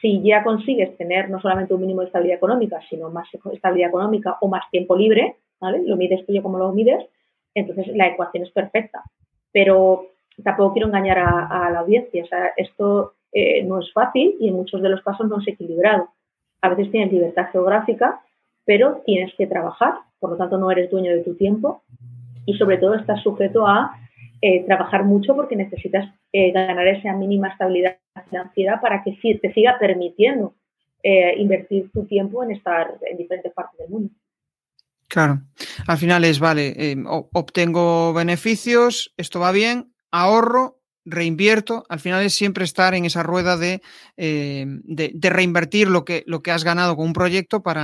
Si 0.01 0.23
ya 0.23 0.45
consigues 0.45 0.97
tener 0.97 1.31
no 1.31 1.41
solamente 1.41 1.75
un 1.75 1.81
mínimo 1.81 2.03
de 2.03 2.07
estabilidad 2.07 2.37
económica, 2.37 2.81
sino 2.89 3.11
más 3.11 3.27
estabilidad 3.53 3.89
económica 3.89 4.39
o 4.41 4.49
más 4.49 4.71
tiempo 4.71 4.95
libre, 4.95 5.37
¿vale? 5.61 5.83
Lo 5.85 5.97
mides 5.97 6.25
tú 6.25 6.33
yo 6.33 6.43
como 6.43 6.59
lo 6.59 6.73
mides, 6.73 7.05
entonces 7.55 7.89
la 7.89 8.07
ecuación 8.07 8.45
es 8.45 8.51
perfecta. 8.51 9.03
Pero 9.51 10.07
tampoco 10.45 10.75
quiero 10.75 10.89
engañar 10.89 11.19
a, 11.19 11.67
a 11.67 11.71
la 11.71 11.81
audiencia. 11.81 12.23
O 12.23 12.27
sea, 12.27 12.53
esto 12.57 13.15
eh, 13.37 13.65
no 13.65 13.81
es 13.81 13.93
fácil 13.93 14.37
y 14.39 14.49
en 14.49 14.55
muchos 14.55 14.81
de 14.81 14.89
los 14.89 15.03
casos 15.03 15.29
no 15.29 15.41
es 15.41 15.49
equilibrado. 15.49 16.09
A 16.63 16.69
veces 16.69 16.93
tienes 16.93 17.13
libertad 17.13 17.49
geográfica, 17.51 18.21
pero 18.65 19.03
tienes 19.05 19.35
que 19.37 19.49
trabajar, 19.49 19.95
por 20.21 20.31
lo 20.31 20.37
tanto 20.37 20.57
no 20.57 20.71
eres 20.71 20.89
dueño 20.89 21.11
de 21.11 21.25
tu 21.25 21.35
tiempo 21.35 21.83
y 22.47 22.55
sobre 22.55 22.79
todo 22.79 22.95
estás 22.95 23.21
sujeto 23.25 23.67
a 23.67 23.99
eh, 24.41 24.65
trabajar 24.67 25.05
mucho 25.05 25.35
porque 25.35 25.57
necesitas 25.57 26.15
eh, 26.33 26.53
ganar 26.53 26.87
esa 26.87 27.13
mínima 27.15 27.49
estabilidad 27.49 27.99
financiera 28.31 28.81
para 28.81 29.03
que 29.03 29.19
te 29.43 29.53
siga 29.53 29.79
permitiendo 29.81 30.55
invertir 31.37 31.91
tu 31.93 32.07
tiempo 32.07 32.43
en 32.43 32.53
estar 32.53 32.95
en 33.03 33.19
diferentes 33.19 33.53
partes 33.53 33.79
del 33.79 33.91
mundo. 33.91 34.11
Claro, 35.07 35.43
al 35.87 35.99
final 35.99 36.25
es, 36.25 36.41
vale, 36.41 36.97
obtengo 37.35 38.15
beneficios, 38.15 39.13
esto 39.19 39.39
va 39.39 39.53
bien, 39.53 39.93
ahorro 40.11 40.81
reinvierto, 41.05 41.85
al 41.89 42.01
final 42.01 42.25
es 42.25 42.35
siempre 42.35 42.65
estar 42.65 42.95
en 42.95 43.05
esa 43.05 43.23
rueda 43.23 43.57
de, 43.57 43.81
eh, 44.17 44.65
de, 44.67 45.31
reinvertir 45.31 45.89
lo 45.89 46.05
que, 46.05 46.23
lo 46.27 46.41
que 46.41 46.51
has 46.51 46.65
ganado 46.65 46.97
con 46.97 47.07
un 47.07 47.13
proyecto 47.13 47.63
para, 47.63 47.83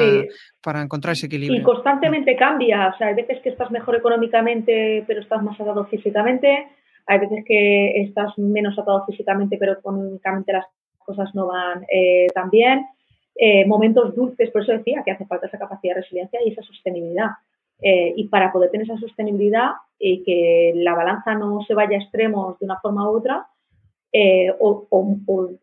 para 0.62 0.82
encontrar 0.82 1.12
ese 1.12 1.26
equilibrio. 1.26 1.60
Y 1.60 1.62
constantemente 1.62 2.36
cambia, 2.36 2.88
o 2.94 2.98
sea, 2.98 3.08
hay 3.08 3.14
veces 3.14 3.40
que 3.42 3.50
estás 3.50 3.70
mejor 3.70 3.96
económicamente 3.96 5.04
pero 5.06 5.20
estás 5.20 5.42
más 5.42 5.60
atado 5.60 5.84
físicamente, 5.86 6.68
hay 7.06 7.18
veces 7.18 7.44
que 7.46 8.02
estás 8.02 8.36
menos 8.38 8.78
atado 8.78 9.04
físicamente 9.06 9.56
pero 9.58 9.72
económicamente 9.72 10.52
las 10.52 10.66
cosas 10.98 11.34
no 11.34 11.46
van 11.46 11.84
eh, 11.92 12.26
tan 12.34 12.50
bien. 12.50 12.86
Eh, 13.36 13.64
momentos 13.66 14.14
dulces, 14.14 14.50
por 14.50 14.62
eso 14.62 14.72
decía 14.72 15.02
que 15.04 15.12
hace 15.12 15.24
falta 15.24 15.46
esa 15.46 15.58
capacidad 15.58 15.94
de 15.94 16.02
resiliencia 16.02 16.40
y 16.44 16.50
esa 16.50 16.62
sostenibilidad. 16.62 17.30
Eh, 17.82 18.12
y 18.16 18.28
para 18.28 18.52
poder 18.52 18.70
tener 18.70 18.84
esa 18.84 18.98
sostenibilidad 18.98 19.70
y 19.98 20.22
que 20.22 20.72
la 20.76 20.94
balanza 20.94 21.34
no 21.34 21.62
se 21.66 21.74
vaya 21.74 21.96
a 21.96 22.00
extremos 22.00 22.58
de 22.58 22.66
una 22.66 22.78
forma 22.80 23.10
u 23.10 23.16
otra, 23.16 23.46
eh, 24.12 24.52
o, 24.58 24.86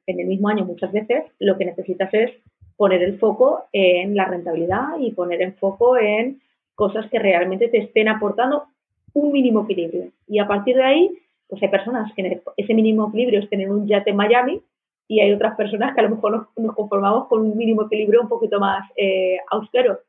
en 0.05 0.19
el 0.19 0.27
mismo 0.27 0.49
año 0.49 0.65
muchas 0.65 0.91
veces, 0.91 1.25
lo 1.39 1.57
que 1.57 1.65
necesitas 1.65 2.13
es 2.13 2.31
poner 2.75 3.03
el 3.03 3.19
foco 3.19 3.65
en 3.73 4.15
la 4.15 4.25
rentabilidad 4.25 4.99
y 4.99 5.11
poner 5.11 5.41
el 5.41 5.53
foco 5.53 5.97
en 5.97 6.41
cosas 6.75 7.09
que 7.09 7.19
realmente 7.19 7.67
te 7.69 7.79
estén 7.79 8.07
aportando 8.07 8.65
un 9.13 9.31
mínimo 9.31 9.63
equilibrio. 9.63 10.11
Y 10.27 10.39
a 10.39 10.47
partir 10.47 10.75
de 10.75 10.83
ahí, 10.83 11.11
pues 11.47 11.61
hay 11.61 11.69
personas 11.69 12.13
que 12.13 12.41
ese 12.55 12.73
mínimo 12.73 13.09
equilibrio 13.09 13.39
es 13.39 13.49
tener 13.49 13.69
un 13.69 13.87
yate 13.87 14.11
en 14.11 14.15
Miami 14.15 14.61
y 15.07 15.21
hay 15.21 15.33
otras 15.33 15.55
personas 15.55 15.95
que 15.95 16.01
a 16.01 16.03
lo 16.03 16.15
mejor 16.15 16.49
nos, 16.55 16.75
conformamos 16.75 17.27
con 17.27 17.41
un 17.41 17.57
mínimo 17.57 17.83
equilibrio 17.83 18.21
un 18.21 18.27
poquito 18.27 18.59
más 18.59 18.87
eh, 18.95 19.37
austero. 19.49 19.99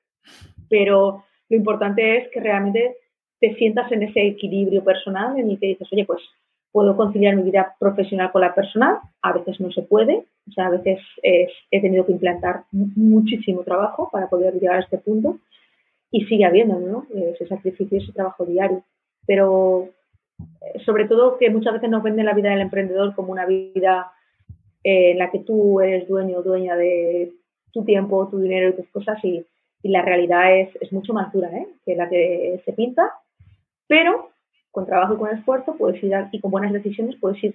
Pero 0.68 1.25
lo 1.48 1.56
importante 1.56 2.18
es 2.18 2.28
que 2.30 2.40
realmente 2.40 2.96
te 3.40 3.54
sientas 3.54 3.90
en 3.92 4.02
ese 4.02 4.26
equilibrio 4.26 4.84
personal 4.84 5.38
en 5.38 5.50
el 5.50 5.58
dices, 5.58 5.88
oye, 5.92 6.04
pues 6.04 6.20
puedo 6.72 6.96
conciliar 6.96 7.34
mi 7.37 7.42
vida 7.42 7.74
profesional 7.78 8.30
con 8.30 8.42
la 8.42 8.54
personal, 8.54 8.98
a 9.22 9.32
veces 9.32 9.58
no 9.61 9.70
se 9.70 9.82
puede, 9.82 10.24
o 10.48 10.52
sea, 10.52 10.66
a 10.66 10.70
veces 10.70 10.98
he 11.22 11.80
tenido 11.80 12.04
que 12.04 12.12
implantar 12.12 12.64
muchísimo 12.72 13.62
trabajo 13.62 14.11
para 14.12 14.28
poder 14.28 14.54
llegar 14.54 14.76
a 14.76 14.80
este 14.80 14.98
punto 14.98 15.38
y 16.11 16.24
sigue 16.26 16.44
habiendo, 16.44 16.78
¿no? 16.78 17.06
Ese 17.14 17.46
sacrificio, 17.46 17.98
ese 17.98 18.12
trabajo 18.12 18.44
diario. 18.44 18.82
Pero 19.26 19.88
eh, 20.38 20.80
sobre 20.84 21.06
todo 21.06 21.37
que 21.38 21.50
muchas 21.50 21.74
veces 21.74 21.90
nos 21.90 22.02
venden 22.02 22.26
la 22.26 22.34
vida 22.34 22.50
del 22.50 22.61
emprendedor 22.61 23.14
como 23.14 23.32
una 23.32 23.46
vida 23.46 24.12
eh, 24.84 25.12
en 25.12 25.18
la 25.18 25.30
que 25.30 25.40
tú 25.40 25.80
eres 25.80 26.08
dueño 26.08 26.38
o 26.38 26.42
dueña 26.42 26.76
de 26.76 27.32
tu 27.72 27.84
tiempo, 27.84 28.28
tu 28.28 28.38
dinero 28.38 28.70
y 28.70 28.76
tus 28.76 28.88
cosas 28.88 29.22
y 29.24 29.44
y 29.83 29.91
la 29.91 30.03
realidad 30.03 30.59
es, 30.59 30.71
es 30.81 30.93
mucho 30.93 31.12
más 31.12 31.33
dura 31.33 31.49
¿eh? 31.49 31.67
que 31.85 31.95
la 31.95 32.09
que 32.09 32.61
se 32.64 32.73
pinta, 32.73 33.12
pero 33.87 34.31
con 34.71 34.87
trabajo 34.87 35.14
y 35.14 35.19
con 35.19 35.37
esfuerzo 35.37 35.77
puedes 35.77 36.03
ir 36.03 36.12
y 36.33 36.41
con 36.41 36.51
buenas 36.51 36.73
decisiones 36.73 37.17
puedes 37.21 37.43
ir, 37.43 37.55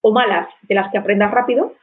o 0.00 0.12
malas, 0.12 0.48
de 0.62 0.74
las 0.74 0.90
que 0.90 0.98
aprendas 0.98 1.30
rápido, 1.30 1.74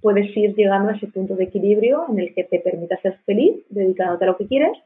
puedes 0.00 0.36
ir 0.36 0.54
llegando 0.54 0.90
a 0.90 0.96
ese 0.96 1.06
punto 1.06 1.36
de 1.36 1.44
equilibrio 1.44 2.06
en 2.08 2.18
el 2.18 2.34
que 2.34 2.44
te 2.44 2.58
permita 2.58 3.00
ser 3.00 3.18
feliz, 3.24 3.64
dedicándote 3.70 4.24
a 4.24 4.28
lo 4.28 4.36
que 4.36 4.46
quieres, 4.46 4.76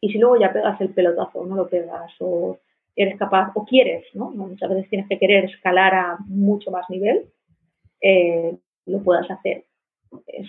y 0.00 0.10
si 0.10 0.18
luego 0.18 0.38
ya 0.38 0.52
pegas 0.52 0.80
el 0.80 0.90
pelotazo, 0.90 1.44
no 1.44 1.54
lo 1.54 1.68
pegas, 1.68 2.12
o 2.18 2.58
eres 2.96 3.18
capaz, 3.18 3.52
o 3.54 3.64
quieres, 3.64 4.04
¿no? 4.14 4.30
Muchas 4.30 4.68
veces 4.68 4.88
tienes 4.88 5.08
que 5.08 5.18
querer 5.18 5.44
escalar 5.44 5.94
a 5.94 6.18
mucho 6.26 6.70
más 6.70 6.88
nivel, 6.90 7.26
eh, 8.00 8.56
lo 8.86 9.02
puedas 9.02 9.30
hacer. 9.30 9.64
Es, 10.26 10.48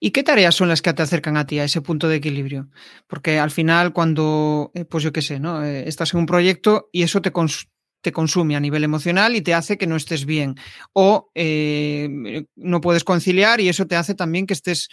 ¿Y 0.00 0.12
qué 0.12 0.22
tareas 0.22 0.54
son 0.54 0.68
las 0.68 0.80
que 0.80 0.92
te 0.92 1.02
acercan 1.02 1.36
a 1.36 1.46
ti 1.46 1.58
a 1.58 1.64
ese 1.64 1.82
punto 1.82 2.08
de 2.08 2.16
equilibrio? 2.16 2.68
Porque 3.08 3.38
al 3.38 3.50
final 3.50 3.92
cuando, 3.92 4.70
eh, 4.74 4.84
pues 4.84 5.02
yo 5.02 5.12
qué 5.12 5.22
sé, 5.22 5.40
¿no? 5.40 5.64
Eh, 5.64 5.88
estás 5.88 6.14
en 6.14 6.20
un 6.20 6.26
proyecto 6.26 6.88
y 6.92 7.02
eso 7.02 7.20
te, 7.20 7.32
te 8.00 8.12
consume 8.12 8.54
a 8.54 8.60
nivel 8.60 8.84
emocional 8.84 9.34
y 9.34 9.40
te 9.40 9.54
hace 9.54 9.76
que 9.76 9.88
no 9.88 9.96
estés 9.96 10.24
bien. 10.24 10.54
O 10.92 11.30
eh, 11.34 12.44
no 12.54 12.80
puedes 12.80 13.02
conciliar 13.02 13.60
y 13.60 13.68
eso 13.68 13.86
te 13.86 13.96
hace 13.96 14.14
también 14.14 14.46
que 14.46 14.54
estés 14.54 14.88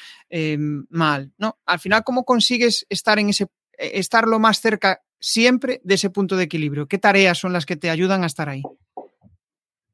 mal. 0.89 1.31
¿no? 1.37 1.59
Al 1.65 1.79
final, 1.79 2.03
¿cómo 2.03 2.25
consigues 2.25 2.87
estar 2.89 3.19
en 3.19 3.29
ese, 3.29 3.45
estar 3.77 4.27
lo 4.27 4.39
más 4.39 4.59
cerca 4.59 5.01
siempre 5.19 5.81
de 5.83 5.95
ese 5.95 6.09
punto 6.09 6.35
de 6.35 6.45
equilibrio? 6.45 6.87
¿Qué 6.87 6.97
tareas 6.97 7.37
son 7.37 7.53
las 7.53 7.67
que 7.67 7.75
te 7.75 7.91
ayudan 7.91 8.23
a 8.23 8.27
estar 8.27 8.49
ahí? 8.49 8.63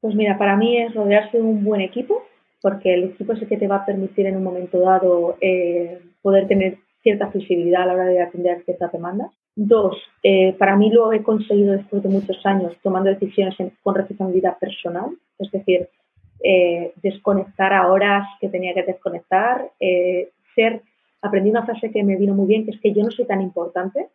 Pues 0.00 0.14
mira, 0.14 0.38
para 0.38 0.56
mí 0.56 0.78
es 0.78 0.94
rodearse 0.94 1.36
de 1.36 1.42
un 1.42 1.62
buen 1.62 1.82
equipo 1.82 2.24
porque 2.62 2.94
el 2.94 3.04
equipo 3.04 3.32
es 3.32 3.42
el 3.42 3.48
que 3.48 3.56
te 3.56 3.66
va 3.66 3.76
a 3.76 3.84
permitir 3.84 4.26
en 4.26 4.36
un 4.36 4.44
momento 4.44 4.78
dado 4.78 5.36
eh, 5.40 6.00
poder 6.22 6.46
tener 6.46 6.78
cierta 7.02 7.28
flexibilidad 7.30 7.82
a 7.82 7.86
la 7.86 7.94
hora 7.94 8.04
de 8.04 8.22
atender 8.22 8.62
ciertas 8.64 8.92
demandas. 8.92 9.32
Dos, 9.56 9.96
eh, 10.22 10.54
para 10.56 10.76
mí 10.76 10.88
lo 10.90 11.12
he 11.12 11.22
conseguido 11.24 11.72
después 11.72 12.02
de 12.04 12.08
muchos 12.08 12.46
años 12.46 12.72
tomando 12.82 13.10
decisiones 13.10 13.56
con 13.82 13.96
responsabilidad 13.96 14.56
personal, 14.58 15.10
es 15.40 15.50
decir, 15.50 15.88
eh, 16.44 16.92
desconectar 17.02 17.72
a 17.72 17.90
horas 17.90 18.26
que 18.40 18.48
tenía 18.48 18.72
que 18.72 18.84
desconectar, 18.84 19.68
ser, 20.54 20.82
aprendí 21.20 21.50
una 21.50 21.66
frase 21.66 21.90
que 21.90 22.04
me 22.04 22.16
vino 22.16 22.34
muy 22.34 22.46
bien, 22.46 22.64
que 22.64 22.70
es 22.70 22.80
que 22.80 22.92
yo 22.92 23.02
no 23.02 23.10
soy 23.10 23.26
tan 23.26 23.42
importante, 23.42 24.06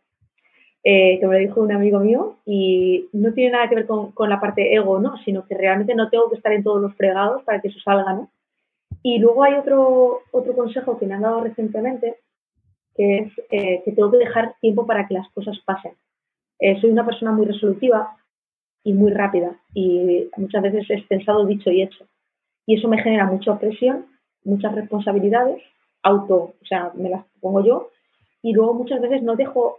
que 0.84 1.20
me 1.22 1.34
lo 1.34 1.39
dijo 1.39 1.62
un 1.62 1.74
amigo 1.74 2.00
mío, 2.00 2.38
y 2.45 3.10
no 3.12 3.34
tiene 3.34 3.52
nada 3.52 3.68
que 3.68 3.76
ver 3.76 3.88
con, 3.88 4.14
con, 4.14 4.30
la 4.30 4.39
parte 4.39 4.74
ego, 4.74 5.00
¿no? 5.00 5.18
sino 5.26 5.45
que 5.45 5.56
realmente 5.56 5.93
no 5.95 6.10
tengo 6.10 6.30
que 6.30 6.38
estar 6.38 6.54
en 6.54 6.64
todos 6.64 6.82
los 6.82 6.95
fregados 6.95 7.43
para 7.43 7.60
que 7.60 7.68
eso 7.68 7.80
salga, 7.82 8.14
¿no? 8.14 8.30
Y 9.04 9.20
luego 9.20 9.43
hay 9.43 9.54
otro, 9.56 10.22
otro 10.32 10.56
consejo 10.56 10.98
que 10.98 11.06
me 11.06 11.14
han 11.14 11.22
dado 11.22 11.41
recientemente, 11.41 12.18
que 12.95 13.18
es 13.18 13.32
eh, 13.52 13.82
que 13.86 13.91
tengo 13.91 14.12
que 14.12 14.18
dejar 14.18 14.56
tiempo 14.60 14.86
para 14.86 15.08
que 15.08 15.14
las 15.14 15.30
cosas 15.32 15.58
pasen. 15.66 15.93
Eh, 16.60 16.80
soy 16.82 16.89
una 16.89 17.06
persona 17.06 17.32
muy 17.32 17.45
resolutiva 17.45 18.18
y 18.84 18.93
muy 18.93 19.12
rápida 19.12 19.60
y 19.74 20.30
muchas 20.38 20.64
veces 20.64 20.89
es 20.89 21.04
pensado, 21.04 21.45
dicho 21.45 21.70
y 21.70 21.84
hecho. 21.84 22.06
Y 22.66 22.78
eso 22.78 22.88
me 22.88 23.02
genera 23.02 23.26
mucha 23.26 23.58
presión, 23.60 24.08
muchas 24.43 24.74
responsabilidades, 24.74 25.62
auto, 26.04 26.56
o 26.62 26.66
sea, 26.68 26.91
me 26.95 27.10
las 27.10 27.26
pongo 27.39 27.64
yo, 27.64 27.89
y 28.41 28.54
luego 28.54 28.74
muchas 28.74 29.02
veces 29.02 29.24
no 29.24 29.36
dejo 29.36 29.78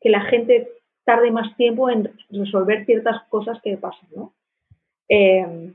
que 0.00 0.10
la 0.10 0.22
gente 0.22 0.68
tarde 1.04 1.30
más 1.30 1.56
tiempo 1.56 1.88
en 1.88 2.10
resolver 2.30 2.84
ciertas 2.84 3.22
cosas 3.28 3.60
que 3.62 3.76
pasan, 3.76 4.08
¿no? 4.14 4.32
Eh, 5.08 5.72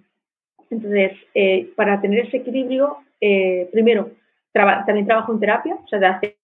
entonces, 0.72 1.12
eh, 1.36 1.72
para 1.76 2.02
tener 2.02 2.26
ese 2.26 2.38
equilibrio, 2.38 2.98
eh, 3.20 3.70
primero, 3.72 4.12
también 4.54 5.06
trabajo 5.06 5.34
en 5.34 5.40
terapia, 5.40 5.76
o 5.76 5.88
sea, 5.88 6.00
de 6.00 6.06
hace 6.08 6.38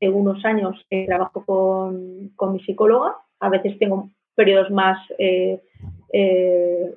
unos 0.00 0.44
años 0.44 0.84
eh, 0.90 1.06
trabajo 1.06 1.44
con, 1.44 2.30
con, 2.36 2.52
mi 2.52 2.60
psicóloga. 2.60 3.16
A 3.40 3.48
veces 3.48 3.78
tengo 3.78 4.10
periodos 4.34 4.70
más, 4.70 4.98
eh, 5.18 5.60
eh, 6.12 6.94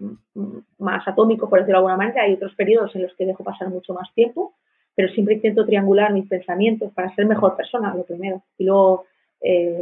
más 0.77 1.07
atómicos, 1.07 1.49
por 1.49 1.59
decirlo 1.59 1.79
de 1.79 1.79
alguna 1.79 1.97
manera. 1.97 2.23
Hay 2.23 2.33
otros 2.33 2.53
periodos 2.55 2.95
en 2.95 3.03
los 3.03 3.15
que 3.15 3.25
dejo 3.25 3.43
pasar 3.43 3.69
mucho 3.69 3.93
más 3.93 4.13
tiempo, 4.13 4.53
pero 4.95 5.11
siempre 5.13 5.35
intento 5.35 5.65
triangular 5.65 6.13
mis 6.13 6.27
pensamientos 6.27 6.91
para 6.93 7.13
ser 7.15 7.25
mejor 7.25 7.55
persona, 7.55 7.93
lo 7.93 8.03
primero. 8.03 8.43
Y 8.57 8.65
luego 8.65 9.05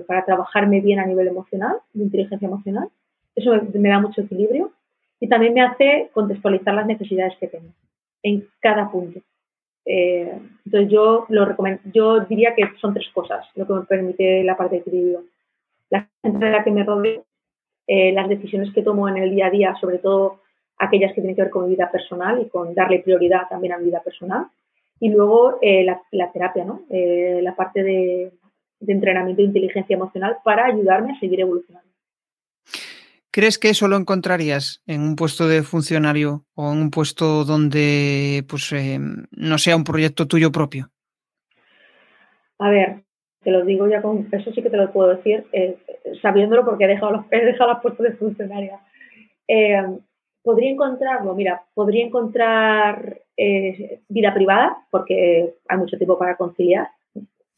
para 0.06 0.26
trabajarme 0.26 0.82
bien 0.82 1.00
a 1.00 1.06
nivel 1.06 1.28
emocional, 1.30 1.78
de 1.94 2.04
inteligencia 2.04 2.46
emocional. 2.46 2.90
Eso 3.36 3.52
me 3.74 3.90
da 3.90 4.00
mucho 4.00 4.22
equilibrio 4.22 4.72
y 5.20 5.30
también 5.30 5.54
me 5.54 5.62
hace 5.62 6.10
contextualizar 6.14 6.74
las 6.74 6.88
necesidades 6.88 7.36
que 7.40 7.48
tengo 7.48 7.70
en 8.24 8.48
cada 8.60 8.92
punto. 8.92 9.20
Eh, 9.86 10.40
entonces 10.66 10.92
yo 10.92 11.26
lo 11.30 11.46
recomiendo, 11.46 11.82
yo 11.94 12.22
diría 12.22 12.56
que 12.56 12.64
son 12.82 12.94
tres 12.94 13.08
cosas 13.14 13.46
lo 13.54 13.68
que 13.68 13.74
me 13.74 13.82
permite 13.82 14.44
la 14.44 14.58
parte 14.58 14.76
de 14.76 14.82
equilibrio. 14.82 15.24
La 15.90 16.10
gente 16.24 16.46
de 16.46 16.52
la 16.52 16.64
que 16.64 16.72
me 16.72 16.84
rodeo, 16.84 17.24
eh, 17.88 18.12
las 18.12 18.28
decisiones 18.28 18.74
que 18.74 18.82
tomo 18.82 19.08
en 19.08 19.18
el 19.18 19.30
día 19.30 19.48
a 19.48 19.52
día, 19.52 19.76
sobre 19.80 20.00
todo 20.00 20.42
aquellas 20.78 21.12
que 21.14 21.22
tienen 21.22 21.36
que 21.36 21.44
ver 21.44 21.52
con 21.52 21.66
mi 21.66 21.70
vida 21.70 21.92
personal 21.92 22.42
y 22.42 22.50
con 22.50 22.74
darle 22.74 23.00
prioridad 23.00 23.48
también 23.48 23.74
a 23.74 23.78
mi 23.78 23.86
vida 23.86 24.02
personal. 24.02 24.48
Y 25.00 25.10
luego 25.10 25.60
eh, 25.62 25.84
la, 25.84 26.32
terapia, 26.32 26.66
¿no? 26.66 26.82
la 26.90 27.56
parte 27.56 27.84
de, 27.84 28.32
de 28.80 28.94
entrenamiento 28.94 29.42
de 29.42 29.48
inteligencia 29.50 29.96
emocional 29.96 30.38
para 30.44 30.66
ayudarme 30.66 31.14
a 31.14 31.20
seguir 31.20 31.42
evolucionando. 31.42 31.95
¿Crees 33.36 33.60
que 33.60 33.68
eso 33.68 33.90
lo 33.90 33.98
encontrarías 33.98 34.82
en 34.88 35.02
un 35.02 35.18
puesto 35.18 35.46
de 35.46 35.62
funcionario 35.62 36.46
o 36.56 36.72
en 36.72 36.78
un 36.80 36.90
puesto 36.90 37.44
donde 37.44 38.46
pues, 38.48 38.72
eh, 38.72 38.98
no 38.98 39.58
sea 39.58 39.76
un 39.76 39.84
proyecto 39.84 40.26
tuyo 40.26 40.54
propio? 40.54 40.88
A 42.60 42.70
ver, 42.70 43.04
te 43.44 43.52
lo 43.52 43.66
digo 43.66 43.90
ya 43.90 44.02
con 44.02 44.30
eso 44.32 44.54
sí 44.54 44.64
que 44.64 44.70
te 44.70 44.78
lo 44.78 44.90
puedo 44.94 45.14
decir, 45.18 45.46
eh, 45.52 45.76
sabiéndolo 46.22 46.64
porque 46.64 46.86
he 46.86 46.88
dejado 46.88 47.12
los, 47.12 47.26
puestos 47.82 48.06
de 48.06 48.14
funcionaria. 48.14 48.80
Eh, 49.50 49.84
podría 50.42 50.72
encontrarlo, 50.72 51.36
mira, 51.36 51.62
podría 51.74 52.06
encontrar 52.06 53.20
vida 54.08 54.34
privada 54.34 54.78
porque 54.90 55.56
hay 55.68 55.78
mucho 55.78 55.98
tiempo 55.98 56.18
para 56.18 56.38
conciliar, 56.38 56.88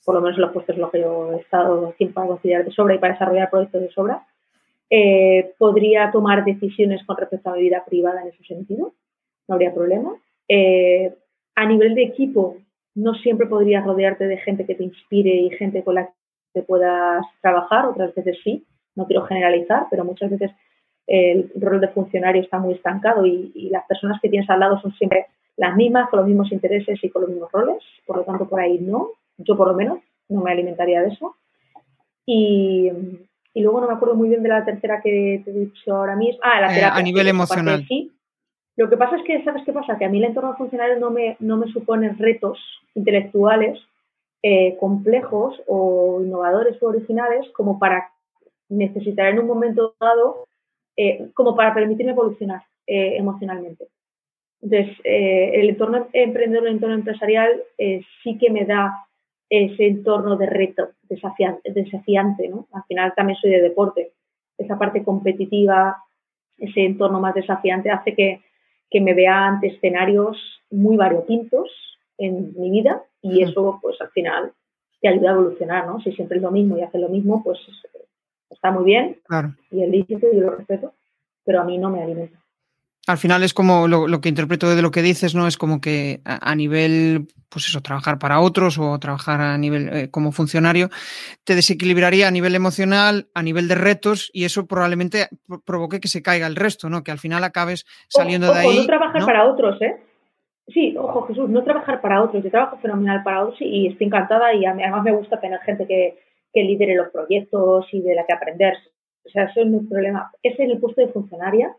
por 0.04 0.16
lo 0.16 0.22
menos 0.22 0.38
en 0.38 0.42
los 0.42 0.54
puestos 0.54 0.76
en 0.76 0.82
los 0.82 0.90
que 0.90 1.02
yo 1.02 1.34
he 1.34 1.42
estado 1.42 1.94
tiempo 2.00 2.16
para 2.16 2.30
conciliar 2.30 2.66
de 2.66 2.72
sobra 2.72 2.96
y 2.96 2.98
para 2.98 3.14
desarrollar 3.14 3.52
proyectos 3.52 3.82
de 3.82 3.92
sobra 3.92 4.26
eh, 4.90 5.54
podría 5.58 6.12
tomar 6.12 6.46
decisiones 6.46 7.04
con 7.06 7.18
respecto 7.18 7.50
a 7.50 7.56
mi 7.56 7.62
vida 7.62 7.84
privada 7.86 8.22
en 8.22 8.30
ese 8.30 8.44
sentido, 8.44 8.94
no 9.48 9.56
habría 9.56 9.74
problema. 9.74 10.16
Eh, 10.48 11.14
a 11.56 11.66
nivel 11.66 11.96
de 11.96 12.04
equipo, 12.04 12.58
no 12.96 13.14
siempre 13.16 13.48
podrías 13.48 13.86
rodearte 13.86 14.28
de 14.28 14.38
gente 14.38 14.66
que 14.66 14.76
te 14.76 14.84
inspire 14.84 15.36
y 15.36 15.50
gente 15.52 15.84
con 15.84 15.96
la 15.96 16.10
que 16.54 16.62
puedas 16.64 17.26
trabajar, 17.42 17.86
otras 17.86 18.14
veces 18.16 18.38
sí, 18.44 18.66
no 18.96 19.06
quiero 19.06 19.26
generalizar, 19.26 19.88
pero 19.90 20.04
muchas 20.04 20.32
veces 20.32 20.52
el 21.06 21.50
rol 21.56 21.80
de 21.80 21.88
funcionario 21.90 22.42
está 22.42 22.60
muy 22.60 22.74
estancado 22.74 23.26
y, 23.26 23.52
y, 23.56 23.70
las 23.70 23.86
personas 23.86 24.20
que 24.22 24.28
tienes 24.28 24.50
al 24.50 24.60
lado 24.60 24.80
son 24.82 24.92
siempre 24.94 25.28
las 25.56 25.76
mismas, 25.76 26.10
con 26.10 26.20
los 26.20 26.28
mismos 26.28 26.52
intereses 26.52 27.02
y 27.02 27.10
con 27.10 27.22
los 27.22 27.32
mismos 27.32 27.52
roles, 27.52 27.78
por 28.06 28.18
lo 28.18 28.24
tanto 28.24 28.48
por 28.48 28.60
ahí 28.60 28.78
no, 28.80 29.12
yo 29.38 29.56
por 29.56 29.68
lo 29.68 29.74
menos 29.74 30.00
no 30.30 30.42
me 30.42 30.52
alimentaría 30.52 31.02
de 31.02 31.10
eso. 31.10 31.36
Y, 32.26 32.92
y 33.58 33.62
luego 33.62 33.82
no 33.82 33.88
me 33.88 33.94
acuerdo 33.94 34.14
muy 34.14 34.30
bien 34.30 34.44
de 34.44 34.50
la 34.50 34.64
tercera 34.64 35.02
que 35.02 35.42
te 35.44 35.50
he 35.50 35.54
dicho 35.54 35.96
ahora 35.96 36.16
mismo. 36.16 36.40
Ah, 36.44 36.62
la 36.62 36.72
eh, 36.72 36.76
terapia. 36.76 37.00
a 37.00 37.02
nivel 37.02 37.28
emocional. 37.28 37.84
Sí. 37.88 38.12
Lo 38.76 38.88
que 38.88 38.98
pasa 38.98 39.16
es 39.16 39.24
que, 39.24 39.44
¿sabes 39.44 39.64
qué 39.66 39.74
pasa? 39.74 39.98
Que 39.98 40.06
a 40.06 40.10
mí 40.10 40.20
el 40.20 40.26
entorno 40.26 40.56
funcionario 40.56 41.00
no 41.00 41.10
me, 41.10 41.38
no 41.40 41.58
me 41.58 41.66
supone 41.72 42.14
retos 42.20 42.60
intelectuales 42.94 43.80
eh, 44.44 44.78
complejos 44.80 45.60
o 45.66 46.22
innovadores 46.22 46.78
o 46.84 46.86
originales 46.86 47.50
como 47.54 47.80
para 47.80 48.12
necesitar 48.70 49.30
en 49.30 49.40
un 49.40 49.48
momento 49.48 49.96
dado, 50.00 50.46
eh, 50.96 51.32
como 51.34 51.56
para 51.56 51.74
permitirme 51.74 52.12
evolucionar 52.12 52.62
emocionalmente. 52.86 53.88
Entonces, 54.62 54.98
el 55.04 55.68
entorno 55.68 56.08
emprendedor, 56.14 56.68
el 56.68 56.76
entorno 56.76 56.96
empresarial 56.96 57.62
sí 58.24 58.38
que 58.38 58.50
me 58.50 58.66
da 58.66 59.08
ese 59.50 59.88
entorno 59.88 60.36
de 60.36 60.46
reto 60.46 60.90
desafiante, 61.04 61.72
desafiante, 61.72 62.50
¿no? 62.50 62.68
Al 62.74 62.84
final 62.84 63.14
también 63.16 63.38
soy 63.40 63.52
de 63.52 63.62
deporte. 63.62 64.12
Esa 64.58 64.78
parte 64.78 65.04
competitiva, 65.04 65.98
ese 66.58 66.86
entorno 66.86 67.20
más 67.20 67.36
desafiante 67.36 67.92
hace 67.92 68.14
que, 68.14 68.42
me 69.00 69.14
vea 69.14 69.46
ante 69.46 69.68
escenarios 69.68 70.38
muy 70.72 70.98
variopintos 70.98 71.70
en 72.18 72.54
mi 72.58 72.72
vida 72.72 73.04
y 73.22 73.44
eso 73.44 73.78
pues 73.82 74.02
al 74.02 74.10
final 74.10 74.54
te 75.02 75.08
ayuda 75.08 75.30
a 75.30 75.34
evolucionar, 75.34 75.86
¿no? 75.86 76.00
Si 76.02 76.12
siempre 76.14 76.38
es 76.38 76.44
lo 76.44 76.52
mismo 76.52 76.78
y 76.78 76.82
haces 76.82 77.00
lo 77.00 77.10
mismo, 77.10 77.44
pues 77.44 77.60
está 78.50 78.72
muy 78.72 78.86
bien 78.86 79.20
y 79.72 79.84
el 79.84 79.92
lícito 79.92 80.28
yo 80.34 80.42
lo 80.42 80.56
respeto, 80.56 80.94
pero 81.46 81.62
a 81.62 81.64
mí 81.64 81.78
no 81.78 81.92
me 81.92 82.02
alimenta 82.02 82.40
al 83.08 83.18
final 83.18 83.42
es 83.42 83.54
como 83.54 83.88
lo, 83.88 84.06
que 84.20 84.28
interpreto 84.28 84.76
de 84.76 84.82
lo 84.82 84.92
que 84.92 85.02
dices, 85.02 85.34
¿no? 85.34 85.48
Es 85.48 85.58
como 85.58 85.80
que 85.80 86.20
a, 86.26 86.54
nivel, 86.56 87.28
pues 87.50 87.66
eso, 87.68 87.82
trabajar 87.82 88.20
para 88.20 88.42
otros 88.42 88.78
o 88.78 89.00
trabajar 89.00 89.40
a 89.40 89.58
nivel 89.58 89.90
eh, 89.90 90.12
como 90.12 90.34
funcionario, 90.34 90.90
te 91.46 91.56
desequilibraría 91.56 92.28
a 92.28 92.32
nivel 92.32 92.54
emocional, 92.54 93.30
a 93.34 93.42
nivel 93.44 93.70
de 93.70 93.76
retos, 93.76 94.30
y 94.34 94.44
eso 94.44 94.68
probablemente 94.68 95.30
provoque 95.66 96.02
que 96.02 96.10
se 96.10 96.22
caiga 96.22 96.48
el 96.48 96.58
resto, 96.58 96.90
¿no? 96.90 97.04
Que 97.06 97.12
al 97.12 97.18
final 97.18 97.46
acabes 97.46 97.86
saliendo 98.10 98.54
de 98.54 98.60
ahí. 98.60 98.78
No 98.78 98.86
trabajar 98.86 99.26
para 99.26 99.46
otros, 99.46 99.82
¿eh? 99.82 99.96
Sí, 100.68 100.94
ojo 100.98 101.28
Jesús, 101.28 101.50
no 101.50 101.64
trabajar 101.64 102.02
para 102.02 102.22
otros. 102.22 102.44
Yo 102.44 102.52
trabajo 102.52 102.78
fenomenal 102.80 103.24
para 103.24 103.44
otros 103.44 103.62
y 103.62 103.88
estoy 103.88 104.08
encantada 104.08 104.54
y 104.54 104.66
además 104.66 105.02
me 105.02 105.14
gusta 105.14 105.40
tener 105.40 105.62
gente 105.62 105.88
que, 105.88 106.20
que 106.54 106.62
lidere 106.62 106.96
los 106.96 107.08
proyectos 107.08 107.86
y 107.94 108.02
de 108.02 108.16
la 108.16 108.26
que 108.26 108.34
aprender. 108.34 108.74
O 109.26 109.30
sea, 109.30 109.46
eso 109.46 109.62
es 109.62 109.68
mi 109.68 109.80
problema. 109.88 110.30
Ese 110.44 110.66
es 110.66 110.72
el 110.72 110.80
puesto 110.80 111.00
de 111.00 111.08
funcionaria 111.08 111.74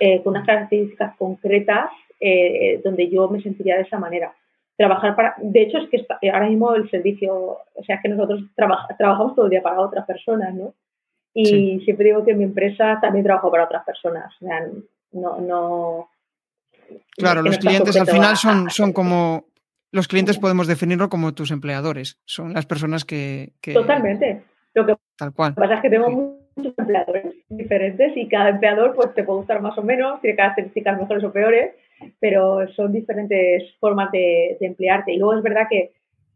eh, 0.00 0.22
con 0.22 0.32
unas 0.32 0.46
características 0.46 1.16
concretas 1.16 1.90
eh, 2.20 2.80
donde 2.84 3.08
yo 3.10 3.28
me 3.28 3.42
sentiría 3.42 3.76
de 3.76 3.82
esa 3.82 3.98
manera. 3.98 4.34
Trabajar 4.76 5.14
para, 5.14 5.34
de 5.38 5.62
hecho 5.62 5.78
es 5.78 5.88
que 5.88 6.06
eh, 6.20 6.30
ahora 6.30 6.48
mismo 6.48 6.74
el 6.74 6.90
servicio, 6.90 7.34
o 7.34 7.84
sea, 7.84 7.96
es 7.96 8.02
que 8.02 8.08
nosotros 8.08 8.42
trabajamos 8.56 9.34
todo 9.34 9.46
el 9.46 9.50
día 9.50 9.62
para 9.62 9.80
otras 9.80 10.04
personas, 10.06 10.54
¿no? 10.54 10.74
Y 11.36 11.80
siempre 11.80 12.06
digo 12.06 12.24
que 12.24 12.30
en 12.30 12.38
mi 12.38 12.44
empresa 12.44 12.98
también 13.00 13.24
trabajo 13.24 13.50
para 13.50 13.64
otras 13.64 13.84
personas. 13.84 14.32
O 14.40 14.46
sea, 14.46 14.68
no, 15.12 15.40
no, 15.40 16.08
claro, 17.16 17.42
los 17.42 17.58
clientes 17.58 17.96
al 17.96 18.06
final 18.06 18.36
son, 18.36 18.70
son 18.70 18.92
como, 18.92 19.46
los 19.90 20.08
clientes 20.08 20.38
podemos 20.38 20.66
definirlo 20.66 21.08
como 21.08 21.34
tus 21.34 21.50
empleadores, 21.50 22.18
son 22.24 22.52
las 22.52 22.66
personas 22.66 23.04
que... 23.04 23.52
Totalmente. 23.60 24.44
Lo 24.74 24.86
que 24.86 24.96
Tal 25.16 25.32
cual. 25.32 25.54
pasa 25.54 25.74
es 25.74 25.82
que 25.82 25.90
tengo 25.90 26.43
muchos 26.56 26.74
empleadores 26.78 27.34
diferentes 27.48 28.16
y 28.16 28.28
cada 28.28 28.50
empleador 28.50 28.94
pues 28.94 29.14
te 29.14 29.24
puede 29.24 29.38
gustar 29.38 29.60
más 29.60 29.76
o 29.78 29.82
menos, 29.82 30.20
tiene 30.20 30.36
características 30.36 30.98
mejores 30.98 31.24
o 31.24 31.32
peores, 31.32 31.74
pero 32.20 32.66
son 32.74 32.92
diferentes 32.92 33.74
formas 33.78 34.10
de, 34.12 34.56
emplearte. 34.60 35.12
Y 35.12 35.18
luego 35.18 35.34
es 35.34 35.42
verdad 35.42 35.66
que 35.68 35.92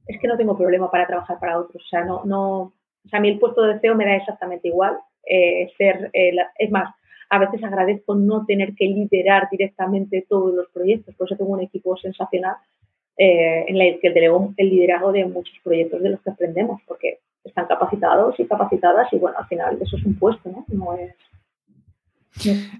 es 0.07 0.21
que 0.21 0.29
no 0.29 0.37
tengo 0.37 0.57
problema 0.57 0.91
para 0.91 1.07
trabajar 1.07 1.39
para 1.39 1.59
otros. 1.59 1.83
O 1.85 1.89
sea, 1.89 2.05
no, 2.05 2.25
no, 2.25 2.61
o 2.61 3.09
sea, 3.09 3.19
a 3.19 3.23
mí 3.23 3.29
el 3.29 3.39
puesto 3.39 3.63
de 3.63 3.79
CEO 3.81 3.95
me 3.95 4.07
da 4.07 4.17
exactamente 4.17 4.69
igual. 4.69 4.99
Eh, 5.27 5.71
ser, 5.77 6.11
eh, 6.15 6.35
es 6.59 6.71
más, 6.71 6.95
a 7.29 7.39
veces 7.39 7.63
agradezco 7.63 8.15
no 8.15 8.47
tener 8.47 8.75
que 8.75 8.87
liderar 8.87 9.49
directamente 9.51 10.25
todos 10.29 10.55
los 10.55 10.69
proyectos, 10.71 11.15
por 11.15 11.27
eso 11.27 11.37
tengo 11.37 11.53
un 11.53 11.61
equipo 11.61 11.97
sensacional 11.99 12.57
eh, 13.19 13.65
en 13.67 13.77
el 13.77 13.99
que 14.01 14.11
delego 14.11 14.55
el 14.57 14.71
liderazgo 14.71 15.13
de 15.13 15.25
muchos 15.27 15.57
proyectos 15.63 16.03
de 16.03 16.11
los 16.11 16.21
que 16.21 16.31
aprendemos, 16.31 16.81
porque 16.87 17.19
están 17.45 17.67
capacitados 17.67 18.39
y 18.39 18.47
capacitadas 18.47 19.13
y 19.13 19.17
bueno, 19.19 19.39
al 19.39 19.47
final 19.47 19.79
eso 19.81 19.97
es 19.97 20.05
un 20.05 20.19
puesto, 20.19 20.51
¿no? 20.51 20.65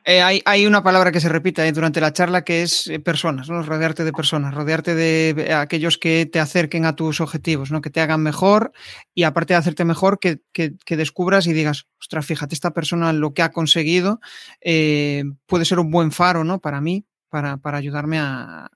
Eh, 0.05 0.43
hay, 0.45 0.67
una 0.67 0.83
palabra 0.83 1.11
que 1.11 1.21
se 1.21 1.29
repite 1.29 1.71
durante 1.73 2.01
la 2.01 2.13
charla 2.13 2.45
que 2.45 2.63
es 2.63 2.87
eh, 2.87 3.01
personas, 3.01 3.49
¿no? 3.49 3.63
rodearte 3.63 4.05
de 4.05 4.13
personas, 4.13 4.55
rodearte 4.55 4.95
de 4.95 5.53
aquellos 5.53 5.99
que 5.99 6.27
te 6.27 6.39
acerquen 6.39 6.85
a 6.85 6.95
tus 6.95 7.21
objetivos, 7.21 7.71
¿no? 7.71 7.81
que 7.81 7.91
te 7.91 8.01
hagan 8.01 8.23
mejor 8.23 8.73
y 9.15 9.25
aparte 9.25 9.55
de 9.55 9.59
hacerte 9.59 9.85
mejor, 9.85 10.21
que, 10.21 10.41
descubras 10.87 11.47
y 11.47 11.53
digas, 11.53 11.87
ostras, 12.01 12.27
fíjate, 12.27 12.55
esta 12.55 12.73
persona 12.73 13.13
lo 13.13 13.35
que 13.35 13.43
ha 13.43 13.51
conseguido 13.51 14.21
eh, 14.61 15.25
puede 15.47 15.65
ser 15.65 15.81
un 15.81 15.91
buen 15.91 16.13
faro 16.13 16.45
¿no? 16.45 16.61
para 16.61 16.81
mí, 16.81 17.05
para, 17.29 17.59
ayudarme 17.77 18.19
a, 18.19 18.71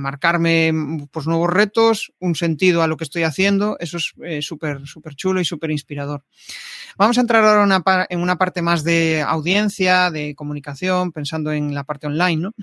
marcarme 0.00 0.72
pues, 1.10 1.26
nuevos 1.26 1.50
retos, 1.50 2.12
un 2.18 2.34
sentido 2.34 2.82
a 2.82 2.86
lo 2.86 2.96
que 2.96 3.04
estoy 3.04 3.24
haciendo. 3.24 3.76
Eso 3.80 3.96
es 3.96 4.12
eh, 4.24 4.42
súper 4.42 4.86
súper 4.86 5.14
chulo 5.14 5.40
y 5.40 5.44
súper 5.44 5.70
inspirador. 5.70 6.24
Vamos 6.96 7.18
a 7.18 7.22
entrar 7.22 7.44
ahora 7.44 8.06
en 8.08 8.20
una 8.20 8.36
parte 8.36 8.62
más 8.62 8.84
de 8.84 9.22
audiencia, 9.22 10.10
de 10.10 10.34
comunicación, 10.34 11.12
pensando 11.12 11.52
en 11.52 11.74
la 11.74 11.84
parte 11.84 12.06
online, 12.06 12.42
¿no? 12.42 12.54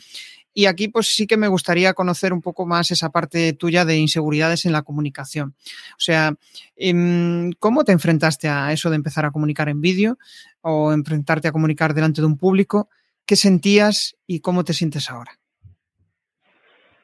Y 0.54 0.66
aquí 0.66 0.88
pues 0.88 1.16
sí 1.16 1.28
que 1.28 1.38
me 1.38 1.48
gustaría 1.48 1.94
conocer 1.94 2.34
un 2.34 2.42
poco 2.42 2.66
más 2.66 2.92
esa 2.92 3.12
parte 3.12 3.54
tuya 3.54 3.86
de 3.86 3.98
inseguridades 3.98 4.66
en 4.66 4.72
la 4.72 4.82
comunicación. 4.82 5.56
O 5.94 6.00
sea, 6.00 6.34
em, 6.76 7.52
¿cómo 7.60 7.84
te 7.84 7.92
enfrentaste 7.92 8.50
a 8.50 8.74
eso 8.74 8.90
de 8.90 8.96
empezar 8.96 9.26
a 9.26 9.32
comunicar 9.32 9.70
en 9.70 9.80
vídeo 9.80 10.18
o 10.62 10.92
enfrentarte 10.92 11.48
a 11.48 11.52
comunicar 11.52 11.94
delante 11.94 12.22
de 12.22 12.28
un 12.28 12.38
público? 12.38 12.90
¿Qué 13.30 13.36
sentías 13.36 14.18
y 14.26 14.40
cómo 14.40 14.64
te 14.64 14.74
sientes 14.74 15.12
ahora? 15.12 15.34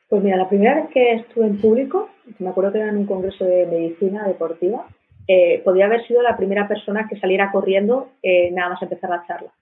Pues 0.09 0.23
mira, 0.23 0.37
la 0.37 0.49
primera 0.49 0.73
vez 0.73 0.89
que 0.91 1.13
estuve 1.13 1.45
en 1.45 1.61
público 1.61 2.09
me 2.39 2.49
acuerdo 2.49 2.71
que 2.71 2.79
era 2.79 2.89
en 2.89 2.97
un 2.97 3.05
congreso 3.05 3.45
de 3.45 3.67
medicina 3.67 4.27
deportiva, 4.27 4.87
eh, 5.27 5.61
podía 5.63 5.85
haber 5.85 6.03
sido 6.07 6.23
la 6.23 6.35
primera 6.35 6.67
persona 6.67 7.07
que 7.07 7.19
saliera 7.19 7.51
corriendo 7.51 8.09
eh, 8.23 8.49
nada 8.49 8.69
más 8.69 8.81
empezar 8.81 9.11
la 9.11 9.23
charla. 9.27 9.53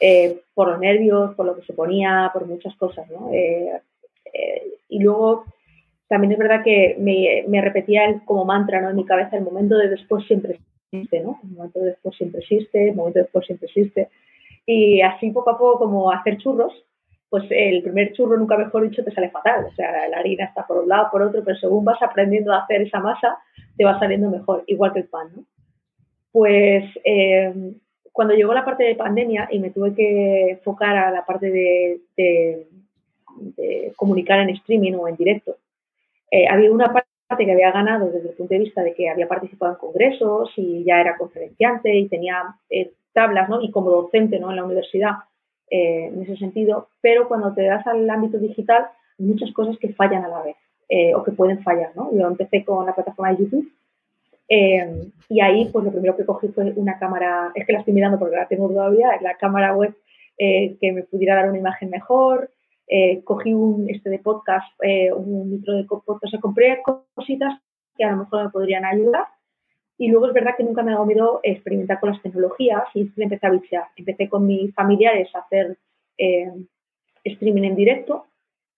Eh, 0.00 0.40
por 0.54 0.66
los 0.66 0.80
nervios, 0.80 1.36
por 1.36 1.46
lo 1.46 1.54
que 1.54 1.64
se 1.64 1.72
ponía, 1.72 2.30
por 2.32 2.46
muchas 2.46 2.74
cosas, 2.74 3.08
¿no? 3.08 3.30
y 4.88 4.98
luego 4.98 5.44
también 6.08 6.32
es 6.32 6.38
verdad 6.38 6.64
que 6.64 6.96
me, 6.98 7.60
repetía 7.60 8.06
el, 8.06 8.24
como 8.24 8.44
mantra 8.44 8.80
¿no? 8.80 8.90
en 8.90 8.96
mi 8.96 9.04
cabeza, 9.04 9.36
el 9.36 9.44
momento 9.44 9.76
de 9.76 9.88
después 9.88 10.26
siempre 10.26 10.58
existe, 10.90 11.20
¿no? 11.20 11.38
El 11.44 11.50
momento 11.50 11.78
de 11.78 11.86
después 11.86 12.16
siempre 12.16 12.40
existe, 12.40 12.88
el 12.88 12.96
momento 12.96 13.20
de 13.20 13.22
después 13.22 13.46
siempre 13.46 13.68
existe. 13.68 14.08
Y 14.66 15.00
así 15.00 15.30
poco 15.30 15.50
a 15.50 15.58
poco 15.58 15.78
como 15.78 16.10
hacer 16.10 16.38
churros, 16.38 16.72
pues 17.28 17.44
el 17.50 17.82
primer 17.82 18.12
churro, 18.12 18.36
nunca 18.36 18.56
mejor 18.56 18.88
dicho, 18.88 19.04
te 19.04 19.12
sale 19.12 19.30
fatal. 19.30 19.66
O 19.66 19.74
sea, 19.74 20.08
la 20.08 20.18
harina 20.18 20.44
está 20.44 20.66
por 20.66 20.78
un 20.78 20.88
lado, 20.88 21.08
por 21.10 21.22
otro, 21.22 21.42
pero 21.44 21.56
según 21.56 21.84
vas 21.84 22.02
aprendiendo 22.02 22.52
a 22.52 22.62
hacer 22.62 22.82
esa 22.82 23.00
masa, 23.00 23.38
te 23.76 23.84
va 23.84 23.98
saliendo 23.98 24.30
mejor, 24.30 24.64
igual 24.66 24.92
que 24.92 25.00
el 25.00 25.08
pan, 25.08 25.28
¿no? 25.34 25.44
Pues 26.32 26.84
eh, 27.04 27.72
cuando 28.12 28.34
llegó 28.34 28.52
la 28.54 28.64
parte 28.64 28.84
de 28.84 28.94
pandemia 28.94 29.48
y 29.50 29.58
me 29.58 29.70
tuve 29.70 29.94
que 29.94 30.50
enfocar 30.52 30.96
a 30.96 31.10
la 31.10 31.24
parte 31.24 31.50
de, 31.50 32.66
comunicar 33.96 34.40
en 34.40 34.50
streaming 34.50 34.94
o 34.94 35.08
en 35.08 35.16
directo, 35.16 35.56
eh, 36.30 36.46
había 36.48 36.70
una 36.70 36.92
parte 36.92 37.44
que 37.44 37.52
había 37.52 37.72
ganado 37.72 38.10
desde 38.10 38.30
el 38.30 38.34
punto 38.34 38.54
de 38.54 38.60
vista 38.60 38.82
de 38.82 38.94
que 38.94 39.10
había 39.10 39.28
participado 39.28 39.72
en 39.72 39.78
congresos 39.78 40.50
y 40.56 40.84
ya 40.84 41.00
era 41.00 41.16
conferenciante 41.16 41.94
y 41.94 42.08
tenía 42.08 42.42
eh, 42.70 42.92
tablas, 43.16 43.48
¿no? 43.48 43.62
Y 43.62 43.70
como 43.70 43.90
docente, 43.90 44.38
¿no? 44.38 44.50
En 44.50 44.56
la 44.56 44.64
universidad, 44.64 45.14
eh, 45.70 46.10
en 46.12 46.22
ese 46.22 46.36
sentido, 46.36 46.88
pero 47.00 47.26
cuando 47.26 47.54
te 47.54 47.62
das 47.64 47.84
al 47.86 48.08
ámbito 48.10 48.38
digital, 48.38 48.86
hay 49.18 49.24
muchas 49.24 49.50
cosas 49.52 49.78
que 49.78 49.94
fallan 49.94 50.22
a 50.22 50.28
la 50.28 50.42
vez 50.42 50.56
eh, 50.90 51.14
o 51.14 51.24
que 51.24 51.32
pueden 51.32 51.62
fallar, 51.62 51.92
¿no? 51.96 52.12
Yo 52.12 52.28
empecé 52.28 52.62
con 52.62 52.84
la 52.84 52.94
plataforma 52.94 53.32
de 53.32 53.38
YouTube 53.38 53.72
eh, 54.50 55.10
y 55.30 55.40
ahí 55.40 55.70
pues 55.72 55.84
lo 55.84 55.90
primero 55.90 56.14
que 56.14 56.26
cogí 56.26 56.48
fue 56.48 56.72
una 56.76 56.98
cámara, 56.98 57.52
es 57.54 57.66
que 57.66 57.72
la 57.72 57.78
estoy 57.78 57.94
mirando 57.94 58.18
porque 58.18 58.36
la 58.36 58.48
tengo 58.48 58.68
todavía, 58.68 59.08
la 59.22 59.34
cámara 59.38 59.74
web 59.74 59.94
que 60.38 60.92
me 60.92 61.02
pudiera 61.04 61.34
dar 61.34 61.48
una 61.48 61.58
imagen 61.58 61.88
mejor, 61.88 62.50
cogí 63.24 63.54
un 63.54 63.88
este 63.88 64.10
de 64.10 64.18
podcast, 64.18 64.68
un 65.16 65.50
micro 65.50 65.72
de 65.72 65.84
podcast, 65.84 66.24
o 66.24 66.28
sea, 66.28 66.40
compré 66.40 66.82
cositas 67.14 67.58
que 67.96 68.04
a 68.04 68.10
lo 68.10 68.18
mejor 68.18 68.44
me 68.44 68.50
podrían 68.50 68.84
ayudar 68.84 69.24
y 69.98 70.08
luego 70.08 70.28
es 70.28 70.34
verdad 70.34 70.54
que 70.56 70.64
nunca 70.64 70.82
me 70.82 70.90
ha 70.90 70.94
dado 70.94 71.06
miedo 71.06 71.40
experimentar 71.42 72.00
con 72.00 72.10
las 72.10 72.22
tecnologías 72.22 72.82
y 72.94 73.10
empecé 73.16 73.46
a 73.46 73.50
bichear. 73.50 73.84
Empecé 73.96 74.28
con 74.28 74.46
mis 74.46 74.74
familiares 74.74 75.34
a 75.34 75.40
hacer 75.40 75.78
eh, 76.18 76.52
streaming 77.24 77.62
en 77.62 77.76
directo. 77.76 78.26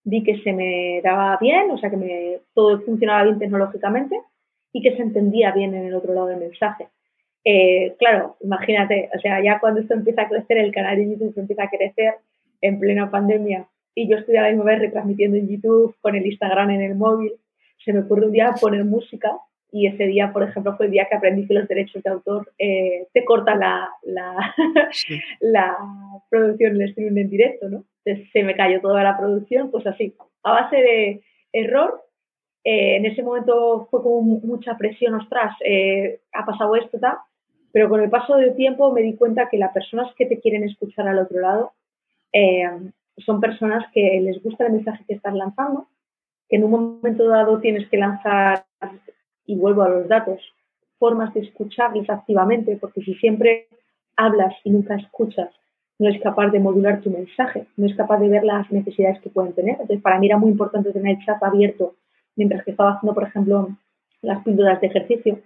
Vi 0.03 0.23
que 0.23 0.39
se 0.41 0.53
me 0.53 1.01
daba 1.03 1.37
bien, 1.41 1.71
o 1.71 1.77
sea 1.77 1.89
que 1.89 1.97
me, 1.97 2.39
todo 2.53 2.79
funcionaba 2.81 3.23
bien 3.23 3.39
tecnológicamente 3.39 4.19
y 4.71 4.81
que 4.81 4.95
se 4.95 5.01
entendía 5.01 5.51
bien 5.51 5.73
en 5.75 5.85
el 5.87 5.95
otro 5.95 6.13
lado 6.13 6.27
del 6.27 6.39
mensaje. 6.39 6.87
Eh, 7.43 7.95
claro, 7.99 8.37
imagínate, 8.41 9.09
o 9.15 9.19
sea, 9.19 9.43
ya 9.43 9.59
cuando 9.59 9.81
esto 9.81 9.93
empieza 9.93 10.23
a 10.23 10.29
crecer, 10.29 10.57
el 10.57 10.71
canal 10.71 10.97
de 10.97 11.09
YouTube 11.09 11.37
empieza 11.37 11.63
a 11.63 11.69
crecer 11.69 12.15
en 12.61 12.79
plena 12.79 13.11
pandemia 13.11 13.67
y 13.93 14.09
yo 14.09 14.17
estoy 14.17 14.37
a 14.37 14.43
la 14.43 14.49
misma 14.49 14.65
vez 14.65 14.79
retransmitiendo 14.79 15.37
en 15.37 15.49
YouTube 15.49 15.95
con 16.01 16.15
el 16.15 16.25
Instagram 16.25 16.69
en 16.71 16.81
el 16.81 16.95
móvil, 16.95 17.33
se 17.83 17.91
me 17.91 18.01
ocurre 18.01 18.25
un 18.25 18.31
día 18.31 18.53
poner 18.59 18.85
música 18.85 19.31
y 19.71 19.87
ese 19.87 20.05
día, 20.05 20.31
por 20.33 20.43
ejemplo, 20.43 20.75
fue 20.75 20.87
el 20.87 20.91
día 20.91 21.07
que 21.09 21.15
aprendí 21.15 21.47
que 21.47 21.53
los 21.53 21.67
derechos 21.67 22.01
de 22.01 22.09
autor 22.09 22.51
eh, 22.57 23.07
te 23.13 23.23
cortan 23.23 23.59
la, 23.59 23.89
la, 24.03 24.55
la, 25.39 25.77
producción, 26.29 26.75
el 26.75 26.89
streaming 26.89 27.21
en 27.21 27.29
directo, 27.29 27.69
¿no? 27.69 27.83
Entonces 28.03 28.31
se 28.31 28.43
me 28.43 28.55
cayó 28.55 28.81
toda 28.81 29.03
la 29.03 29.17
producción, 29.17 29.69
pues 29.69 29.85
así, 29.85 30.15
a 30.43 30.51
base 30.51 30.75
de 30.77 31.21
error. 31.53 32.03
Eh, 32.63 32.97
en 32.97 33.05
ese 33.05 33.21
momento 33.21 33.87
fue 33.91 34.01
como 34.01 34.21
mucha 34.21 34.77
presión, 34.77 35.13
ostras, 35.15 35.55
eh, 35.63 36.19
ha 36.33 36.45
pasado 36.45 36.75
esto, 36.75 36.99
tal, 36.99 37.17
pero 37.71 37.89
con 37.89 38.01
el 38.01 38.09
paso 38.09 38.35
del 38.35 38.55
tiempo 38.55 38.91
me 38.91 39.01
di 39.01 39.15
cuenta 39.15 39.49
que 39.49 39.57
las 39.57 39.71
personas 39.71 40.13
que 40.15 40.25
te 40.25 40.39
quieren 40.39 40.63
escuchar 40.63 41.07
al 41.07 41.19
otro 41.19 41.39
lado 41.39 41.73
son 43.25 43.41
personas 43.41 43.85
que 43.91 44.19
les 44.21 44.41
gusta 44.41 44.65
el 44.65 44.73
mensaje 44.73 45.03
que 45.07 45.15
estás 45.15 45.33
lanzando, 45.33 45.87
que 46.47 46.57
en 46.57 46.63
un 46.63 46.71
momento 46.71 47.27
dado 47.27 47.59
tienes 47.59 47.87
que 47.89 47.97
lanzar 47.97 48.65
y 49.49 49.55
vuelvo 49.55 49.81
a 49.81 49.89
los 49.89 50.07
datos, 50.07 50.39
formas 50.99 51.33
de 51.33 51.39
escucharles 51.39 52.07
activamente, 52.07 52.77
porque 52.79 53.01
si 53.01 53.15
siempre 53.15 53.65
hablas 54.15 54.53
y 54.63 54.69
nunca 54.69 54.95
escuchas, 54.95 55.49
no 55.97 56.07
es 56.07 56.21
capaz 56.21 56.51
de 56.51 56.59
modular 56.59 57.01
tu 57.01 57.09
mensaje, 57.09 57.65
no 57.75 57.87
es 57.87 57.95
capaz 57.95 58.19
de 58.19 58.29
ver 58.29 58.43
las 58.43 58.71
necesidades 58.71 59.19
que 59.21 59.31
pueden 59.31 59.53
tener. 59.53 59.71
Entonces, 59.71 60.01
para 60.03 60.19
mí 60.19 60.27
era 60.27 60.37
muy 60.37 60.51
importante 60.51 60.93
tener 60.93 61.17
el 61.17 61.25
chat 61.25 61.41
abierto 61.41 61.95
mientras 62.35 62.63
que 62.63 62.71
estaba 62.71 62.91
haciendo, 62.91 63.15
por 63.15 63.23
ejemplo, 63.23 63.69
las 64.21 64.43
píldoras 64.43 64.79
de 64.81 64.87
ejercicio, 64.87 65.39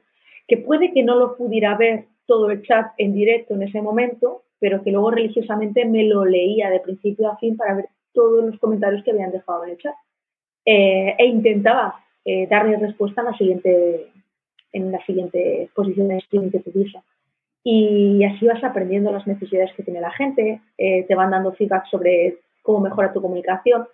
que 0.49 0.57
puede 0.57 0.91
que 0.91 1.03
no 1.03 1.15
lo 1.15 1.37
pudiera 1.37 1.77
ver 1.77 2.05
todo 2.25 2.51
el 2.51 2.61
chat 2.63 2.91
en 2.97 3.13
directo 3.13 3.53
en 3.53 3.63
ese 3.63 3.81
momento, 3.81 4.43
pero 4.59 4.83
que 4.83 4.91
luego 4.91 5.11
religiosamente 5.11 5.85
me 5.85 6.03
lo 6.03 6.25
leía 6.25 6.69
de 6.69 6.81
principio 6.81 7.31
a 7.31 7.37
fin 7.37 7.55
para 7.55 7.75
ver 7.75 7.85
todos 8.11 8.43
los 8.43 8.59
comentarios 8.59 9.01
que 9.03 9.11
habían 9.11 9.31
dejado 9.31 9.63
en 9.63 9.71
el 9.71 9.77
chat. 9.77 9.95
Eh, 10.65 11.15
e 11.17 11.25
intentaba 11.25 12.02
eh, 12.25 12.47
darle 12.47 12.77
respuesta 12.77 13.21
en 13.21 13.27
la 13.27 13.37
siguiente, 13.37 14.07
en 14.71 14.91
la 14.91 15.03
siguiente 15.05 15.69
posición 15.75 16.07
de 16.07 16.17
streaming 16.17 16.51
que 16.51 16.57
utiliza. 16.57 17.03
Y 17.63 18.23
así 18.25 18.45
vas 18.45 18.63
aprendiendo 18.63 19.11
las 19.11 19.25
necesidades 19.25 19.71
que 19.73 19.83
tiene 19.83 20.01
la 20.01 20.11
gente, 20.11 20.61
eh, 20.77 21.03
te 21.07 21.15
van 21.15 21.31
dando 21.31 21.53
feedback 21.53 21.85
sobre 21.89 22.39
cómo 22.61 22.81
mejora 22.81 23.13
tu 23.13 23.21
comunicación, 23.21 23.87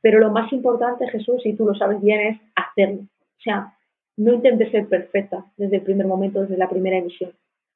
pero 0.00 0.20
lo 0.20 0.30
más 0.30 0.52
importante, 0.52 1.08
Jesús, 1.08 1.44
y 1.44 1.54
tú 1.54 1.66
lo 1.66 1.74
sabes 1.74 2.00
bien, 2.00 2.20
es 2.20 2.40
hacerlo. 2.54 3.02
O 3.02 3.42
sea, 3.42 3.72
no 4.16 4.32
intentes 4.32 4.70
ser 4.70 4.86
perfecta 4.86 5.44
desde 5.56 5.76
el 5.76 5.82
primer 5.82 6.06
momento, 6.06 6.40
desde 6.40 6.56
la 6.56 6.68
primera 6.68 6.98
emisión. 6.98 7.32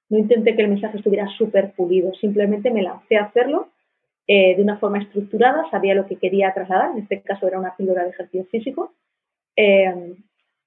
No 0.08 0.18
intenté 0.18 0.54
que 0.56 0.62
el 0.62 0.68
mensaje 0.68 0.98
estuviera 0.98 1.28
súper 1.36 1.72
pulido, 1.72 2.12
simplemente 2.14 2.70
me 2.70 2.82
lancé 2.82 3.16
a 3.16 3.24
hacerlo 3.24 3.68
eh, 4.26 4.56
de 4.56 4.62
una 4.62 4.78
forma 4.78 4.98
estructurada, 4.98 5.68
sabía 5.70 5.94
lo 5.94 6.06
que 6.06 6.16
quería 6.16 6.54
trasladar, 6.54 6.92
en 6.92 7.02
este 7.02 7.20
caso 7.22 7.46
era 7.46 7.58
una 7.58 7.74
píldora 7.76 8.04
de 8.04 8.10
ejercicio 8.10 8.44
físico, 8.46 8.92
eh, 9.56 10.14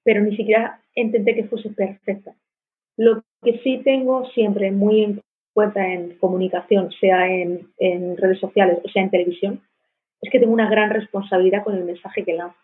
pero 0.04 0.20
ni 0.20 0.36
siquiera 0.36 0.80
intenté 0.94 1.34
que 1.34 1.44
fuese 1.44 1.70
perfecta. 1.70 2.34
Lo 2.96 3.22
que 3.42 3.58
sí 3.64 3.80
tengo 3.84 4.26
siempre 4.30 4.70
muy 4.70 5.02
en 5.02 5.20
cuenta 5.52 5.92
en 5.92 6.16
comunicación, 6.18 6.90
sea 7.00 7.28
en, 7.28 7.68
redes 8.16 8.38
sociales 8.40 8.78
o 8.84 8.88
sea 8.88 9.02
en 9.02 9.10
televisión, 9.10 9.62
es 10.20 10.30
que 10.30 10.38
tengo 10.38 10.52
una 10.52 10.70
gran 10.70 10.90
responsabilidad 10.90 11.64
con 11.64 11.74
el 11.74 11.84
mensaje 11.84 12.24
que 12.24 12.34
lanzo. 12.34 12.56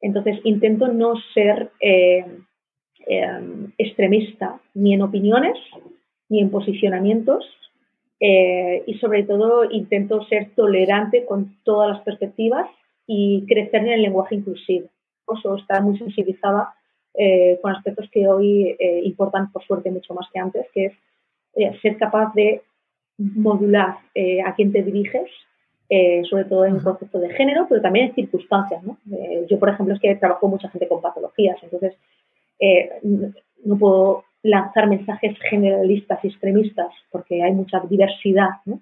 Entonces, 0.00 0.40
intento 0.44 0.88
no 0.88 1.14
ser 1.34 1.70
eh, 1.80 2.24
em, 3.06 3.72
extremista 3.76 4.60
ni 4.74 4.94
en 4.94 5.02
opiniones 5.02 5.58
ni 6.28 6.40
en 6.40 6.50
posicionamientos 6.50 7.44
eh, 8.20 8.82
y 8.86 8.94
sobre 8.98 9.24
todo 9.24 9.70
intento 9.70 10.24
ser 10.26 10.50
tolerante 10.54 11.24
con 11.26 11.56
todas 11.64 11.90
las 11.90 12.02
perspectivas 12.02 12.68
y 13.06 13.44
crecer 13.46 13.82
en 13.82 13.88
el 13.88 14.02
lenguaje 14.02 14.36
inclusivo 14.36 14.88
o 15.44 15.56
está 15.56 15.80
muy 15.80 15.98
sensibilizada 15.98 16.74
eh, 17.14 17.58
con 17.60 17.74
aspectos 17.74 18.08
que 18.12 18.28
hoy 18.28 18.76
eh, 18.78 19.00
importan, 19.04 19.50
por 19.50 19.64
suerte, 19.64 19.90
mucho 19.90 20.14
más 20.14 20.28
que 20.32 20.38
antes, 20.38 20.66
que 20.72 20.86
es 20.86 20.92
eh, 21.54 21.76
ser 21.82 21.96
capaz 21.96 22.32
de 22.34 22.62
modular 23.18 23.98
a 24.46 24.54
quién 24.54 24.72
te 24.72 24.82
diriges, 24.82 25.28
sobre 26.30 26.44
todo 26.46 26.64
en 26.64 26.80
concepto 26.80 27.18
de 27.18 27.28
género, 27.34 27.66
pero 27.68 27.82
también 27.82 28.06
en 28.06 28.14
circunstancias. 28.14 28.82
yo, 29.46 29.58
por 29.58 29.68
ejemplo, 29.68 29.94
es 29.94 30.00
que 30.00 30.14
trabajo 30.14 30.48
mucha 30.48 30.70
gente 30.70 30.88
con 30.88 31.02
patologías, 31.02 31.62
entonces 31.62 31.98
no 33.62 33.78
puedo 33.78 34.24
lanzar 34.42 34.88
mensajes 34.88 35.36
generalistas 35.50 36.24
y 36.24 36.28
extremistas 36.28 36.88
porque 37.10 37.42
hay 37.42 37.52
mucha 37.52 37.80
diversidad. 37.80 38.48
¿no? 38.64 38.80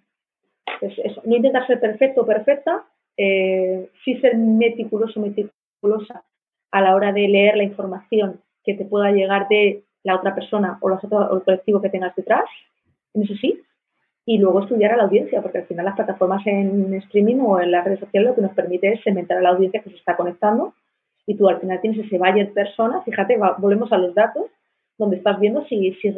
no 1.25 1.37
intentar 1.37 1.67
ser 1.67 1.81
perfecto 1.81 2.21
o 2.21 2.27
perfecta, 2.27 2.85
sí 3.17 4.21
ser 4.21 4.37
meticuloso, 4.37 5.19
meticulosa 5.19 6.23
a 6.71 6.81
la 6.81 6.95
hora 6.95 7.13
de 7.13 7.29
leer 7.29 7.57
la 7.57 7.65
información 7.65 8.41
que 8.65 8.75
te 8.75 8.85
pueda 8.85 9.11
llegar 9.11 9.49
de 9.49 9.85
la 10.05 10.17
otra 10.17 10.35
persona 10.35 10.79
o, 10.81 10.91
el 10.91 11.43
colectivo 11.43 11.81
que 11.81 11.91
tengas 11.91 12.15
detrás, 12.15 12.45
en 13.15 13.23
eso 13.23 13.35
sí, 13.41 13.63
y 14.27 14.39
luego 14.39 14.61
estudiar 14.61 14.93
a 14.93 14.97
la 14.97 15.05
audiencia, 15.05 15.41
porque 15.41 15.59
al 15.59 15.67
final 15.67 15.87
las 15.87 15.97
plataformas 15.97 16.47
en 16.47 16.93
streaming 16.95 17.41
o 17.41 17.61
en 17.61 17.71
las 17.71 17.85
redes 17.85 18.01
sociales 18.01 18.31
lo 18.31 18.35
que 18.35 18.43
nos 18.43 18.53
permite 18.53 18.93
es 18.93 19.03
segmentar 19.03 19.39
a 19.39 19.41
la 19.41 19.51
audiencia 19.51 19.81
que 19.81 19.91
se 19.91 19.97
está 19.97 20.17
conectando 20.17 20.75
y 21.27 21.35
tú 21.35 21.49
al 21.49 21.61
final 21.61 21.81
tienes 21.81 22.07
ese 22.07 22.19
buyer 22.19 22.53
persona, 22.53 23.03
fíjate, 23.03 23.39
volvemos 23.59 23.93
a 23.93 23.99
los 23.99 24.15
datos, 24.15 24.47
donde 24.97 25.17
estás 25.17 25.39
viendo 25.39 25.65
si, 25.67 25.93
si 26.01 26.15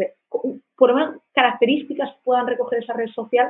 por 0.77 1.21
características 1.35 2.11
puedan 2.25 2.47
recoger 2.47 2.83
esa 2.83 2.95
red 2.95 3.09
social 3.09 3.49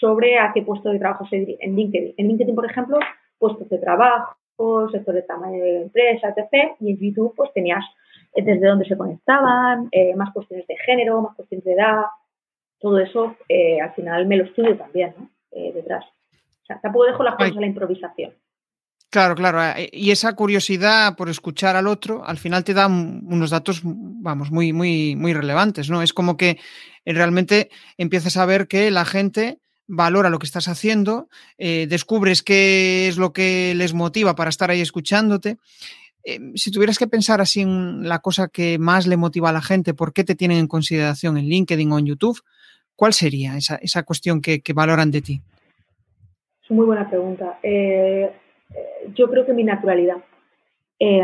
sobre 0.00 0.38
a 0.38 0.52
qué 0.54 0.62
puesto 0.62 0.90
de 0.90 0.98
trabajo 0.98 1.26
se. 1.28 1.56
En 1.60 1.76
LinkedIn, 1.76 2.14
en 2.16 2.28
LinkedIn, 2.28 2.54
por 2.54 2.64
ejemplo, 2.64 2.98
puestos 3.38 3.68
de 3.68 3.78
trabajo, 3.78 4.36
sector 4.92 5.14
de 5.14 5.22
tamaño 5.22 5.62
de 5.62 5.82
empresa, 5.82 6.28
etc. 6.28 6.76
Y 6.80 6.92
en 6.92 6.98
YouTube 6.98 7.34
pues 7.36 7.52
tenías 7.52 7.84
eh, 8.34 8.42
desde 8.42 8.66
dónde 8.66 8.86
se 8.86 8.96
conectaban, 8.96 9.88
eh, 9.92 10.14
más 10.14 10.32
cuestiones 10.32 10.66
de 10.66 10.76
género, 10.84 11.22
más 11.22 11.34
cuestiones 11.36 11.64
de 11.64 11.72
edad, 11.72 12.02
todo 12.78 12.98
eso 12.98 13.36
eh, 13.48 13.80
al 13.80 13.94
final 13.94 14.26
me 14.26 14.36
lo 14.36 14.44
estudio 14.44 14.76
también, 14.76 15.14
¿no? 15.18 15.30
detrás. 15.50 16.04
O 16.04 16.66
sea, 16.66 16.78
tampoco 16.82 17.06
dejo 17.06 17.22
las 17.22 17.36
cosas 17.36 17.56
a 17.56 17.60
la 17.60 17.66
improvisación. 17.66 18.34
Claro, 19.08 19.34
claro. 19.34 19.58
Y 19.90 20.10
esa 20.10 20.34
curiosidad 20.34 21.16
por 21.16 21.30
escuchar 21.30 21.76
al 21.76 21.86
otro, 21.86 22.22
al 22.26 22.36
final 22.36 22.62
te 22.62 22.74
da 22.74 22.88
unos 22.88 23.48
datos, 23.48 23.80
vamos, 23.82 24.50
muy, 24.50 24.74
muy, 24.74 25.16
muy 25.16 25.32
relevantes, 25.32 25.88
¿no? 25.88 26.02
Es 26.02 26.12
como 26.12 26.36
que 26.36 26.58
realmente 27.06 27.70
empiezas 27.96 28.36
a 28.36 28.44
ver 28.44 28.68
que 28.68 28.90
la 28.90 29.06
gente 29.06 29.60
valora 29.86 30.30
lo 30.30 30.38
que 30.38 30.46
estás 30.46 30.68
haciendo, 30.68 31.28
eh, 31.58 31.86
descubres 31.88 32.42
qué 32.42 33.08
es 33.08 33.16
lo 33.16 33.32
que 33.32 33.74
les 33.76 33.94
motiva 33.94 34.34
para 34.34 34.50
estar 34.50 34.70
ahí 34.70 34.80
escuchándote. 34.80 35.58
si 36.56 36.72
tuvieras 36.72 36.98
que 36.98 37.06
pensar 37.06 37.40
así 37.40 37.60
en 37.60 38.08
la 38.08 38.18
cosa 38.18 38.48
que 38.48 38.78
más 38.78 39.06
le 39.06 39.16
motiva 39.16 39.50
a 39.50 39.52
la 39.52 39.62
gente, 39.62 39.94
¿por 39.94 40.12
qué 40.12 40.24
te 40.24 40.34
tienen 40.34 40.58
en 40.58 40.66
consideración 40.66 41.36
en 41.36 41.46
LinkedIn 41.46 41.92
o 41.92 41.98
en 42.00 42.06
YouTube? 42.06 42.42
¿Cuál 42.96 43.12
sería 43.12 43.56
esa, 43.56 43.76
esa 43.76 44.02
cuestión 44.02 44.40
que, 44.40 44.60
valoran 44.74 45.10
de 45.10 45.22
ti? 45.22 45.40
Es 46.64 46.70
muy 46.70 46.86
buena 46.86 47.08
pregunta. 47.08 47.60
Eh, 47.62 48.32
yo 49.14 49.30
creo 49.30 49.46
que 49.46 49.52
mi 49.52 49.62
naturalidad. 49.62 50.16
Eh, 50.98 51.22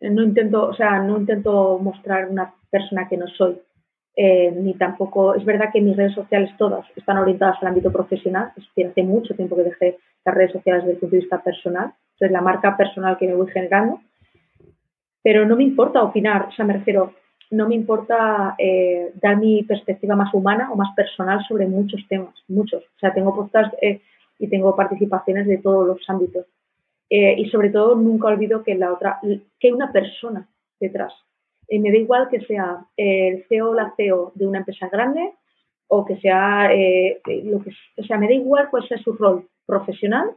no 0.00 0.22
intento, 0.22 0.68
o 0.68 0.74
sea, 0.74 1.00
no 1.00 1.18
intento 1.18 1.78
mostrar 1.80 2.28
una 2.28 2.54
persona 2.70 3.08
que 3.08 3.16
no 3.16 3.26
soy, 3.26 3.58
eh, 4.20 4.50
ni 4.50 4.74
tampoco, 4.74 5.36
es 5.36 5.44
verdad 5.44 5.70
que 5.72 5.80
mis 5.80 5.96
redes 5.96 6.12
sociales 6.12 6.50
todas 6.58 6.84
están 6.96 7.18
orientadas 7.18 7.56
al 7.62 7.68
ámbito 7.68 7.92
profesional, 7.92 8.50
es 8.56 8.66
decir, 8.66 8.88
hace 8.88 9.04
mucho 9.04 9.32
tiempo 9.36 9.54
que 9.54 9.62
dejé 9.62 9.98
las 10.24 10.34
redes 10.34 10.50
sociales 10.50 10.82
desde 10.82 10.94
el 10.94 10.98
punto 10.98 11.14
de 11.14 11.20
vista 11.20 11.40
personal, 11.40 11.92
es 12.18 12.30
la 12.32 12.40
marca 12.40 12.76
personal 12.76 13.16
que 13.16 13.28
me 13.28 13.34
voy 13.34 13.48
generando, 13.52 14.00
pero 15.22 15.46
no 15.46 15.54
me 15.54 15.62
importa 15.62 16.02
opinar, 16.02 16.46
o 16.48 16.50
sea, 16.50 16.64
me 16.64 16.72
refiero, 16.72 17.12
no 17.52 17.68
me 17.68 17.76
importa 17.76 18.56
eh, 18.58 19.12
dar 19.22 19.36
mi 19.36 19.62
perspectiva 19.62 20.16
más 20.16 20.34
humana 20.34 20.68
o 20.72 20.74
más 20.74 20.92
personal 20.96 21.44
sobre 21.46 21.68
muchos 21.68 22.00
temas, 22.08 22.34
muchos. 22.48 22.82
O 22.82 22.98
sea, 22.98 23.14
tengo 23.14 23.36
podcasts 23.36 23.76
y 24.40 24.48
tengo 24.48 24.74
participaciones 24.74 25.46
de 25.46 25.58
todos 25.58 25.86
los 25.86 25.98
ámbitos. 26.08 26.44
Eh, 27.08 27.36
y 27.38 27.48
sobre 27.50 27.70
todo 27.70 27.94
nunca 27.94 28.26
olvido 28.26 28.64
que 28.64 28.74
la 28.74 28.92
otra, 28.92 29.20
que 29.22 29.68
hay 29.68 29.72
una 29.72 29.92
persona 29.92 30.48
detrás. 30.80 31.12
Y 31.68 31.78
me 31.80 31.90
da 31.90 31.98
igual 31.98 32.28
que 32.28 32.40
sea 32.40 32.86
el 32.96 33.44
CEO 33.48 33.70
o 33.70 33.74
la 33.74 33.92
CEO 33.96 34.32
de 34.34 34.46
una 34.46 34.58
empresa 34.58 34.88
grande 34.88 35.34
o 35.86 36.04
que 36.04 36.18
sea 36.18 36.72
eh, 36.72 37.20
lo 37.44 37.62
que, 37.62 37.70
o 37.96 38.02
sea, 38.04 38.18
me 38.18 38.26
da 38.26 38.34
igual 38.34 38.68
cuál 38.70 38.86
sea 38.86 38.98
su 38.98 39.12
rol 39.14 39.48
profesional 39.66 40.30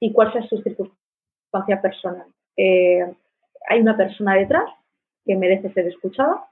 y 0.00 0.12
cuál 0.12 0.32
sea 0.32 0.42
su 0.42 0.58
circunstancia 0.62 1.80
personal. 1.80 2.26
Eh, 2.56 3.04
hay 3.68 3.80
una 3.80 3.96
persona 3.96 4.34
detrás 4.34 4.70
que 5.24 5.36
merece 5.36 5.72
ser 5.72 5.86
escuchada 5.86 6.44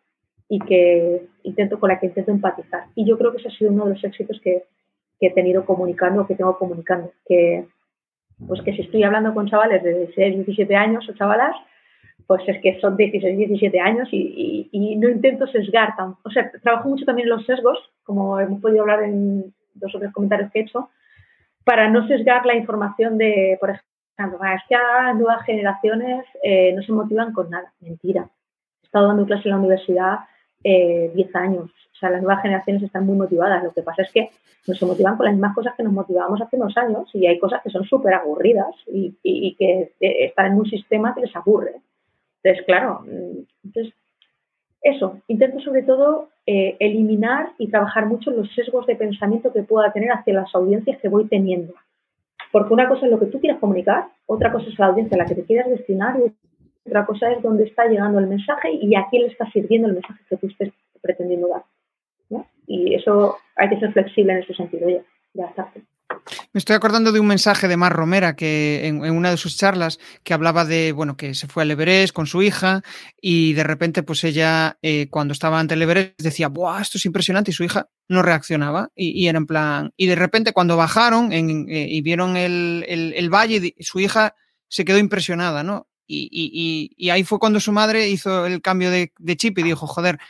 y 0.49 0.59
que 0.61 1.27
intento 1.43 1.81
con 1.81 1.89
la 1.89 1.99
que 1.99 2.07
intento 2.07 2.31
empatizar. 2.31 2.85
Y 2.95 3.07
yo 3.07 3.17
creo 3.17 3.33
que 3.33 3.39
ese 3.39 3.49
ha 3.49 3.59
sido 3.59 3.71
uno 3.71 3.85
de 3.85 3.95
los 3.95 4.05
éxitos 4.05 4.41
que, 4.43 4.65
que 5.19 5.29
he 5.29 5.31
tenido 5.31 5.65
comunicando 5.65 6.23
o 6.23 6.27
que 6.27 6.35
tengo 6.35 6.59
comunicando, 6.59 7.13
que 7.27 7.67
pues 8.47 8.61
que 8.63 8.73
si 8.73 8.83
estoy 8.83 9.05
hablando 9.05 9.33
con 9.33 9.49
chavales 9.49 9.83
de 9.83 9.95
16, 9.95 10.37
17 10.45 10.75
años 10.75 11.09
o 11.09 11.15
chavalas, 11.15 11.55
pues 12.27 12.43
es 12.47 12.61
que 12.63 12.81
son 12.81 12.97
16, 12.97 13.37
17 13.37 13.81
años 13.81 14.09
y, 14.11 14.69
y, 14.73 14.97
no 14.97 15.09
intento 15.09 15.47
sesgar 15.47 15.95
tan, 15.97 16.15
o 16.23 16.31
sea, 16.31 16.51
trabajo 16.63 16.89
mucho 16.89 17.05
también 17.05 17.29
los 17.29 17.45
sesgos, 17.45 17.79
como 18.03 18.41
hemos 18.41 18.61
podido 18.61 18.83
hablar 18.83 19.03
en 19.03 19.53
dos 19.75 19.95
o 19.95 19.99
tres 19.99 20.13
comentarios 20.13 20.51
que 20.51 20.61
he 20.61 20.63
hecho, 20.63 20.89
para 21.65 21.91
no 21.91 22.07
sesgar 22.07 22.47
la 22.47 22.55
información 22.55 23.19
de, 23.19 23.57
por 23.61 23.71
ejemplo, 23.71 24.39
es 24.55 24.63
que 24.69 24.77
las 24.77 25.17
nuevas 25.17 25.45
generaciones 25.45 26.25
eh, 26.43 26.73
no 26.75 26.83
se 26.83 26.93
motivan 26.93 27.33
con 27.33 27.51
nada. 27.51 27.73
Mentira. 27.81 28.29
He 28.83 28.87
estado 28.87 29.09
dando 29.09 29.27
clase 29.27 29.49
en 29.49 29.51
la 29.51 29.59
universidad 29.59 30.19
eh, 30.63 31.11
10 31.15 31.35
años. 31.37 31.71
O 31.93 31.97
sea, 31.97 32.11
las 32.11 32.23
nuevas 32.23 32.43
generaciones 32.43 32.83
están 32.83 33.07
muy 33.07 33.17
motivadas. 33.17 33.65
Lo 33.65 33.73
que 33.73 33.83
pasa 33.83 34.03
es 34.03 34.13
que 34.13 34.31
nos 34.67 34.83
motivan 34.83 35.17
con 35.17 35.27
las 35.27 35.35
mismas 35.35 35.55
cosas 35.55 35.75
que 35.77 35.83
nos 35.83 35.93
motivábamos 35.93 36.41
hace 36.41 36.57
unos 36.57 36.77
años 36.77 37.09
y 37.13 37.27
hay 37.27 37.39
cosas 37.39 37.61
que 37.63 37.71
son 37.71 37.85
súper 37.85 38.15
aburridas 38.15 38.75
y, 38.87 39.15
y, 39.23 39.55
que 39.57 39.93
eh, 40.01 40.25
están 40.27 40.47
en 40.47 40.59
un 40.59 40.67
sistema 40.67 41.15
que 41.15 41.23
les 41.23 41.37
aburre. 41.37 41.75
Entonces, 42.45 42.67
claro, 42.67 43.01
mm, 43.05 43.47
entonces, 43.65 43.95
eso, 44.83 45.19
intento 45.29 45.61
sobre 45.61 45.83
todo 45.83 46.29
eh, 46.47 46.77
eliminar 46.79 47.53
y 47.59 47.71
trabajar 47.71 48.05
mucho 48.05 48.31
los 48.31 48.53
sesgos 48.55 48.87
de 48.87 48.97
pensamiento 48.97 49.53
que 49.53 49.63
pueda 49.63 49.93
tener 49.93 50.11
hacia 50.13 50.35
las 50.35 50.55
audiencias 50.55 51.01
que 51.01 51.09
voy 51.09 51.27
teniendo. 51.27 51.73
Porque 52.53 52.75
una 52.75 52.87
cosa 52.87 53.07
es 53.07 53.11
lo 53.11 53.19
que 53.19 53.27
tú 53.27 53.41
quieras 53.41 53.59
comunicar, 53.59 54.09
otra 54.27 54.53
cosa 54.53 54.69
es 54.69 54.79
la 54.79 54.87
audiencia 54.87 55.17
a 55.17 55.19
la 55.19 55.27
que 55.27 55.35
te 55.35 55.45
quieras 55.45 55.71
destinar 55.71 56.21
y 56.21 56.33
otra 56.87 57.07
cosa 57.07 57.33
es 57.33 57.43
dónde 57.43 57.65
está 57.65 57.87
llegando 57.87 58.19
el 58.19 58.27
mensaje 58.27 58.73
y 58.73 58.95
a 58.95 59.07
quién 59.09 59.23
le 59.23 59.29
está 59.29 59.51
sirviendo 59.51 59.89
el 59.89 59.95
mensaje 59.95 60.21
que 60.29 60.37
tú 60.37 60.47
estés 60.49 60.71
pretendiendo 61.01 61.49
dar. 61.49 61.63
Y 62.67 62.95
eso 62.95 63.37
hay 63.57 63.69
que 63.69 63.79
ser 63.79 63.93
flexible 63.93 64.33
en 64.33 64.39
ese 64.41 64.55
sentido, 64.55 64.89
ya, 64.89 65.03
ya 65.35 65.47
está. 65.47 65.71
Me 66.55 66.61
estoy 66.61 66.77
acordando 66.77 67.11
de 67.11 67.19
un 67.19 67.27
mensaje 67.27 67.67
de 67.67 67.77
Mar 67.77 67.93
Romera 67.93 68.37
que 68.37 68.87
en, 68.87 69.01
una 69.01 69.33
de 69.33 69.37
sus 69.37 69.57
charlas 69.57 69.99
que 70.23 70.35
hablaba 70.35 70.65
de, 70.65 70.93
bueno, 70.93 71.17
que 71.17 71.35
se 71.35 71.49
fue 71.49 71.65
al 71.65 71.73
Everest 71.73 72.15
con 72.15 72.29
su 72.29 72.43
hija 72.43 72.83
y 73.21 73.55
de 73.55 73.65
repente 73.65 74.05
pues 74.05 74.23
ella 74.23 74.79
eh, 74.81 75.09
cuando 75.11 75.33
estaba 75.33 75.59
ante 75.59 75.75
el 75.75 75.83
Everest 75.83 76.23
decía, 76.23 76.47
¡buah, 76.47 76.81
esto 76.81 76.97
es 76.97 77.07
impresionante! 77.07 77.51
y 77.51 77.55
su 77.55 77.65
hija 77.65 77.89
no 78.07 78.23
reaccionaba 78.23 78.93
y, 78.95 79.27
era 79.27 79.39
en 79.39 79.47
plan, 79.47 79.91
y 79.97 80.07
de 80.07 80.15
repente 80.15 80.53
cuando 80.53 80.77
bajaron 80.77 81.33
en, 81.33 81.69
eh, 81.69 81.89
y 81.91 82.03
vieron 82.03 82.37
el, 82.37 82.85
el, 82.87 83.31
valle, 83.31 83.75
su 83.81 83.99
hija 83.99 84.37
se 84.69 84.85
quedó 84.85 84.99
impresionada, 84.99 85.65
¿no? 85.65 85.89
Y, 86.07 86.29
y, 86.31 86.93
y, 86.97 87.11
ahí 87.11 87.25
fue 87.25 87.41
cuando 87.41 87.59
su 87.59 87.73
madre 87.73 88.11
hizo 88.11 88.47
el 88.47 88.61
cambio 88.61 88.93
de, 88.93 89.13
de 89.19 89.37
chip 89.37 89.59
y 89.59 89.65
dijo, 89.65 89.89
joder, 89.89 90.21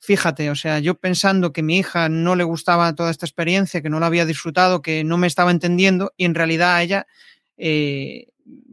fíjate, 0.00 0.50
o 0.50 0.54
sea, 0.54 0.78
yo 0.78 0.94
pensando 0.94 1.52
que 1.52 1.62
mi 1.62 1.78
hija 1.78 2.08
no 2.08 2.36
le 2.36 2.44
gustaba 2.44 2.94
toda 2.94 3.10
esta 3.10 3.26
experiencia, 3.26 3.82
que 3.82 3.90
no 3.90 4.00
la 4.00 4.06
había 4.06 4.26
disfrutado, 4.26 4.82
que 4.82 5.04
no 5.04 5.18
me 5.18 5.26
estaba 5.26 5.50
entendiendo, 5.50 6.12
y 6.16 6.24
en 6.24 6.34
realidad 6.34 6.76
a 6.76 6.82
ella, 6.82 7.06
eh, 7.56 8.28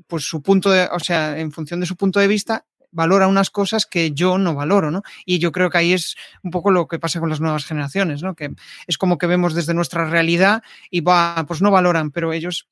pues 0.08 0.26
su 0.26 0.42
punto 0.42 0.70
de, 0.72 0.88
o 0.92 1.00
sea, 1.00 1.40
en 1.40 1.52
función 1.52 1.80
de 1.80 1.86
su 1.86 1.96
punto 1.96 2.20
de 2.20 2.28
vista, 2.28 2.66
valora 2.92 3.28
unas 3.28 3.50
cosas 3.50 3.86
que 3.86 4.12
yo 4.12 4.38
no 4.38 4.54
valoro, 4.54 4.92
¿no? 4.92 5.02
Y 5.26 5.40
yo 5.40 5.52
creo 5.52 5.70
que 5.70 5.80
ahí 5.80 5.94
es 5.94 6.16
un 6.44 6.52
poco 6.52 6.72
lo 6.72 6.88
que 6.88 7.00
pasa 7.00 7.20
con 7.20 7.30
las 7.30 7.42
nuevas 7.42 7.66
generaciones, 7.66 8.22
¿no? 8.22 8.36
Que 8.36 8.52
es 8.88 8.98
como 8.98 9.18
que 9.18 9.28
vemos 9.28 9.56
desde 9.56 9.74
nuestra 9.74 10.06
realidad 10.06 10.62
y 10.92 11.02
va, 11.02 11.44
pues 11.48 11.62
no 11.62 11.72
valoran, 11.72 12.12
pero 12.12 12.34
ellos 12.34 12.68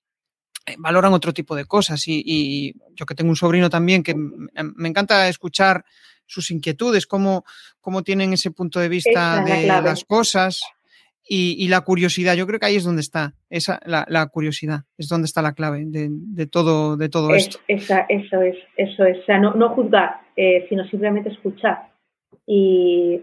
eh, 0.68 0.76
valoran 0.78 1.14
otro 1.14 1.34
tipo 1.34 1.56
de 1.56 1.66
cosas. 1.66 2.08
Y, 2.08 2.22
y, 2.24 2.76
yo 2.96 3.06
que 3.06 3.16
tengo 3.16 3.32
un 3.32 3.36
sobrino 3.36 3.70
también 3.70 4.04
que 4.04 4.14
me 4.16 4.88
encanta 4.88 5.28
escuchar 5.28 5.84
sus 6.32 6.50
inquietudes, 6.50 7.06
cómo, 7.06 7.44
cómo 7.82 8.04
tienen 8.04 8.32
ese 8.34 8.52
punto 8.52 8.80
de 8.80 8.90
vista 8.90 9.44
de 9.44 9.68
las 9.68 10.06
cosas 10.06 10.62
y, 11.28 11.68
la 11.68 11.82
curiosidad. 11.82 12.36
Yo 12.36 12.48
creo 12.48 12.60
que 12.60 12.66
ahí 12.66 12.76
es 12.76 12.84
donde 12.84 13.02
está, 13.02 13.34
esa, 13.50 13.80
la, 13.86 14.28
curiosidad, 14.28 14.82
es 14.98 15.08
donde 15.08 15.26
está 15.26 15.42
la 15.42 15.54
clave 15.54 15.84
de, 15.86 16.48
todo, 16.48 16.98
de 16.98 17.10
todo 17.10 17.34
esto. 17.36 17.60
Esa, 17.68 18.06
eso 18.10 18.42
es, 18.42 18.58
eso 18.78 19.06
es. 19.06 19.20
O 19.20 19.26
sea, 19.26 19.40
no, 19.40 19.70
juzgar, 19.70 20.22
eh, 20.36 20.66
sino 20.70 20.86
simplemente 20.86 21.30
escuchar 21.30 21.90
y, 22.46 23.22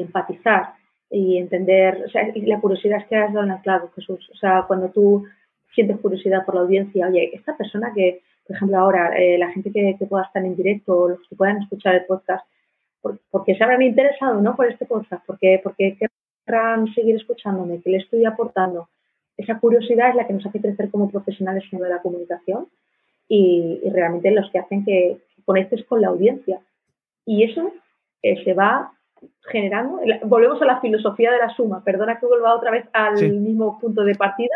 empatizar 0.00 0.74
y 1.10 1.38
entender. 1.38 2.04
O 2.06 2.10
sea, 2.10 2.22
y 2.34 2.42
la 2.42 2.60
curiosidad 2.60 3.00
es 3.00 3.08
que 3.08 3.16
has 3.16 3.32
dado 3.32 3.46
la 3.46 3.60
clave, 3.60 3.88
Jesús. 3.94 4.28
O 4.32 4.36
sea, 4.36 4.64
cuando 4.66 4.90
tú 4.90 5.24
sientes 5.74 5.98
curiosidad 5.98 6.44
por 6.44 6.54
la 6.54 6.62
audiencia, 6.62 7.08
oye, 7.08 7.30
esta 7.34 7.56
persona 7.56 7.92
que 7.94 8.22
por 8.46 8.56
ejemplo, 8.56 8.78
ahora, 8.78 9.16
eh, 9.16 9.38
la 9.38 9.50
gente 9.52 9.70
que, 9.72 9.96
pueda 10.06 10.24
estar 10.24 10.44
en 10.44 10.56
directo 10.56 10.96
o 10.96 11.08
los 11.10 11.28
que 11.28 11.36
puedan 11.36 11.62
escuchar 11.62 11.94
el 11.94 12.04
podcast, 12.06 12.44
porque 13.30 13.54
se 13.54 13.64
habrán 13.64 13.82
interesado 13.82 14.40
¿no? 14.40 14.56
por 14.56 14.66
este 14.66 14.86
podcast, 14.86 15.24
porque, 15.26 15.60
porque 15.62 15.96
querrán 16.44 16.92
seguir 16.94 17.16
escuchándome, 17.16 17.80
que 17.80 17.90
le 17.90 17.98
estoy 17.98 18.24
aportando. 18.24 18.88
Esa 19.36 19.58
curiosidad 19.58 20.10
es 20.10 20.16
la 20.16 20.26
que 20.26 20.34
nos 20.34 20.44
hace 20.44 20.60
crecer 20.60 20.90
como 20.90 21.10
profesionales 21.10 21.64
de 21.70 21.88
la 21.88 22.02
comunicación 22.02 22.68
y, 23.28 23.80
realmente 23.90 24.30
los 24.32 24.50
que 24.50 24.58
hacen 24.58 24.84
que, 24.84 25.18
conectes 25.44 25.84
con 25.86 26.00
la 26.00 26.08
audiencia. 26.08 26.60
Y 27.24 27.44
eso 27.44 27.72
eh, 28.22 28.44
se 28.44 28.52
va 28.52 28.92
generando. 29.44 30.00
Volvemos 30.24 30.60
a 30.62 30.66
la 30.66 30.80
filosofía 30.80 31.32
de 31.32 31.38
la 31.38 31.54
suma. 31.54 31.82
Perdona 31.82 32.18
que 32.18 32.26
vuelva 32.26 32.54
otra 32.54 32.70
vez 32.70 32.84
al 32.92 33.32
mismo 33.32 33.78
punto 33.78 34.04
de 34.04 34.14
partida, 34.14 34.54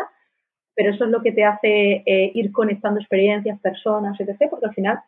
pero 0.75 0.93
eso 0.93 1.05
es 1.05 1.09
lo 1.09 1.21
que 1.21 1.31
te 1.31 1.43
hace 1.43 2.03
eh, 2.05 2.31
ir 2.33 2.51
conectando 2.51 2.99
experiencias, 2.99 3.59
personas, 3.59 4.19
etc., 4.19 4.47
porque 4.49 4.65
al 4.67 4.73
final, 4.73 4.99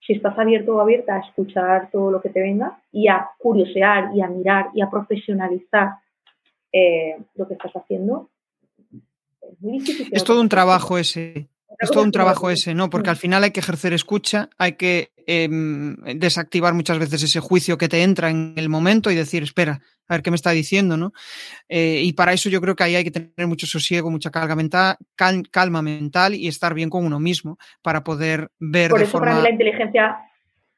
si 0.00 0.14
estás 0.14 0.38
abierto 0.38 0.76
o 0.76 0.80
abierta 0.80 1.16
a 1.16 1.20
escuchar 1.20 1.90
todo 1.90 2.10
lo 2.10 2.20
que 2.20 2.30
te 2.30 2.40
venga 2.40 2.80
y 2.92 3.08
a 3.08 3.28
curiosear 3.38 4.14
y 4.14 4.22
a 4.22 4.28
mirar 4.28 4.66
y 4.74 4.80
a 4.80 4.88
profesionalizar 4.88 5.90
eh, 6.72 7.16
lo 7.34 7.48
que 7.48 7.54
estás 7.54 7.72
haciendo, 7.72 8.30
es 9.42 9.60
muy 9.60 9.80
difícil. 9.80 10.08
Es 10.12 10.24
todo 10.24 10.40
un 10.40 10.48
trabajo 10.48 10.98
ese. 10.98 11.48
Es 11.78 11.90
todo 11.90 12.02
un 12.02 12.12
trabajo 12.12 12.50
ese, 12.50 12.74
¿no? 12.74 12.88
Porque 12.88 13.10
al 13.10 13.16
final 13.16 13.44
hay 13.44 13.50
que 13.50 13.60
ejercer 13.60 13.92
escucha, 13.92 14.48
hay 14.56 14.72
que 14.72 15.10
em, 15.26 15.96
desactivar 16.16 16.72
muchas 16.72 16.98
veces 16.98 17.22
ese 17.22 17.40
juicio 17.40 17.76
que 17.76 17.88
te 17.88 18.02
entra 18.02 18.30
en 18.30 18.54
el 18.56 18.68
momento 18.68 19.10
y 19.10 19.14
decir, 19.14 19.42
espera, 19.42 19.80
a 20.08 20.14
ver 20.14 20.22
qué 20.22 20.30
me 20.30 20.36
está 20.36 20.50
diciendo, 20.50 20.96
¿no? 20.96 21.12
Eh, 21.68 22.00
y 22.02 22.14
para 22.14 22.32
eso 22.32 22.48
yo 22.48 22.60
creo 22.60 22.74
que 22.74 22.84
ahí 22.84 22.96
hay 22.96 23.04
que 23.04 23.10
tener 23.10 23.46
mucho 23.46 23.66
sosiego, 23.66 24.10
mucha 24.10 24.30
calma 24.30 24.56
mental, 24.56 24.96
calma 25.50 25.82
mental 25.82 26.34
y 26.34 26.48
estar 26.48 26.72
bien 26.72 26.88
con 26.88 27.04
uno 27.04 27.20
mismo 27.20 27.58
para 27.82 28.02
poder 28.02 28.48
ver. 28.58 28.90
Por 28.90 29.02
eso 29.02 29.18
para 29.18 29.36
mí 29.36 29.42
la 29.42 29.50
inteligencia, 29.50 30.16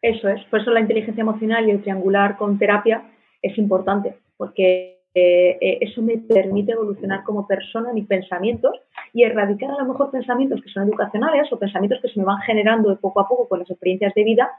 eso 0.03 0.29
es, 0.29 0.43
por 0.51 0.61
eso 0.61 0.71
la 0.71 0.81
inteligencia 0.81 1.21
emocional 1.23 1.69
y 1.69 1.71
el 1.71 1.83
triangular 1.83 2.37
con 2.37 2.59
terapia 2.59 3.05
es 3.41 3.57
importante, 3.57 4.17
porque 4.37 5.00
eh, 5.15 5.59
eh, 5.61 5.79
eso 5.81 6.03
me 6.03 6.19
permite 6.19 6.73
evolucionar 6.73 7.25
como 7.25 7.47
persona, 7.47 7.93
mis 7.93 8.07
pensamientos 8.07 8.73
y 9.13 9.25
erradicar 9.25 9.71
a 9.71 9.83
lo 9.83 9.87
mejor 9.87 10.11
pensamientos 10.11 10.63
que 10.63 10.71
son 10.71 10.85
educacionales 10.85 11.53
o 11.53 11.59
pensamientos 11.59 12.01
que 12.01 12.09
se 12.09 12.21
me 12.21 12.25
van 12.25 12.41
generando 12.43 12.97
poco 13.01 13.21
a 13.21 13.29
poco 13.29 13.49
con 13.49 13.59
las 13.59 13.71
experiencias 13.71 14.15
de 14.15 14.25
vida 14.25 14.51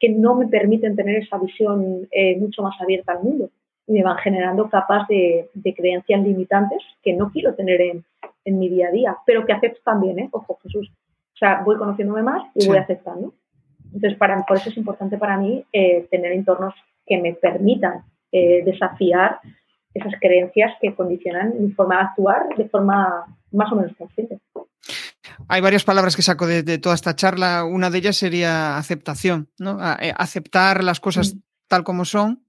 que 0.00 0.08
no 0.08 0.34
me 0.34 0.48
permiten 0.48 0.96
tener 0.96 1.16
esa 1.16 1.38
visión 1.38 2.08
eh, 2.10 2.36
mucho 2.38 2.62
más 2.62 2.80
abierta 2.80 3.12
al 3.12 3.22
mundo 3.22 3.50
y 3.86 3.92
me 3.92 4.02
van 4.02 4.16
generando 4.16 4.68
capas 4.68 5.06
de, 5.08 5.48
creencias 5.76 6.22
limitantes 6.22 6.82
que 7.02 7.12
no 7.12 7.30
quiero 7.30 7.54
tener 7.54 7.80
en, 7.80 8.04
mi 8.44 8.68
día 8.68 8.88
a 8.88 8.90
día, 8.90 9.16
pero 9.26 9.46
que 9.46 9.52
acepto 9.52 9.80
también, 9.84 10.18
¿eh? 10.18 10.28
Ojo, 10.32 10.58
Jesús. 10.64 10.90
O 11.34 11.36
sea, 11.36 11.62
voy 11.64 11.76
conociéndome 11.76 12.22
más 12.22 12.42
y 12.56 12.66
voy 12.66 12.78
aceptando. 12.78 13.32
Entonces, 13.94 14.18
para, 14.18 14.44
por 14.44 14.56
eso 14.56 14.70
es 14.70 14.76
importante 14.76 15.18
para 15.18 15.36
mí 15.36 15.64
eh, 15.72 16.08
tener 16.10 16.32
entornos 16.32 16.74
que 17.06 17.18
me 17.18 17.34
permitan 17.34 18.02
eh, 18.32 18.64
desafiar 18.64 19.38
esas 19.94 20.12
creencias 20.20 20.72
que 20.80 20.94
condicionan 20.94 21.54
mi 21.60 21.70
forma 21.72 21.96
de 21.96 22.02
actuar 22.02 22.42
de 22.56 22.68
forma 22.68 23.24
más 23.52 23.72
o 23.72 23.76
menos 23.76 23.92
consciente. 23.96 24.38
Hay 25.48 25.60
varias 25.60 25.84
palabras 25.84 26.16
que 26.16 26.22
saco 26.22 26.46
de, 26.46 26.78
toda 26.78 26.94
esta 26.94 27.16
charla. 27.16 27.64
Una 27.64 27.90
de 27.90 27.98
ellas 27.98 28.16
sería 28.16 28.76
aceptación, 28.76 29.48
¿no? 29.58 29.78
Eh, 30.00 30.14
aceptar 30.16 30.84
las 30.84 31.00
cosas 31.00 31.34
mm. 31.34 31.38
tal 31.68 31.84
como 31.84 32.04
son 32.04 32.44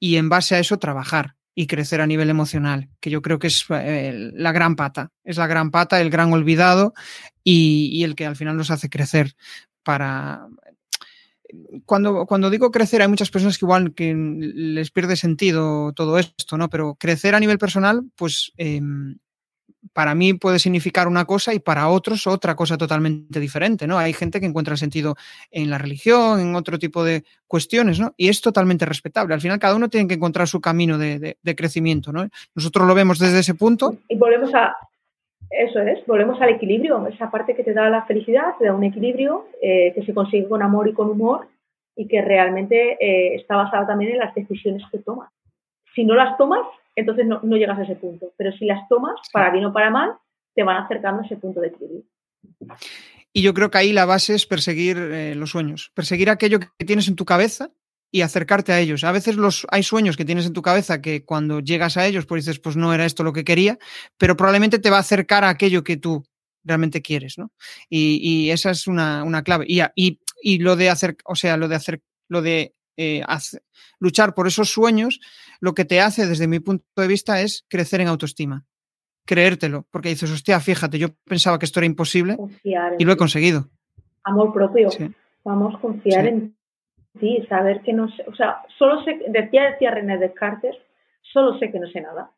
y 0.00 0.16
en 0.16 0.28
base 0.28 0.54
a 0.54 0.58
eso 0.58 0.78
trabajar 0.78 1.36
y 1.54 1.66
crecer 1.66 2.00
a 2.00 2.06
nivel 2.06 2.30
emocional, 2.30 2.88
que 2.98 3.10
yo 3.10 3.20
creo 3.20 3.38
que 3.38 3.46
es 3.48 3.66
la 3.68 4.52
gran 4.52 4.74
pata, 4.74 5.10
es 5.22 5.36
la 5.36 5.46
gran 5.46 5.70
pata, 5.70 6.00
el 6.00 6.08
gran 6.08 6.32
olvidado 6.32 6.94
y, 7.44 7.90
y, 7.92 8.04
el 8.04 8.14
que 8.14 8.24
al 8.24 8.36
final 8.36 8.56
nos 8.56 8.70
hace 8.70 8.88
crecer 8.88 9.34
para 9.82 10.46
cuando, 11.84 12.26
cuando 12.26 12.50
digo 12.50 12.70
crecer, 12.70 13.02
hay 13.02 13.08
muchas 13.08 13.30
personas 13.30 13.58
que 13.58 13.64
igual 13.64 13.94
que 13.94 14.14
les 14.14 14.90
pierde 14.90 15.16
sentido 15.16 15.92
todo 15.92 16.18
esto, 16.18 16.56
¿no? 16.56 16.68
Pero 16.68 16.94
crecer 16.94 17.34
a 17.34 17.40
nivel 17.40 17.58
personal, 17.58 18.04
pues 18.16 18.52
em, 18.56 19.16
para 19.92 20.14
mí 20.14 20.34
puede 20.34 20.58
significar 20.58 21.08
una 21.08 21.24
cosa 21.24 21.52
y 21.52 21.58
para 21.58 21.88
otros 21.88 22.26
otra 22.26 22.54
cosa 22.54 22.78
totalmente 22.78 23.40
diferente, 23.40 23.86
¿no? 23.86 23.98
Hay 23.98 24.12
gente 24.12 24.40
que 24.40 24.46
encuentra 24.46 24.76
sentido 24.76 25.16
en 25.50 25.70
la 25.70 25.78
religión, 25.78 26.40
en 26.40 26.54
otro 26.54 26.78
tipo 26.78 27.04
de 27.04 27.24
cuestiones, 27.46 27.98
¿no? 27.98 28.14
Y 28.16 28.28
es 28.28 28.40
totalmente 28.40 28.86
respetable. 28.86 29.34
Al 29.34 29.40
final 29.40 29.58
cada 29.58 29.74
uno 29.74 29.88
tiene 29.88 30.08
que 30.08 30.14
encontrar 30.14 30.48
su 30.48 30.60
camino 30.60 30.98
de, 30.98 31.36
crecimiento, 31.56 32.12
¿no? 32.12 32.28
Nosotros 32.54 32.86
lo 32.86 32.94
vemos 32.94 33.18
desde 33.18 33.40
ese 33.40 33.54
punto. 33.54 33.96
Y 34.08 34.16
volvemos 34.16 34.54
a, 34.54 34.74
eso 35.52 35.80
es, 35.80 36.04
volvemos 36.06 36.40
al 36.40 36.50
equilibrio, 36.50 37.06
esa 37.06 37.30
parte 37.30 37.54
que 37.54 37.62
te 37.62 37.74
da 37.74 37.90
la 37.90 38.04
felicidad, 38.06 38.54
te 38.58 38.64
da 38.64 38.74
un 38.74 38.84
equilibrio 38.84 39.46
eh, 39.60 39.92
que 39.94 40.02
se 40.02 40.14
consigue 40.14 40.48
con 40.48 40.62
amor 40.62 40.88
y 40.88 40.94
con 40.94 41.10
humor 41.10 41.48
y 41.94 42.08
que 42.08 42.22
realmente 42.22 42.96
eh, 43.00 43.34
está 43.34 43.56
basada 43.56 43.86
también 43.86 44.12
en 44.12 44.18
las 44.18 44.34
decisiones 44.34 44.82
que 44.90 44.98
tomas. 44.98 45.30
Si 45.94 46.04
no 46.04 46.14
las 46.14 46.38
tomas, 46.38 46.66
entonces 46.96 47.26
no, 47.26 47.40
llegas 47.56 47.78
a 47.78 47.82
ese 47.82 47.96
punto, 47.96 48.32
pero 48.36 48.52
si 48.52 48.64
las 48.64 48.88
tomas, 48.88 49.14
para 49.32 49.50
bien 49.50 49.66
o 49.66 49.72
para 49.72 49.90
mal, 49.90 50.14
te 50.54 50.62
van 50.62 50.82
acercando 50.82 51.22
a 51.22 51.26
ese 51.26 51.36
punto 51.36 51.60
de 51.60 51.68
equilibrio. 51.68 52.02
Y 53.34 53.42
yo 53.42 53.52
creo 53.54 53.70
que 53.70 53.78
ahí 53.78 53.92
la 53.92 54.06
base 54.06 54.34
es 54.34 54.46
perseguir 54.46 54.96
eh, 54.98 55.34
los 55.34 55.50
sueños, 55.50 55.90
perseguir 55.94 56.30
aquello 56.30 56.60
que 56.60 56.84
tienes 56.86 57.08
en 57.08 57.16
tu 57.16 57.24
cabeza 57.24 57.70
y 58.14 58.20
acercarte 58.20 58.72
a 58.72 58.78
ellos. 58.78 59.02
A 59.04 59.10
veces 59.10 59.36
los, 59.36 59.66
hay 59.70 59.82
sueños 59.82 60.16
que 60.18 60.26
tienes 60.26 60.46
en 60.46 60.52
tu 60.52 60.60
cabeza 60.60 61.00
que 61.00 61.24
cuando 61.24 61.60
llegas 61.60 61.96
a 61.96 62.06
ellos, 62.06 62.26
pues 62.26 62.44
dices, 62.44 62.60
pues 62.60 62.76
no 62.76 62.92
era 62.92 63.06
esto 63.06 63.24
lo 63.24 63.32
que 63.32 63.42
quería, 63.42 63.78
pero 64.18 64.36
probablemente 64.36 64.78
te 64.78 64.90
va 64.90 64.98
a 64.98 65.00
acercar 65.00 65.44
a 65.44 65.48
aquello 65.48 65.82
que 65.82 65.96
tú 65.96 66.22
realmente 66.62 67.00
quieres, 67.00 67.38
¿no? 67.38 67.50
Y, 67.88 68.50
esa 68.50 68.70
es 68.70 68.86
una, 68.86 69.42
clave. 69.42 69.64
Y, 69.66 69.80
y, 69.96 70.58
lo 70.58 70.76
de 70.76 70.90
hacer, 70.90 71.16
o 71.24 71.34
sea, 71.34 71.56
lo 71.56 71.68
de 71.68 71.74
hacer, 71.74 72.02
lo 72.28 72.42
de 72.42 72.74
eh, 72.98 73.24
luchar 73.98 74.34
por 74.34 74.46
esos 74.46 74.68
sueños, 74.70 75.18
lo 75.60 75.74
que 75.74 75.86
te 75.86 76.02
hace 76.02 76.26
desde 76.26 76.46
mi 76.46 76.60
punto 76.60 76.84
de 76.94 77.08
vista 77.08 77.40
es 77.40 77.64
crecer 77.68 78.02
en 78.02 78.08
autoestima, 78.08 78.66
creértelo, 79.24 79.86
porque 79.90 80.10
dices, 80.10 80.30
hostia, 80.30 80.60
fíjate, 80.60 80.98
yo 80.98 81.08
pensaba 81.24 81.58
que 81.58 81.64
esto 81.64 81.80
era 81.80 81.86
imposible 81.86 82.36
y 82.62 83.04
lo 83.04 83.12
he 83.12 83.16
conseguido. 83.16 83.70
Amor 84.22 84.52
propio. 84.52 84.90
Vamos 85.44 85.74
a 85.74 85.80
confiar 85.80 86.26
en 86.26 86.54
Sí, 87.20 87.44
saber 87.48 87.80
que 87.82 87.92
no 87.92 88.08
sé, 88.08 88.24
o 88.26 88.34
sea, 88.34 88.62
solo 88.78 89.02
sé, 89.04 89.20
decía, 89.28 89.70
decía 89.70 89.90
René 89.90 90.18
Descartes, 90.18 90.76
solo 91.20 91.58
sé 91.58 91.70
que 91.70 91.78
no 91.78 91.86
sé 91.88 92.00
nada. 92.00 92.30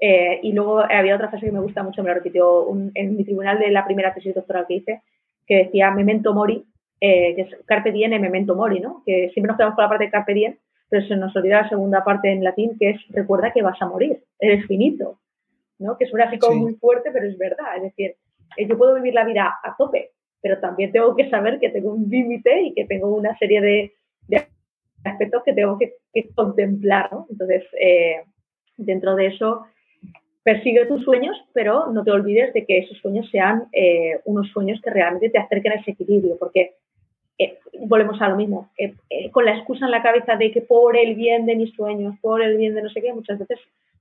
Eh, 0.00 0.40
y 0.42 0.52
luego 0.52 0.80
había 0.80 1.16
otra 1.16 1.28
frase 1.28 1.46
que 1.46 1.52
me 1.52 1.60
gusta 1.60 1.82
mucho, 1.82 2.02
me 2.02 2.08
lo 2.08 2.14
repitió 2.14 2.68
en 2.94 3.16
mi 3.16 3.24
tribunal 3.24 3.58
de 3.58 3.70
la 3.70 3.84
primera 3.84 4.14
tesis 4.14 4.34
doctoral 4.34 4.66
que 4.66 4.74
hice, 4.74 5.02
que 5.46 5.64
decía 5.64 5.90
memento 5.90 6.34
mori, 6.34 6.64
eh, 7.00 7.34
que 7.34 7.42
es 7.42 7.56
carpe 7.66 7.92
diem 7.92 8.12
e 8.12 8.18
memento 8.18 8.54
mori, 8.54 8.80
¿no? 8.80 9.02
Que 9.04 9.30
siempre 9.30 9.48
nos 9.48 9.56
quedamos 9.56 9.74
con 9.74 9.84
la 9.84 9.88
parte 9.88 10.04
de 10.04 10.10
carpe 10.10 10.34
diem, 10.34 10.56
pero 10.88 11.06
se 11.06 11.16
nos 11.16 11.34
olvida 11.34 11.62
la 11.62 11.68
segunda 11.68 12.04
parte 12.04 12.30
en 12.30 12.44
latín, 12.44 12.76
que 12.78 12.90
es 12.90 13.00
recuerda 13.10 13.52
que 13.52 13.62
vas 13.62 13.80
a 13.80 13.86
morir, 13.86 14.22
eres 14.38 14.66
finito, 14.66 15.18
¿no? 15.78 15.96
Que 15.96 16.06
suena 16.06 16.26
así 16.26 16.38
como 16.38 16.60
muy 16.62 16.74
fuerte, 16.74 17.10
pero 17.12 17.26
es 17.26 17.38
verdad. 17.38 17.76
Es 17.76 17.82
decir, 17.82 18.16
eh, 18.56 18.66
yo 18.68 18.76
puedo 18.78 18.94
vivir 18.94 19.14
la 19.14 19.24
vida 19.24 19.58
a 19.62 19.76
tope, 19.76 20.10
pero 20.40 20.58
también 20.60 20.92
tengo 20.92 21.14
que 21.16 21.28
saber 21.30 21.58
que 21.58 21.70
tengo 21.70 21.92
un 21.92 22.08
límite 22.08 22.62
y 22.62 22.74
que 22.74 22.84
tengo 22.84 23.08
una 23.14 23.36
serie 23.38 23.60
de 23.60 23.92
aspectos 25.04 25.42
que 25.44 25.52
tengo 25.52 25.78
que, 25.78 25.94
contemplar, 26.34 27.12
¿no? 27.12 27.26
Entonces, 27.30 27.64
eh, 27.80 28.22
dentro 28.76 29.14
de 29.14 29.26
eso, 29.26 29.66
persigue 30.42 30.86
tus 30.86 31.04
sueños, 31.04 31.36
pero 31.52 31.92
no 31.92 32.02
te 32.02 32.10
olvides 32.10 32.52
de 32.54 32.64
que 32.64 32.78
esos 32.78 32.98
sueños 32.98 33.28
sean 33.30 33.68
eh, 33.72 34.20
unos 34.24 34.48
sueños 34.48 34.80
que 34.82 34.90
realmente 34.90 35.30
te 35.30 35.38
acerquen 35.38 35.72
a 35.72 35.76
ese 35.76 35.92
equilibrio, 35.92 36.36
porque 36.38 36.74
eh, 37.38 37.58
volvemos 37.80 38.20
a 38.20 38.28
lo 38.28 38.36
mismo, 38.36 38.70
con 39.30 39.44
la 39.44 39.56
excusa 39.56 39.84
en 39.84 39.92
la 39.92 40.02
cabeza 40.02 40.36
de 40.36 40.50
que 40.50 40.60
por 40.60 40.96
el 40.96 41.14
bien 41.14 41.46
de 41.46 41.54
mis 41.54 41.72
sueños, 41.74 42.16
por 42.20 42.42
el 42.42 42.56
bien 42.56 42.74
de 42.74 42.82
no 42.82 42.90
sé 42.90 43.00
qué, 43.00 43.12
muchas 43.12 43.38
veces 43.38 43.60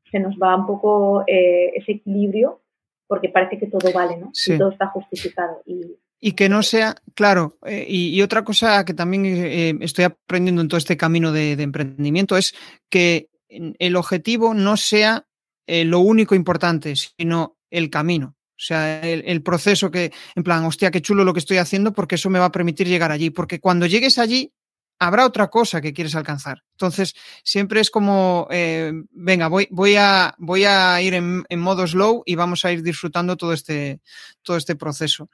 se 0.10 0.20
nos 0.20 0.36
va 0.38 0.56
un 0.56 0.66
poco 0.66 1.24
ese 1.28 1.92
equilibrio 1.92 2.62
porque 3.08 3.30
parece 3.30 3.58
que 3.58 3.68
todo 3.68 3.92
vale, 3.94 4.18
¿no? 4.18 4.32
Y 4.34 4.58
todo 4.58 4.70
está 4.70 4.88
justificado. 4.88 5.62
Y, 5.66 5.98
y 6.20 6.32
que 6.34 6.50
no 6.50 6.64
sea, 6.64 6.96
claro, 7.14 7.58
eh, 7.66 7.86
y, 7.88 8.22
otra 8.22 8.44
cosa 8.44 8.84
que 8.86 8.94
también 8.94 9.26
eh, 9.26 9.78
estoy 9.82 10.06
aprendiendo 10.06 10.62
en 10.62 10.68
todo 10.68 10.78
este 10.78 10.98
camino 10.98 11.32
de, 11.32 11.52
emprendimiento 11.54 12.38
es 12.38 12.56
que 12.90 13.30
el 13.50 13.96
objetivo 13.96 14.54
no 14.54 14.78
sea 14.78 15.26
eh, 15.68 15.86
lo 15.86 16.00
único 16.00 16.36
importante, 16.36 16.96
sino 16.96 17.58
el 17.70 17.90
camino. 17.90 18.36
O 18.52 18.60
sea, 18.60 19.02
el, 19.02 19.24
el, 19.28 19.44
proceso 19.44 19.92
que, 19.92 20.12
en 20.36 20.44
plan, 20.44 20.66
hostia, 20.66 20.90
qué 20.90 21.02
chulo 21.02 21.24
lo 21.24 21.34
que 21.34 21.40
estoy 21.40 21.58
haciendo 21.58 21.94
porque 21.94 22.16
eso 22.16 22.32
me 22.32 22.40
va 22.40 22.46
a 22.46 22.52
permitir 22.52 22.88
llegar 22.88 23.12
allí. 23.12 23.30
Porque 23.30 23.60
cuando 23.60 23.86
llegues 23.86 24.18
allí, 24.18 24.52
habrá 25.00 25.26
otra 25.26 25.48
cosa 25.50 25.82
que 25.82 25.94
quieres 25.94 26.16
alcanzar. 26.16 26.64
Entonces, 26.72 27.16
siempre 27.44 27.80
es 27.80 27.90
como, 27.90 28.48
eh, 28.52 28.92
venga, 29.12 29.48
voy, 29.48 29.68
voy, 29.72 29.96
a, 29.96 30.36
voy 30.38 30.66
a 30.66 31.02
ir 31.02 31.14
en, 31.14 31.60
modo 31.60 31.86
slow 31.88 32.24
y 32.26 32.36
vamos 32.36 32.66
a 32.66 32.72
ir 32.72 32.84
disfrutando 32.84 33.38
todo 33.38 33.54
este, 33.54 34.02
todo 34.42 34.58
este 34.58 34.76
proceso. 34.76 35.30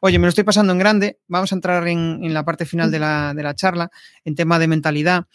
Oye, 0.00 0.18
me 0.18 0.26
lo 0.26 0.30
estoy 0.30 0.44
pasando 0.44 0.72
en 0.72 0.78
grande. 0.78 1.18
Vamos 1.26 1.52
a 1.52 1.54
entrar 1.54 1.86
en, 1.88 2.32
la 2.32 2.44
parte 2.44 2.66
final 2.66 2.90
de 2.90 2.98
la, 2.98 3.32
de 3.34 3.42
la, 3.42 3.54
charla, 3.54 3.90
en 4.24 4.34
tema 4.34 4.58
de 4.58 4.68
mentalidad. 4.68 5.26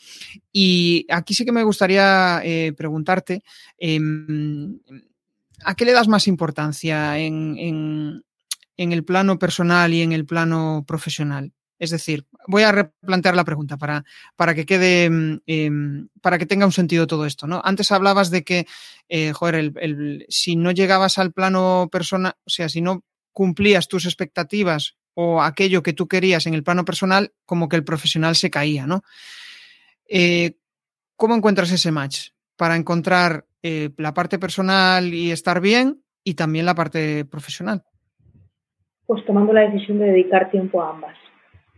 Y 0.52 1.06
aquí 1.10 1.34
sí 1.34 1.46
que 1.46 1.52
me 1.52 1.64
gustaría 1.64 2.42
eh, 2.44 2.74
preguntarte, 2.76 3.44
em, 3.78 4.80
¿a 5.64 5.76
qué 5.76 5.86
le 5.86 5.94
das 5.94 6.08
más 6.08 6.28
importancia 6.28 7.18
en, 7.20 8.24
en 8.78 8.92
el 8.92 9.04
plano 9.04 9.40
personal 9.40 9.94
y 9.94 10.02
en 10.02 10.14
el 10.14 10.26
plano 10.26 10.84
profesional? 10.88 11.54
Es 11.80 11.90
decir, 11.90 12.26
voy 12.48 12.64
a 12.64 12.72
replantear 12.72 13.36
la 13.36 13.44
pregunta 13.44 13.78
para, 13.78 14.04
para 14.36 14.54
que 14.54 14.66
quede, 14.66 15.06
em, 15.06 16.08
para 16.22 16.38
que 16.38 16.46
tenga 16.46 16.66
un 16.66 16.72
sentido 16.72 17.08
todo 17.08 17.26
esto, 17.26 17.48
¿no? 17.48 17.62
Antes 17.64 17.92
hablabas 17.92 18.30
de 18.30 18.44
que, 18.44 18.66
eh, 19.10 19.32
joder, 19.34 19.56
el, 19.56 20.26
si 20.30 20.56
no 20.56 20.72
llegabas 20.72 21.18
al 21.18 21.32
plano 21.32 21.90
personal, 21.92 22.34
o 22.46 22.50
sea, 22.50 22.70
si 22.70 22.82
no 22.82 23.04
cumplías 23.32 23.88
tus 23.88 24.06
expectativas 24.06 24.96
o 25.16 25.42
aquello 25.42 25.84
que 25.84 25.94
tú 25.94 26.08
querías 26.08 26.46
en 26.48 26.54
el 26.54 26.64
plano 26.64 26.86
personal, 26.86 27.34
como 27.46 27.70
que 27.70 27.76
el 27.76 27.84
profesional 27.84 28.36
se 28.36 28.50
caía, 28.50 28.88
¿no? 28.88 29.04
Eh, 30.08 30.58
¿Cómo 31.16 31.36
encuentras 31.36 31.72
ese 31.72 31.92
match 31.92 32.30
para 32.58 32.76
encontrar 32.76 33.46
eh, 33.62 33.92
la 33.98 34.14
parte 34.14 34.40
personal 34.40 35.14
y 35.14 35.32
estar 35.32 35.62
bien 35.62 36.04
y 36.24 36.34
también 36.34 36.66
la 36.66 36.76
parte 36.76 37.26
profesional? 37.26 37.84
Pues 39.06 39.26
tomando 39.26 39.54
la 39.54 39.62
decisión 39.62 40.00
de 40.00 40.06
dedicar 40.06 40.50
tiempo 40.50 40.82
a 40.82 40.90
ambas 40.90 41.18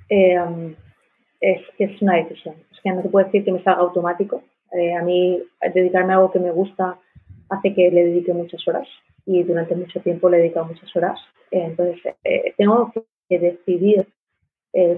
eh, 0.10 0.76
es 1.42 1.62
es 1.78 2.02
una 2.02 2.16
decisión. 2.16 2.56
Es 2.72 2.80
que 2.82 2.92
no 2.92 3.02
te 3.02 3.10
puedo 3.10 3.26
decir 3.26 3.44
que 3.44 3.52
me 3.52 3.64
salga 3.64 3.82
automático. 3.82 4.44
Eh, 4.72 4.94
a 4.94 5.02
mí 5.04 5.42
dedicarme 5.74 6.14
a 6.14 6.18
algo 6.18 6.32
que 6.32 6.40
me 6.40 6.52
gusta 6.52 6.98
hace 7.50 7.74
que 7.74 7.92
le 7.92 8.06
dedique 8.06 8.34
muchas 8.34 8.68
horas 8.68 8.88
y 9.26 9.44
durante 9.44 9.76
mucho 9.76 10.00
tiempo 10.02 10.30
le 10.30 10.38
he 10.38 10.42
dedicado 10.42 10.66
muchas 10.66 10.94
horas. 10.96 11.20
Eh, 11.52 11.64
entonces, 11.66 12.16
tengo 12.58 12.92
que 13.30 13.40
decidir 13.40 14.08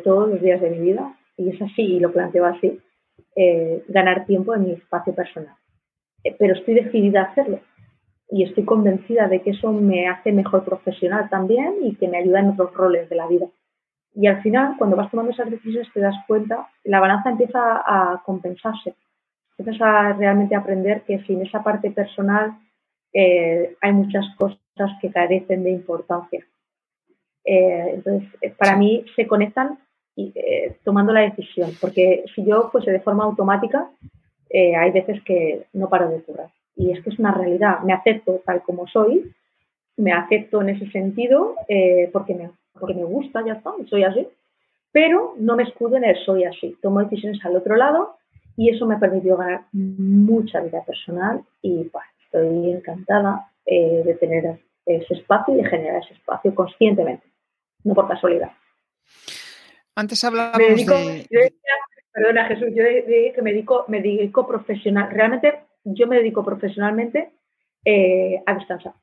todos 0.04 0.28
los 0.28 0.42
días 0.42 0.60
de 0.60 0.72
mi 0.72 0.80
vida, 0.80 1.16
y 1.38 1.50
es 1.50 1.62
así, 1.62 1.84
y 1.84 2.00
lo 2.00 2.12
planteo 2.12 2.46
así, 2.46 2.80
ganar 3.88 4.26
tiempo 4.26 4.56
en 4.56 4.64
mi 4.64 4.72
espacio 4.72 5.14
personal. 5.14 5.54
pero 6.40 6.56
estoy 6.56 6.74
decidida 6.74 7.22
a 7.22 7.26
hacerlo 7.26 7.60
y 8.30 8.44
estoy 8.44 8.66
convencida 8.66 9.28
de 9.28 9.42
que 9.42 9.52
eso 9.52 9.72
me 9.72 10.08
hace 10.08 10.32
mejor 10.32 10.66
profesional 10.66 11.30
también 11.30 11.76
y 11.84 11.96
que 11.96 12.08
me 12.08 12.18
ayuda 12.18 12.40
en 12.40 12.50
otros 12.50 12.74
roles 12.74 13.10
de 13.10 13.16
la 13.16 13.28
vida. 13.28 13.48
Y 14.20 14.26
al 14.26 14.42
final, 14.42 14.74
cuando 14.80 14.96
vas 14.96 15.12
tomando 15.12 15.32
esas 15.32 15.52
decisiones, 15.52 15.94
te 15.94 16.00
das 16.00 16.16
cuenta, 16.26 16.68
la 16.84 17.00
balanza 17.00 17.30
empieza 17.30 17.60
a 17.86 18.24
compensarse. 18.26 18.96
Empiezas 19.56 19.80
a 19.80 20.14
realmente 20.14 20.56
aprender 20.56 21.04
que 21.04 21.20
sin 21.26 21.46
esa 21.46 21.64
parte 21.64 21.92
personal 21.92 22.58
eh, 23.14 23.76
hay 23.80 23.94
muchas 23.94 24.26
cosas 24.36 24.60
que 25.00 25.12
carecen 25.12 25.64
de 25.64 25.70
importancia. 25.70 26.44
Eh, 27.46 27.92
entonces, 27.94 28.28
eh, 28.42 28.50
para 28.58 28.76
mí 28.76 29.06
se 29.16 29.28
conectan 29.28 29.78
y, 30.16 30.34
tomando 30.84 31.14
la 31.14 31.22
decisión, 31.22 31.70
porque 31.80 32.26
si 32.34 32.44
yo 32.44 32.70
fuese 32.72 32.90
de 32.90 33.02
forma 33.02 33.24
automática, 33.24 33.88
hay 34.52 34.92
veces 34.92 35.22
que 35.24 35.68
no 35.74 35.90
paro 35.90 36.10
de 36.10 36.24
currar. 36.24 36.50
Y 36.76 36.92
es 36.92 37.04
que 37.04 37.12
es 37.12 37.20
una 37.20 37.36
realidad. 37.36 37.82
Me 37.82 37.94
acepto 37.94 38.42
tal 38.44 38.64
como 38.64 38.88
soy, 38.88 39.32
me 39.96 40.12
acepto 40.12 40.62
en 40.64 40.70
ese 40.70 40.90
sentido 40.90 41.56
porque, 42.12 42.34
me, 42.34 42.50
porque 42.80 42.96
me 42.96 43.04
gusta, 43.04 43.44
ya 43.46 43.54
está, 43.54 43.72
soy 43.90 44.04
así, 44.04 44.28
pero 44.92 45.36
no 45.38 45.56
me 45.56 45.64
escudo 45.64 45.98
en 45.98 46.06
el 46.06 46.18
soy 46.26 46.44
así. 46.46 46.78
Tomo 46.82 47.04
decisiones 47.04 47.44
al 47.46 47.56
otro 47.56 47.76
lado 47.76 48.18
y 48.56 48.70
eso 48.70 48.86
me 48.86 48.98
permitió 48.98 49.38
ganar 49.38 49.66
mucha 49.72 50.60
vida 50.62 50.84
personal 50.84 51.44
y 51.62 51.84
pues, 51.86 52.06
estoy 52.26 52.72
encantada 52.72 53.52
eh, 53.66 54.02
de 54.04 54.16
tener 54.16 54.60
ese 54.86 55.14
espacio 55.14 55.54
y 55.54 55.58
de 55.58 55.70
generar 55.70 56.02
ese 56.04 56.14
espacio 56.14 56.56
conscientemente, 56.56 57.28
no 57.84 57.94
por 57.94 58.08
casualidad. 58.08 58.52
Antes 59.96 60.24
hablábamos 60.24 60.86
de... 60.86 61.28
perdona 62.12 62.46
Jesús, 62.46 62.70
yo 62.74 62.84
dije 62.84 63.34
que 63.36 63.42
me 63.42 63.52
dedico, 63.52 63.86
me 63.88 64.02
dedico 64.02 64.48
profesional, 64.48 65.10
realmente 65.12 65.60
yo 65.84 66.08
me 66.08 66.18
dedico 66.18 66.44
profesionalmente 66.44 67.32
eh, 67.86 68.42
a 68.46 68.54
descansar. 68.56 68.94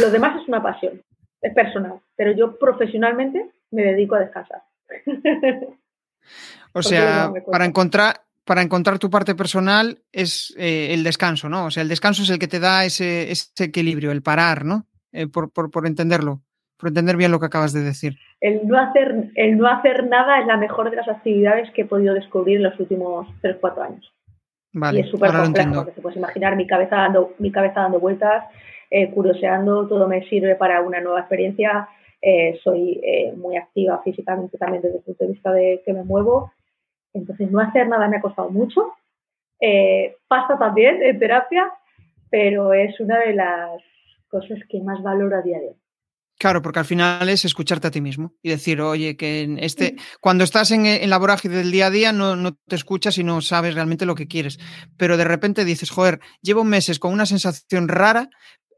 Lo 0.00 0.10
demás 0.10 0.40
es 0.40 0.48
una 0.48 0.62
pasión, 0.62 1.02
es 1.40 1.54
personal, 1.54 2.00
pero 2.16 2.32
yo 2.32 2.58
profesionalmente 2.58 3.50
me 3.70 3.82
dedico 3.82 4.14
a 4.14 4.20
descansar. 4.20 4.62
O 6.72 6.82
sea, 6.82 7.32
para 7.50 7.64
encontrar, 7.64 8.22
para 8.44 8.62
encontrar 8.62 8.98
tu 8.98 9.10
parte 9.10 9.34
personal 9.34 9.98
es 10.12 10.54
eh, 10.58 10.92
el 10.92 11.04
descanso, 11.04 11.48
¿no? 11.48 11.66
O 11.66 11.70
sea, 11.70 11.82
el 11.82 11.88
descanso 11.88 12.22
es 12.22 12.30
el 12.30 12.38
que 12.38 12.48
te 12.48 12.60
da 12.60 12.84
ese, 12.84 13.30
equilibrio, 13.58 14.10
el 14.10 14.22
parar, 14.22 14.64
¿no? 14.64 14.86
Eh, 15.12 15.26
por, 15.26 15.50
entenderlo, 15.86 16.40
por 16.76 16.88
entender 16.88 17.16
bien 17.16 17.32
lo 17.32 17.40
que 17.40 17.46
acabas 17.46 17.72
de 17.72 17.80
decir. 17.80 18.16
El 18.40 18.66
no, 18.66 18.78
hacer, 18.78 19.30
el 19.34 19.56
no 19.56 19.68
hacer 19.68 20.06
nada 20.06 20.40
es 20.40 20.46
la 20.46 20.56
mejor 20.56 20.90
de 20.90 20.96
las 20.96 21.08
actividades 21.08 21.70
que 21.72 21.82
he 21.82 21.86
podido 21.86 22.14
descubrir 22.14 22.58
en 22.58 22.64
los 22.64 22.78
últimos 22.78 23.28
3-4 23.42 23.86
años. 23.86 24.12
Vale, 24.72 25.00
y 25.00 25.02
es 25.02 25.10
súper 25.10 25.32
complejo, 25.32 25.74
porque 25.74 25.92
se 25.92 26.00
puedes 26.00 26.16
imaginar 26.16 26.54
mi 26.54 26.66
cabeza 26.66 26.96
dando, 26.96 27.34
mi 27.38 27.50
cabeza 27.50 27.80
dando 27.80 27.98
vueltas, 27.98 28.44
eh, 28.90 29.10
curioseando, 29.10 29.86
todo 29.86 30.08
me 30.08 30.28
sirve 30.28 30.56
para 30.56 30.80
una 30.82 31.00
nueva 31.00 31.20
experiencia. 31.20 31.88
soy 32.62 33.00
muy 33.36 33.56
activa 33.56 34.02
físicamente 34.04 34.58
también 34.58 34.82
desde 34.82 34.98
el 34.98 35.02
punto 35.02 35.24
de 35.24 35.30
vista 35.30 35.52
de 35.52 35.82
que 35.86 35.92
me 35.94 36.04
muevo 36.04 36.52
entonces, 37.12 37.50
no 37.50 37.60
hacer 37.60 37.88
nada 37.88 38.08
me 38.08 38.16
ha 38.16 38.20
costado 38.20 38.50
mucho. 38.50 38.94
Eh, 39.60 40.16
pasa 40.28 40.58
también 40.58 41.02
en 41.02 41.18
terapia, 41.18 41.70
pero 42.30 42.72
es 42.72 42.98
una 43.00 43.18
de 43.18 43.34
las 43.34 43.82
cosas 44.28 44.58
que 44.68 44.80
más 44.80 45.02
valoro 45.02 45.36
a 45.36 45.42
día 45.42 45.58
de 45.58 45.68
hoy. 45.68 45.76
Claro, 46.38 46.62
porque 46.62 46.78
al 46.78 46.86
final 46.86 47.28
es 47.28 47.44
escucharte 47.44 47.88
a 47.88 47.90
ti 47.90 48.00
mismo 48.00 48.32
y 48.40 48.48
decir, 48.48 48.80
oye, 48.80 49.14
que 49.14 49.42
en 49.42 49.58
este, 49.58 49.96
cuando 50.22 50.42
estás 50.42 50.70
en, 50.70 51.10
la 51.10 51.18
vorágine 51.18 51.56
del 51.56 51.70
día 51.70 51.88
a 51.88 51.90
día 51.90 52.12
no, 52.14 52.34
no, 52.34 52.56
te 52.66 52.76
escuchas 52.76 53.18
y 53.18 53.24
no 53.24 53.42
sabes 53.42 53.74
realmente 53.74 54.06
lo 54.06 54.14
que 54.14 54.26
quieres. 54.26 54.58
Pero 54.96 55.18
de 55.18 55.24
repente 55.24 55.66
dices, 55.66 55.90
joder, 55.90 56.20
llevo 56.40 56.64
meses 56.64 56.98
con 56.98 57.12
una 57.12 57.26
sensación 57.26 57.88
rara 57.88 58.30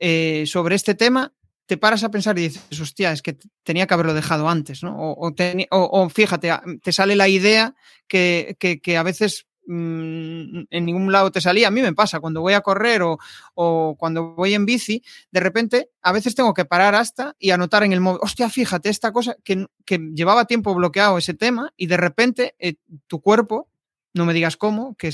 eh, 0.04 0.46
sobre 0.46 0.74
este 0.74 0.96
tema 0.96 1.32
te 1.66 1.76
paras 1.76 2.02
a 2.02 2.10
pensar 2.10 2.36
y 2.36 2.42
dices, 2.42 2.80
hostia, 2.80 3.12
es 3.12 3.22
que 3.22 3.38
tenía 3.62 3.86
que 3.86 3.94
haberlo 3.94 4.14
dejado 4.14 4.48
antes, 4.48 4.82
¿no? 4.82 4.96
O, 4.98 6.08
fíjate, 6.08 6.50
te 6.82 6.90
sale 6.90 7.14
la 7.14 7.28
idea 7.28 7.76
que, 8.08 8.56
a 8.98 9.02
veces 9.04 9.46
mm, 9.64 10.64
en 10.68 10.84
ningún 10.84 11.12
lado 11.12 11.30
te 11.30 11.40
salía. 11.40 11.68
A 11.68 11.70
mí 11.70 11.80
me 11.80 11.92
pasa 11.92 12.18
cuando 12.18 12.40
voy 12.40 12.54
a 12.54 12.62
correr 12.62 13.02
o, 13.02 13.96
cuando 13.96 14.34
voy 14.34 14.54
en 14.54 14.66
bici, 14.66 15.04
de 15.30 15.38
repente 15.38 15.90
a 16.02 16.10
veces 16.10 16.34
tengo 16.34 16.52
que 16.52 16.64
parar 16.64 16.96
hasta 16.96 17.36
y 17.38 17.50
anotar 17.50 17.84
en 17.84 17.92
el 17.92 18.00
móvil, 18.00 18.18
hostia, 18.22 18.50
fíjate, 18.50 18.88
esta 18.88 19.12
cosa 19.12 19.36
que, 19.44 19.68
llevaba 19.86 20.46
tiempo 20.46 20.74
bloqueado 20.74 21.16
ese 21.16 21.34
tema 21.34 21.72
y 21.76 21.86
de 21.86 21.96
repente 21.96 22.56
eh, 22.58 22.74
tu 23.06 23.20
cuerpo 23.20 23.68
no 24.14 24.24
me 24.24 24.32
digas 24.32 24.56
cómo, 24.56 24.94
que, 24.96 25.10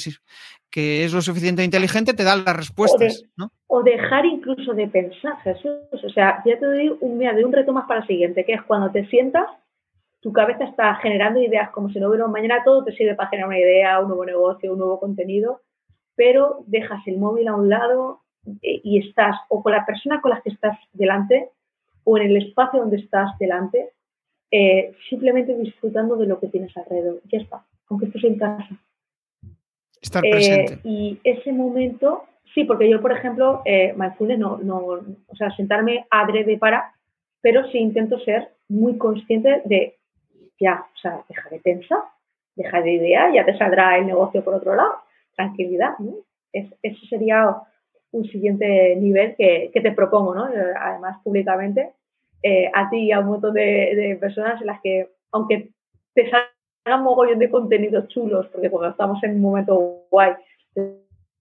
que 0.70 1.04
es 1.04 1.12
lo 1.12 1.22
suficiente 1.22 1.64
inteligente, 1.64 2.14
te 2.14 2.24
da 2.24 2.36
las 2.36 2.56
respuestas. 2.56 3.22
O, 3.66 3.82
dejar 3.82 4.26
incluso 4.26 4.74
de 4.74 4.88
pensar, 4.88 5.40
Jesús. 5.42 5.78
O 5.92 6.08
sea, 6.10 6.42
ya 6.44 6.58
te 6.58 6.66
doy 6.66 6.96
un, 7.00 7.18
de 7.18 7.44
un 7.44 7.52
reto 7.52 7.72
más 7.72 7.86
para 7.86 8.00
el 8.00 8.06
siguiente, 8.06 8.44
que 8.44 8.54
es 8.54 8.62
cuando 8.62 8.90
te 8.90 9.06
sientas, 9.06 9.46
tu 10.20 10.32
cabeza 10.32 10.64
está 10.64 10.96
generando 10.96 11.40
ideas 11.40 11.70
como 11.70 11.90
si 11.90 12.00
no 12.00 12.08
hubiera 12.08 12.26
mañana, 12.26 12.62
todo 12.64 12.84
te 12.84 12.92
sirve 12.92 13.14
para 13.14 13.30
generar 13.30 13.48
una 13.48 13.58
idea, 13.58 14.00
un 14.00 14.08
nuevo 14.08 14.24
negocio, 14.24 14.72
un 14.72 14.78
nuevo 14.78 14.98
contenido, 14.98 15.60
pero 16.16 16.64
dejas 16.66 17.06
el 17.06 17.18
móvil 17.18 17.48
a 17.48 17.54
un 17.54 17.68
lado 17.68 18.22
eh, 18.62 18.80
y 18.82 18.98
estás 19.06 19.36
o 19.48 19.62
con 19.62 19.72
la 19.72 19.86
persona 19.86 20.20
con 20.20 20.30
la 20.30 20.40
que 20.40 20.50
estás 20.50 20.76
delante 20.92 21.50
o 22.02 22.18
en 22.18 22.30
el 22.30 22.36
espacio 22.38 22.80
donde 22.80 22.96
estás 22.96 23.38
delante, 23.38 23.90
eh, 24.50 24.92
simplemente 25.08 25.54
disfrutando 25.54 26.16
de 26.16 26.26
lo 26.26 26.40
que 26.40 26.48
tienes 26.48 26.76
alrededor. 26.76 27.20
Ya 27.30 27.38
está, 27.38 27.64
aunque 27.88 28.06
estés 28.06 28.24
en 28.24 28.38
casa. 28.38 28.68
Estar 30.00 30.22
presente. 30.22 30.74
Eh, 30.74 30.80
y 30.84 31.20
ese 31.24 31.52
momento, 31.52 32.24
sí, 32.54 32.64
porque 32.64 32.88
yo, 32.88 33.00
por 33.00 33.12
ejemplo, 33.12 33.62
eh, 33.64 33.94
mindfulness 33.96 34.38
no, 34.38 34.58
no, 34.58 34.78
o 34.78 35.36
sea, 35.36 35.50
sentarme 35.56 36.06
adrede 36.10 36.56
para, 36.56 36.92
pero 37.40 37.66
sí 37.70 37.78
intento 37.78 38.18
ser 38.20 38.48
muy 38.68 38.98
consciente 38.98 39.62
de, 39.64 39.96
ya, 40.60 40.86
o 40.94 40.98
sea, 40.98 41.22
deja 41.28 41.48
de 41.50 41.60
pensar, 41.60 42.00
deja 42.54 42.80
de 42.80 42.92
idea, 42.92 43.32
ya 43.32 43.44
te 43.44 43.56
saldrá 43.56 43.96
el 43.98 44.06
negocio 44.06 44.44
por 44.44 44.54
otro 44.54 44.74
lado, 44.74 44.96
tranquilidad, 45.36 45.98
¿no? 45.98 46.14
Es, 46.52 46.66
ese 46.82 47.06
sería 47.06 47.56
un 48.10 48.24
siguiente 48.24 48.96
nivel 48.96 49.34
que, 49.36 49.70
que 49.72 49.80
te 49.80 49.92
propongo, 49.92 50.34
¿no? 50.34 50.48
Eh, 50.48 50.74
además, 50.78 51.18
públicamente, 51.22 51.92
eh, 52.42 52.70
a 52.72 52.88
ti 52.88 52.98
y 52.98 53.12
a 53.12 53.20
un 53.20 53.26
montón 53.26 53.54
de, 53.54 53.94
de 53.94 54.16
personas 54.20 54.60
en 54.60 54.66
las 54.66 54.80
que, 54.80 55.08
aunque 55.32 55.70
te 56.14 56.30
salga 56.30 56.48
un 56.96 57.04
mogollón 57.04 57.38
de 57.38 57.50
contenidos 57.50 58.08
chulos, 58.08 58.46
porque 58.48 58.70
cuando 58.70 58.90
estamos 58.90 59.22
en 59.22 59.36
un 59.36 59.40
momento 59.42 60.06
guay, 60.10 60.32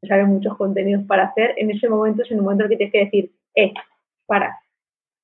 salen 0.07 0.27
muchos 0.27 0.55
contenidos 0.57 1.05
para 1.05 1.25
hacer, 1.25 1.53
en 1.57 1.71
ese 1.71 1.89
momento 1.89 2.23
es 2.23 2.31
el 2.31 2.41
momento 2.41 2.63
en 2.63 2.71
el 2.71 2.77
que 2.77 2.77
tienes 2.77 2.93
que 2.93 3.05
decir, 3.05 3.31
eh, 3.55 3.73
para, 4.25 4.59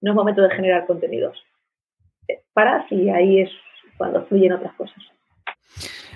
no 0.01 0.11
es 0.11 0.15
momento 0.15 0.41
de 0.41 0.49
generar 0.49 0.85
contenidos. 0.85 1.37
Eh, 2.27 2.41
para, 2.53 2.85
y 2.89 3.09
ahí 3.09 3.41
es 3.41 3.49
cuando 3.97 4.25
fluyen 4.25 4.53
otras 4.53 4.73
cosas. 4.73 4.97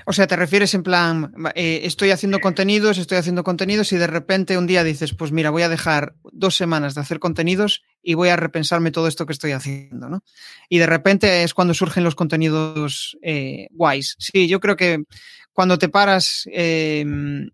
O 0.06 0.14
sea, 0.14 0.26
te 0.26 0.38
refieres 0.38 0.74
en 0.74 0.84
plan, 0.84 1.34
eh, 1.56 1.82
estoy 1.84 2.12
haciendo 2.12 2.40
contenidos, 2.40 2.98
estoy 2.98 3.18
haciendo 3.18 3.44
contenidos 3.44 3.92
y 3.92 3.98
de 3.98 4.08
repente 4.08 4.58
un 4.58 4.66
día 4.66 4.86
dices, 4.86 5.14
pues 5.14 5.34
mira, 5.34 5.50
voy 5.50 5.64
a 5.64 5.70
dejar 5.70 6.14
dos 6.32 6.56
semanas 6.56 6.96
de 6.96 7.02
hacer 7.02 7.20
contenidos 7.20 7.84
y 8.02 8.14
voy 8.14 8.30
a 8.30 8.36
repensarme 8.36 8.92
todo 8.92 9.08
esto 9.08 9.26
que 9.26 9.34
estoy 9.34 9.52
haciendo, 9.52 10.10
¿no? 10.10 10.24
Y 10.70 10.78
de 10.78 10.88
repente 10.88 11.44
es 11.44 11.54
cuando 11.54 11.74
surgen 11.74 12.04
los 12.04 12.16
contenidos 12.16 13.18
eh, 13.22 13.68
guays. 13.72 14.16
Sí, 14.20 14.48
yo 14.48 14.60
creo 14.60 14.76
que 14.76 15.04
cuando 15.52 15.78
te 15.78 15.90
paras, 15.90 16.48
em, 16.52 17.50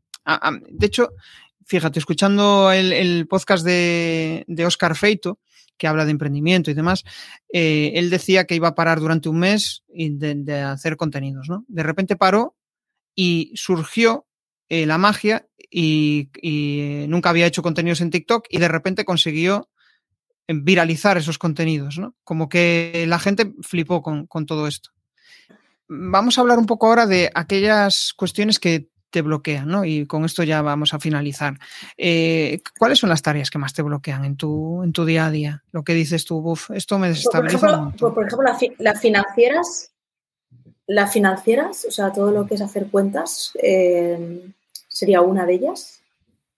de 0.70 0.86
hecho, 0.86 1.10
fíjate, 1.66 2.00
escuchando 2.00 2.72
el, 2.72 3.28
podcast 3.28 3.66
de, 3.66 4.44
de 4.48 4.66
Oscar 4.66 4.96
Feito, 4.96 5.40
que 5.78 5.88
habla 5.88 6.06
de 6.06 6.12
emprendimiento 6.12 6.72
y 6.72 6.74
demás, 6.74 7.04
eh, 7.52 7.92
él 7.96 8.10
decía 8.10 8.46
que 8.46 8.56
iba 8.56 8.70
a 8.70 8.76
parar 8.76 9.00
durante 9.00 9.30
un 9.30 9.40
mes 9.40 9.84
de, 9.90 10.62
hacer 10.62 10.98
contenidos, 10.98 11.50
¿no? 11.50 11.66
De 11.68 11.84
repente 11.84 12.16
paró 12.16 12.56
y 13.16 13.52
surgió 13.56 14.26
eh, 14.70 14.86
la 14.86 14.98
magia 14.98 15.48
y, 15.70 16.30
nunca 17.08 17.30
había 17.30 17.48
hecho 17.48 17.64
contenidos 17.64 18.02
en 18.02 18.12
TikTok 18.12 18.46
y 18.50 18.60
de 18.60 18.68
repente 18.68 19.06
consiguió 19.06 19.70
viralizar 20.48 21.18
esos 21.18 21.38
contenidos, 21.38 21.98
¿no? 21.98 22.16
Como 22.24 22.50
que 22.50 23.06
la 23.08 23.20
gente 23.20 23.54
flipó 23.62 24.02
con, 24.02 24.28
con 24.28 24.46
todo 24.46 24.68
esto. 24.68 24.92
Vamos 25.88 26.38
a 26.38 26.42
hablar 26.42 26.58
un 26.58 26.66
poco 26.66 26.88
ahora 26.88 27.06
de 27.06 27.30
aquellas 27.34 28.14
cuestiones 28.16 28.60
que 28.60 28.90
te 29.14 29.22
bloquean, 29.22 29.68
¿no? 29.68 29.86
Y 29.86 30.08
con 30.08 30.26
esto 30.26 30.44
ya 30.44 30.64
vamos 30.64 30.94
a 30.94 31.00
finalizar. 31.00 31.60
Eh, 31.98 32.62
¿Cuáles 32.80 32.98
son 32.98 33.10
las 33.10 33.22
tareas 33.22 33.52
que 33.52 33.60
más 33.60 33.72
te 33.72 33.84
bloquean 33.84 34.26
en 34.26 34.36
tu, 34.36 34.82
en 34.84 34.92
tu 34.92 35.06
día 35.06 35.28
a 35.28 35.32
día? 35.32 35.64
Lo 35.72 35.84
que 35.84 35.94
dices 35.94 36.26
tú, 36.26 36.42
Buf, 36.42 36.72
esto 36.72 36.98
me 36.98 37.10
desestabiliza. 37.10 37.60
Por 37.60 37.70
ejemplo, 37.70 38.14
por 38.14 38.26
ejemplo 38.26 38.50
las 38.80 39.00
financieras, 39.00 39.92
las 40.88 41.14
financieras, 41.14 41.86
o 41.86 41.92
sea, 41.92 42.12
todo 42.12 42.32
lo 42.32 42.48
que 42.48 42.56
es 42.56 42.62
hacer 42.62 42.88
cuentas, 42.88 43.52
eh, 43.62 44.52
sería 44.88 45.22
una 45.22 45.46
de 45.46 45.54
ellas. 45.54 46.03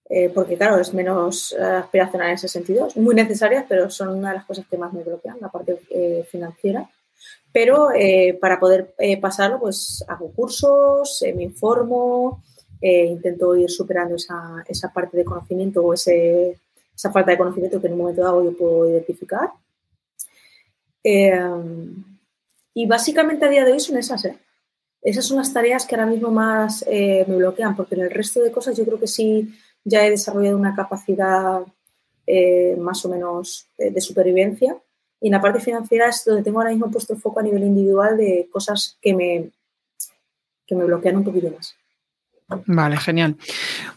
Eh, 0.08 0.30
porque 0.32 0.56
claro, 0.56 0.78
es 0.78 0.94
menos 0.94 1.52
aspiracional 1.52 2.28
en 2.28 2.34
ese 2.34 2.48
sentido, 2.48 2.88
muy 2.94 3.14
necesarias, 3.14 3.64
pero 3.68 3.90
son 3.90 4.10
una 4.10 4.30
de 4.30 4.36
las 4.36 4.44
cosas 4.44 4.66
que 4.70 4.78
más 4.78 4.92
me 4.92 5.02
bloquean, 5.02 5.38
la 5.40 5.48
parte 5.48 5.76
financiera. 6.30 6.88
Pero 7.56 7.90
eh, 7.94 8.36
para 8.38 8.60
poder 8.60 8.94
eh, 8.98 9.18
pasarlo, 9.18 9.58
pues 9.60 10.04
hago 10.08 10.30
cursos, 10.32 11.22
eh, 11.22 11.32
me 11.32 11.44
informo, 11.44 12.42
intento 12.82 13.56
ir 13.56 13.70
superando 13.70 14.16
esa, 14.16 14.62
esa, 14.68 14.92
parte 14.92 15.16
de 15.16 15.24
conocimiento 15.24 15.82
o 15.82 15.94
ese, 15.94 16.60
esa 16.94 17.10
falta 17.10 17.30
de 17.30 17.38
conocimiento 17.38 17.80
que 17.80 17.86
en 17.86 17.94
un 17.94 18.00
momento 18.00 18.22
dado 18.22 18.44
yo 18.44 18.54
puedo 18.54 18.88
identificar. 18.90 19.50
y 22.74 22.86
básicamente 22.86 23.46
a 23.46 23.48
día 23.48 23.64
de 23.64 23.72
hoy 23.72 23.80
son 23.80 23.96
esas. 23.96 24.28
Esas 25.00 25.24
son 25.24 25.38
las 25.38 25.52
tareas 25.52 25.86
que 25.86 25.94
ahora 25.94 26.06
mismo 26.06 26.30
más 26.30 26.84
me 26.86 27.36
bloquean, 27.36 27.74
porque 27.74 27.94
en 27.94 28.02
el 28.02 28.10
resto 28.10 28.40
de 28.42 28.52
cosas 28.52 28.76
yo 28.76 28.84
creo 28.84 29.00
que 29.00 29.06
sí 29.06 29.50
ya 29.86 30.04
he 30.04 30.10
desarrollado 30.10 30.58
una 30.58 30.74
capacidad 30.74 31.60
eh, 32.26 32.76
más 32.78 33.04
o 33.04 33.08
menos 33.08 33.68
de, 33.78 34.00
supervivencia. 34.00 34.76
Y 35.20 35.28
en 35.28 35.32
la 35.32 35.40
parte 35.40 35.60
financiera 35.60 36.08
es 36.08 36.24
donde 36.26 36.42
tengo 36.42 36.58
ahora 36.58 36.70
mismo 36.70 36.90
puesto 36.90 37.14
el 37.14 37.20
foco 37.20 37.40
a 37.40 37.44
nivel 37.44 37.62
individual 37.62 38.16
de 38.16 38.48
cosas 38.52 38.98
que 39.00 39.14
me, 39.14 39.50
que 40.66 40.74
me 40.74 40.84
bloquean 40.84 41.16
un 41.16 41.24
poquito 41.24 41.50
más. 41.50 41.74
Vale, 42.66 42.96
genial. 42.96 43.36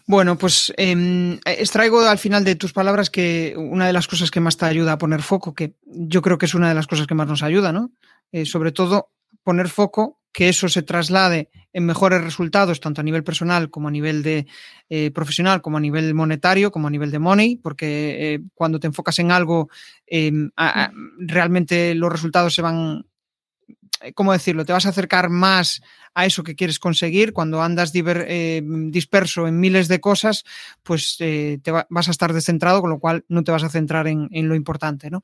Bueno, 0.06 0.38
pues 0.38 0.72
eh, 0.78 1.40
extraigo 1.46 2.02
al 2.02 2.18
final 2.18 2.44
de 2.44 2.56
tus 2.56 2.72
palabras 2.72 3.10
que 3.10 3.56
una 3.58 3.88
de 3.88 3.94
las 3.94 4.08
cosas 4.08 4.32
que 4.32 4.40
más 4.40 4.58
te 4.58 4.66
ayuda 4.66 4.94
a 4.94 4.98
poner 4.98 5.22
foco, 5.22 5.54
que 5.54 5.74
yo 5.86 6.22
creo 6.22 6.38
que 6.38 6.46
es 6.46 6.54
una 6.54 6.70
de 6.70 6.76
las 6.76 6.88
cosas 6.88 7.08
que 7.08 7.16
más 7.16 7.28
nos 7.28 7.44
ayuda, 7.44 7.72
¿no? 7.74 7.92
Eh, 8.32 8.46
sobre 8.46 8.72
todo 8.72 9.10
poner 9.44 9.70
foco, 9.70 10.20
que 10.32 10.50
eso 10.50 10.70
se 10.70 10.84
traslade 10.84 11.50
en 11.74 11.86
mejores 11.86 12.24
resultados, 12.24 12.80
tanto 12.80 13.02
a 13.02 13.04
nivel 13.04 13.24
personal 13.24 13.70
como 13.70 13.88
a 13.88 13.92
nivel 13.92 14.24
de 14.24 14.48
eh, 14.90 15.12
profesional, 15.12 15.62
como 15.62 15.78
a 15.78 15.80
nivel 15.80 16.14
monetario, 16.14 16.72
como 16.72 16.88
a 16.88 16.92
nivel 16.92 17.12
de 17.12 17.20
money, 17.20 17.56
porque 17.58 18.34
eh, 18.34 18.40
cuando 18.54 18.80
te 18.80 18.88
enfocas 18.88 19.20
en 19.20 19.32
algo, 19.32 19.70
eh, 20.08 20.32
a, 20.56 20.86
a, 20.86 20.92
realmente 21.20 21.94
los 21.96 22.12
resultados 22.12 22.54
se 22.54 22.62
van 22.62 23.06
¿cómo 24.16 24.34
decirlo? 24.34 24.66
Te 24.66 24.74
vas 24.74 24.86
a 24.86 24.90
acercar 24.90 25.30
más 25.30 25.82
a 26.14 26.26
eso 26.26 26.44
que 26.44 26.56
quieres 26.56 26.80
conseguir. 26.80 27.34
Cuando 27.34 27.62
andas 27.62 27.92
diver, 27.92 28.26
eh, 28.28 28.62
disperso 28.64 29.48
en 29.48 29.60
miles 29.60 29.88
de 29.88 30.00
cosas, 30.00 30.44
pues 30.84 31.18
eh, 31.20 31.60
te 31.64 31.72
va, 31.72 31.88
vas 31.90 32.08
a 32.08 32.12
estar 32.12 32.34
descentrado, 32.34 32.82
con 32.82 32.90
lo 32.90 33.00
cual 33.00 33.26
no 33.28 33.44
te 33.44 33.52
vas 33.52 33.64
a 33.64 33.70
centrar 33.70 34.08
en, 34.08 34.28
en, 34.32 34.50
lo 34.50 34.56
importante, 34.56 35.10
¿no? 35.10 35.24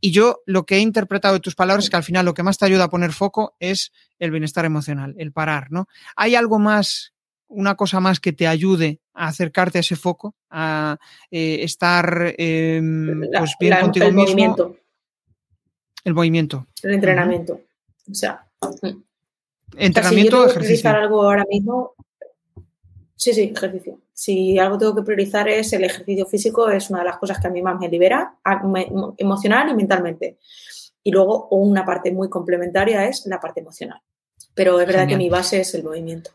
Y 0.00 0.10
yo 0.10 0.42
lo 0.46 0.64
que 0.64 0.76
he 0.76 0.80
interpretado 0.80 1.34
de 1.34 1.40
tus 1.40 1.54
palabras 1.54 1.84
es 1.84 1.90
que 1.90 1.96
al 1.96 2.04
final 2.04 2.24
lo 2.24 2.34
que 2.34 2.42
más 2.42 2.58
te 2.58 2.66
ayuda 2.66 2.84
a 2.84 2.90
poner 2.90 3.12
foco 3.12 3.56
es 3.60 3.92
el 4.18 4.30
bienestar 4.30 4.64
emocional, 4.64 5.14
el 5.18 5.32
parar, 5.32 5.70
¿no? 5.70 5.88
¿Hay 6.16 6.34
algo 6.34 6.58
más, 6.58 7.14
una 7.48 7.74
cosa 7.74 8.00
más 8.00 8.20
que 8.20 8.32
te 8.32 8.46
ayude 8.46 9.00
a 9.14 9.28
acercarte 9.28 9.78
a 9.78 9.80
ese 9.80 9.96
foco, 9.96 10.36
a 10.50 10.98
eh, 11.30 11.58
estar 11.62 12.34
em, 12.38 13.20
pues 13.36 13.56
bien 13.58 13.70
la, 13.70 13.80
contigo 13.80 14.06
el 14.06 14.14
mismo? 14.14 14.28
Movimiento. 14.28 14.76
El 16.04 16.14
movimiento. 16.14 16.66
El 16.82 16.94
entrenamiento. 16.94 17.54
Uh 17.54 17.56
-huh. 17.58 17.71
O 18.10 18.14
sea, 18.14 18.46
entrenamiento 19.76 19.80
o 19.86 19.90
sea, 20.00 20.10
si 20.10 20.24
yo 20.24 20.30
tengo 20.30 20.44
que 20.44 20.50
ejercicio. 20.50 20.60
priorizar 20.60 20.96
algo 20.96 21.22
ahora 21.22 21.44
mismo, 21.48 21.94
sí, 23.16 23.32
sí, 23.32 23.52
ejercicio. 23.54 24.00
Si 24.12 24.58
algo 24.58 24.78
tengo 24.78 24.94
que 24.94 25.02
priorizar 25.02 25.48
es 25.48 25.72
el 25.72 25.84
ejercicio 25.84 26.26
físico, 26.26 26.68
es 26.68 26.90
una 26.90 27.00
de 27.00 27.06
las 27.06 27.18
cosas 27.18 27.40
que 27.40 27.48
a 27.48 27.50
mí 27.50 27.62
más 27.62 27.78
me 27.78 27.88
libera 27.88 28.36
emocional 29.18 29.70
y 29.70 29.74
mentalmente. 29.74 30.38
Y 31.02 31.10
luego 31.10 31.48
una 31.48 31.84
parte 31.84 32.12
muy 32.12 32.28
complementaria 32.28 33.06
es 33.08 33.26
la 33.26 33.40
parte 33.40 33.60
emocional. 33.60 34.00
Pero 34.54 34.80
es 34.80 34.86
verdad 34.86 35.02
Genial. 35.02 35.18
que 35.18 35.24
mi 35.24 35.30
base 35.30 35.60
es 35.60 35.74
el 35.74 35.82
movimiento. 35.82 36.30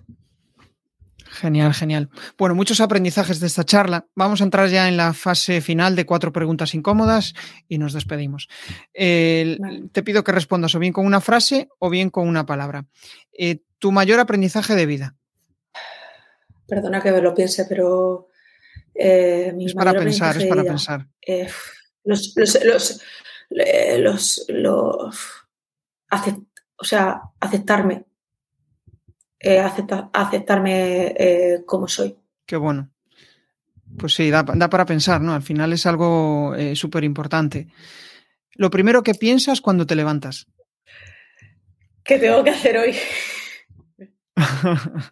Genial, 1.32 1.74
genial. 1.74 2.10
Bueno, 2.38 2.56
muchos 2.56 2.80
aprendizajes 2.82 3.40
de 3.40 3.48
esta 3.48 3.64
charla. 3.64 4.08
Vamos 4.16 4.42
a 4.42 4.44
entrar 4.44 4.70
ya 4.70 4.88
en 4.88 4.98
la 4.98 5.14
fase 5.14 5.62
final 5.62 5.96
de 5.96 6.06
cuatro 6.06 6.32
preguntas 6.32 6.74
incómodas 6.74 7.34
y 7.68 7.78
nos 7.78 7.94
despedimos. 7.94 8.48
Eh, 8.94 9.58
vale. 9.60 9.84
Te 9.92 10.04
pido 10.04 10.24
que 10.24 10.32
respondas 10.32 10.74
o 10.76 10.80
bien 10.80 10.94
con 10.94 11.06
una 11.06 11.22
frase 11.22 11.70
o 11.80 11.90
bien 11.90 12.10
con 12.10 12.28
una 12.28 12.46
palabra. 12.46 12.86
Eh, 13.38 13.62
tu 13.80 13.92
mayor 13.92 14.20
aprendizaje 14.20 14.76
de 14.76 14.86
vida. 14.86 15.16
Perdona 16.68 17.02
que 17.02 17.12
me 17.12 17.22
lo 17.22 17.34
piense, 17.34 17.66
pero 17.66 18.28
eh, 18.94 19.54
es 19.60 19.74
para 19.74 19.94
pensar, 19.94 20.42
es 20.42 20.48
para 20.48 20.64
pensar. 20.64 21.08
Eh, 21.26 21.48
los, 22.04 22.34
los, 22.36 22.60
los, 22.64 23.02
los, 24.00 24.46
los 24.50 25.18
acept, 26.10 26.42
o 26.78 26.84
sea, 26.84 27.22
aceptarme, 27.40 28.06
eh, 29.40 29.60
acepta, 29.60 30.10
aceptarme 30.14 31.16
eh, 31.18 31.64
como 31.66 31.88
soy. 31.88 32.18
Qué 32.46 32.58
bueno. 32.58 32.90
Pues 33.98 34.14
sí, 34.14 34.30
da, 34.30 34.44
da, 34.44 34.70
para 34.70 34.86
pensar, 34.86 35.22
¿no? 35.22 35.34
Al 35.34 35.42
final 35.42 35.74
es 35.74 35.86
algo 35.86 36.56
eh, 36.56 36.76
súper 36.76 37.04
importante. 37.04 37.68
Lo 38.54 38.70
primero 38.70 39.04
que 39.04 39.14
piensas 39.14 39.62
cuando 39.62 39.86
te 39.86 39.96
levantas. 39.96 40.48
¿Qué 42.04 42.20
tengo 42.20 42.44
que 42.44 42.50
hacer 42.52 42.78
hoy? 42.78 42.96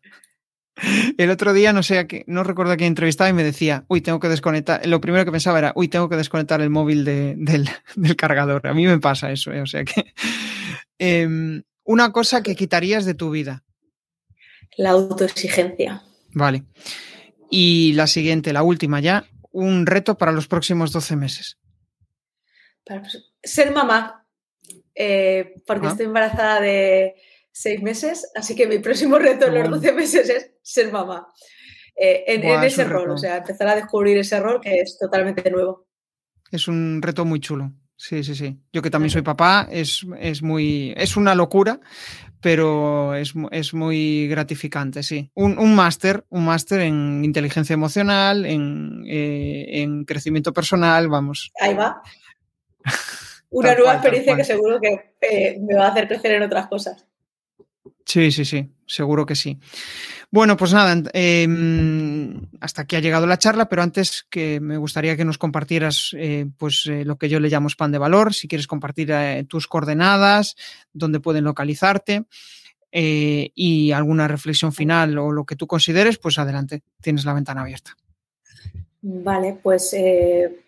El 1.17 1.29
otro 1.29 1.53
día, 1.53 1.73
no 1.73 1.83
sé, 1.83 2.25
no 2.27 2.43
recuerdo 2.43 2.73
a 2.73 2.77
quién 2.77 2.87
entrevistaba 2.89 3.29
y 3.29 3.33
me 3.33 3.43
decía, 3.43 3.85
uy, 3.87 4.01
tengo 4.01 4.19
que 4.19 4.29
desconectar. 4.29 4.85
Lo 4.85 5.01
primero 5.01 5.25
que 5.25 5.31
pensaba 5.31 5.59
era, 5.59 5.73
uy, 5.75 5.87
tengo 5.87 6.09
que 6.09 6.17
desconectar 6.17 6.61
el 6.61 6.69
móvil 6.69 7.05
de, 7.05 7.35
del, 7.37 7.69
del, 7.95 8.15
cargador. 8.15 8.67
A 8.67 8.73
mí 8.73 8.85
me 8.85 8.99
pasa 8.99 9.31
eso, 9.31 9.51
¿eh? 9.51 9.61
o 9.61 9.65
sea 9.65 9.83
que. 9.83 10.13
Eh, 10.97 11.61
una 11.83 12.11
cosa 12.11 12.41
que 12.41 12.55
quitarías 12.55 13.05
de 13.05 13.13
tu 13.13 13.29
vida. 13.29 13.64
La 14.77 14.91
autoexigencia. 14.91 16.03
Vale. 16.33 16.63
Y 17.49 17.93
la 17.93 18.07
siguiente, 18.07 18.53
la 18.53 18.63
última 18.63 18.99
ya, 18.99 19.25
un 19.51 19.85
reto 19.85 20.17
para 20.17 20.31
los 20.31 20.47
próximos 20.47 20.91
12 20.91 21.15
meses. 21.15 21.57
Ser 23.41 23.71
mamá, 23.71 24.25
eh, 24.93 25.55
porque 25.65 25.87
ah. 25.87 25.89
estoy 25.91 26.05
embarazada 26.07 26.59
de 26.59 27.15
seis 27.51 27.81
meses, 27.81 28.29
así 28.35 28.55
que 28.55 28.67
mi 28.67 28.79
próximo 28.79 29.17
reto 29.17 29.47
en 29.47 29.53
los 29.55 29.81
12 29.81 29.93
meses 29.93 30.29
es 30.29 30.51
ser 30.61 30.91
mamá. 30.91 31.27
Eh, 31.95 32.25
en, 32.27 32.41
Buah, 32.41 32.57
en, 32.57 32.63
ese 32.65 32.83
rol, 32.83 33.11
o 33.11 33.17
sea, 33.17 33.37
empezar 33.37 33.69
a 33.69 33.75
descubrir 33.75 34.17
ese 34.17 34.39
rol 34.39 34.59
que 34.59 34.81
es 34.81 34.97
totalmente 34.99 35.49
nuevo. 35.49 35.87
Es 36.51 36.67
un 36.67 37.01
reto 37.01 37.23
muy 37.23 37.39
chulo. 37.39 37.71
Sí, 37.97 38.23
sí, 38.25 38.35
sí. 38.35 38.59
Yo 38.73 38.81
que 38.81 38.89
también 38.89 39.09
soy 39.09 39.21
papá, 39.21 39.69
es, 39.71 40.05
es 40.19 40.41
muy. 40.41 40.93
es 40.97 41.15
una 41.15 41.33
locura, 41.33 41.79
pero 42.45 43.15
es, 43.15 43.33
es 43.49 43.73
muy 43.73 44.27
gratificante, 44.27 45.01
sí. 45.01 45.31
Un, 45.33 45.57
un 45.57 45.73
máster, 45.73 46.25
un 46.29 46.45
máster 46.45 46.81
en 46.81 47.25
inteligencia 47.25 47.73
emocional, 47.73 48.45
en, 48.45 49.03
eh, 49.07 49.81
en, 49.81 50.05
crecimiento 50.05 50.53
personal, 50.53 51.07
vamos. 51.07 51.51
Ahí 51.59 51.73
va. 51.73 52.03
Una 53.49 53.73
nueva 53.73 53.83
cual, 53.83 53.95
experiencia 53.95 54.35
que 54.35 54.43
seguro 54.43 54.79
que 54.79 55.15
eh, 55.21 55.57
me 55.59 55.73
va 55.73 55.87
a 55.87 55.89
hacer 55.89 56.07
crecer 56.07 56.33
en 56.33 56.43
otras 56.43 56.67
cosas. 56.67 57.07
Sí, 58.05 58.31
sí, 58.31 58.45
sí, 58.45 58.69
seguro 58.85 59.25
que 59.25 59.33
sí. 59.33 59.59
Bueno, 60.31 60.57
pues 60.57 60.73
nada, 60.73 61.01
eh, 61.13 61.47
hasta 62.59 62.81
aquí 62.81 62.95
ha 62.95 62.99
llegado 62.99 63.27
la 63.27 63.37
charla, 63.37 63.69
pero 63.69 63.81
antes 63.81 64.25
que 64.29 64.59
me 64.59 64.77
gustaría 64.77 65.15
que 65.15 65.25
nos 65.25 65.37
compartieras 65.37 66.15
eh, 66.17 66.45
pues 66.57 66.85
eh, 66.87 67.05
lo 67.05 67.17
que 67.17 67.29
yo 67.29 67.39
le 67.39 67.49
llamo 67.49 67.69
spam 67.69 67.91
de 67.91 67.97
valor, 67.97 68.33
si 68.33 68.47
quieres 68.47 68.67
compartir 68.67 69.11
eh, 69.11 69.45
tus 69.47 69.67
coordenadas, 69.67 70.55
dónde 70.93 71.19
pueden 71.19 71.43
localizarte 71.43 72.25
y 72.97 73.91
alguna 73.91 74.25
reflexión 74.25 74.71
final 74.71 75.17
o 75.17 75.29
lo 75.29 75.45
que 75.45 75.57
tú 75.57 75.67
consideres, 75.67 76.17
pues 76.17 76.39
adelante, 76.39 76.81
tienes 77.01 77.25
la 77.25 77.33
ventana 77.33 77.61
abierta. 77.61 77.93
Vale, 79.01 79.57
pues 79.61 79.93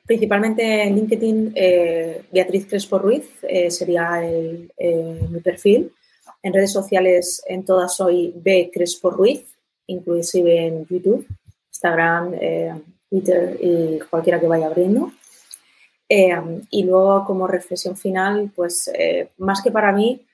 principalmente 0.05 0.83
en 0.83 0.95
LinkedIn, 0.95 1.53
eh, 1.55 2.23
Beatriz 2.31 2.67
Crespo 2.67 2.99
Ruiz 2.99 3.23
sería 3.69 4.25
el, 4.25 4.69
mi 5.29 5.39
perfil. 5.39 5.91
En 6.47 6.53
redes 6.53 6.71
sociales, 6.71 7.43
en 7.45 7.65
todas 7.65 7.93
soy 7.93 8.31
B 8.33 8.71
Crespo 8.73 9.09
Ruiz, 9.09 9.43
inclusive 9.87 10.67
en 10.67 10.87
YouTube, 10.87 11.27
Instagram, 11.73 12.35
eh, 12.39 12.73
Twitter 13.09 13.57
y 13.59 13.99
cualquiera 14.09 14.39
que 14.39 14.47
vaya 14.47 14.67
abriendo. 14.67 15.11
Eh, 16.07 16.33
y 16.69 16.83
luego, 16.83 17.25
como 17.25 17.47
reflexión 17.47 17.97
final, 17.97 18.49
pues 18.55 18.89
eh, 18.97 19.31
más 19.39 19.61
que 19.61 19.71
para 19.71 19.91
mí, 19.91 20.25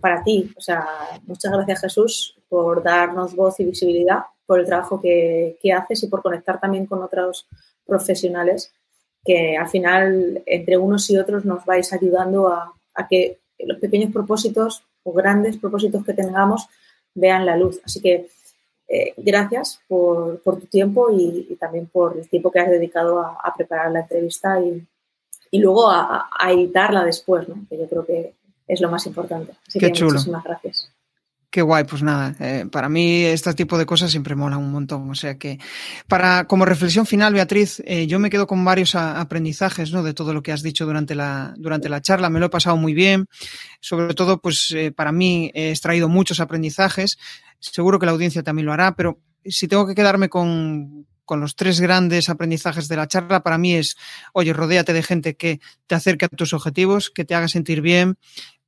para 0.00 0.22
ti. 0.22 0.52
O 0.56 0.60
sea, 0.60 0.86
muchas 1.26 1.50
gracias 1.50 1.80
Jesús 1.80 2.36
por 2.48 2.84
darnos 2.84 3.34
voz 3.34 3.58
y 3.58 3.64
visibilidad, 3.64 4.20
por 4.46 4.60
el 4.60 4.66
trabajo 4.66 5.00
que, 5.00 5.58
que 5.60 5.72
haces 5.72 6.04
y 6.04 6.06
por 6.06 6.22
conectar 6.22 6.60
también 6.60 6.86
con 6.86 7.02
otros 7.02 7.48
profesionales 7.84 8.72
que 9.24 9.56
al 9.56 9.68
final, 9.68 10.44
entre 10.46 10.78
unos 10.78 11.10
y 11.10 11.18
otros, 11.18 11.44
nos 11.44 11.64
vais 11.64 11.92
ayudando 11.92 12.46
a, 12.46 12.72
a 12.94 13.08
que 13.08 13.40
los 13.58 13.78
pequeños 13.78 14.12
propósitos 14.12 14.84
o 15.04 15.12
grandes 15.12 15.56
propósitos 15.56 16.04
que 16.04 16.14
tengamos 16.14 16.68
vean 17.14 17.46
la 17.46 17.56
luz. 17.56 17.80
Así 17.84 18.00
que 18.00 18.28
eh, 18.88 19.14
gracias 19.16 19.80
por, 19.88 20.40
por, 20.42 20.60
tu 20.60 20.66
tiempo 20.66 21.10
y, 21.10 21.46
y, 21.48 21.56
también 21.56 21.86
por 21.86 22.18
el 22.18 22.28
tiempo 22.28 22.50
que 22.50 22.60
has 22.60 22.68
dedicado 22.68 23.20
a, 23.20 23.38
a 23.42 23.54
preparar 23.54 23.90
la 23.92 24.00
entrevista 24.00 24.60
y, 24.60 24.86
y 25.50 25.58
luego 25.58 25.90
a, 25.90 26.28
a, 26.38 26.52
editarla 26.52 27.04
después, 27.04 27.48
¿no? 27.48 27.64
que 27.68 27.78
yo 27.78 27.88
creo 27.88 28.04
que 28.04 28.34
es 28.66 28.80
lo 28.80 28.90
más 28.90 29.06
importante. 29.06 29.52
Así 29.66 29.78
Qué 29.78 29.86
que 29.86 29.92
chulo. 29.92 30.12
muchísimas 30.12 30.44
gracias. 30.44 30.90
Qué 31.54 31.62
guay, 31.62 31.84
pues 31.84 32.02
nada, 32.02 32.34
eh, 32.40 32.66
para 32.68 32.88
mí 32.88 33.22
este 33.22 33.54
tipo 33.54 33.78
de 33.78 33.86
cosas 33.86 34.10
siempre 34.10 34.34
mola 34.34 34.56
un 34.56 34.72
montón. 34.72 35.08
O 35.08 35.14
sea 35.14 35.38
que, 35.38 35.60
para 36.08 36.48
como 36.48 36.64
reflexión 36.64 37.06
final, 37.06 37.32
Beatriz, 37.32 37.80
eh, 37.86 38.08
yo 38.08 38.18
me 38.18 38.28
quedo 38.28 38.48
con 38.48 38.64
varios 38.64 38.96
aprendizajes 38.96 39.92
¿no? 39.92 40.02
de 40.02 40.14
todo 40.14 40.34
lo 40.34 40.42
que 40.42 40.50
has 40.50 40.64
dicho 40.64 40.84
durante 40.84 41.14
la, 41.14 41.54
durante 41.56 41.88
la 41.88 42.02
charla. 42.02 42.28
Me 42.28 42.40
lo 42.40 42.46
he 42.46 42.48
pasado 42.48 42.76
muy 42.76 42.92
bien. 42.92 43.26
Sobre 43.78 44.14
todo, 44.14 44.40
pues 44.40 44.72
eh, 44.74 44.90
para 44.90 45.12
mí 45.12 45.52
he 45.54 45.70
extraído 45.70 46.08
muchos 46.08 46.40
aprendizajes. 46.40 47.18
Seguro 47.60 48.00
que 48.00 48.06
la 48.06 48.12
audiencia 48.12 48.42
también 48.42 48.66
lo 48.66 48.72
hará, 48.72 48.96
pero 48.96 49.20
si 49.44 49.68
tengo 49.68 49.86
que 49.86 49.94
quedarme 49.94 50.28
con, 50.28 51.06
con 51.24 51.40
los 51.40 51.56
tres 51.56 51.80
grandes 51.80 52.28
aprendizajes 52.28 52.88
de 52.88 52.96
la 52.96 53.08
charla, 53.08 53.42
para 53.42 53.58
mí 53.58 53.74
es, 53.74 53.96
oye, 54.32 54.52
rodéate 54.52 54.92
de 54.92 55.02
gente 55.02 55.36
que 55.36 55.60
te 55.86 55.94
acerque 55.94 56.26
a 56.26 56.28
tus 56.28 56.52
objetivos, 56.52 57.10
que 57.10 57.24
te 57.24 57.34
haga 57.34 57.48
sentir 57.48 57.80
bien, 57.80 58.16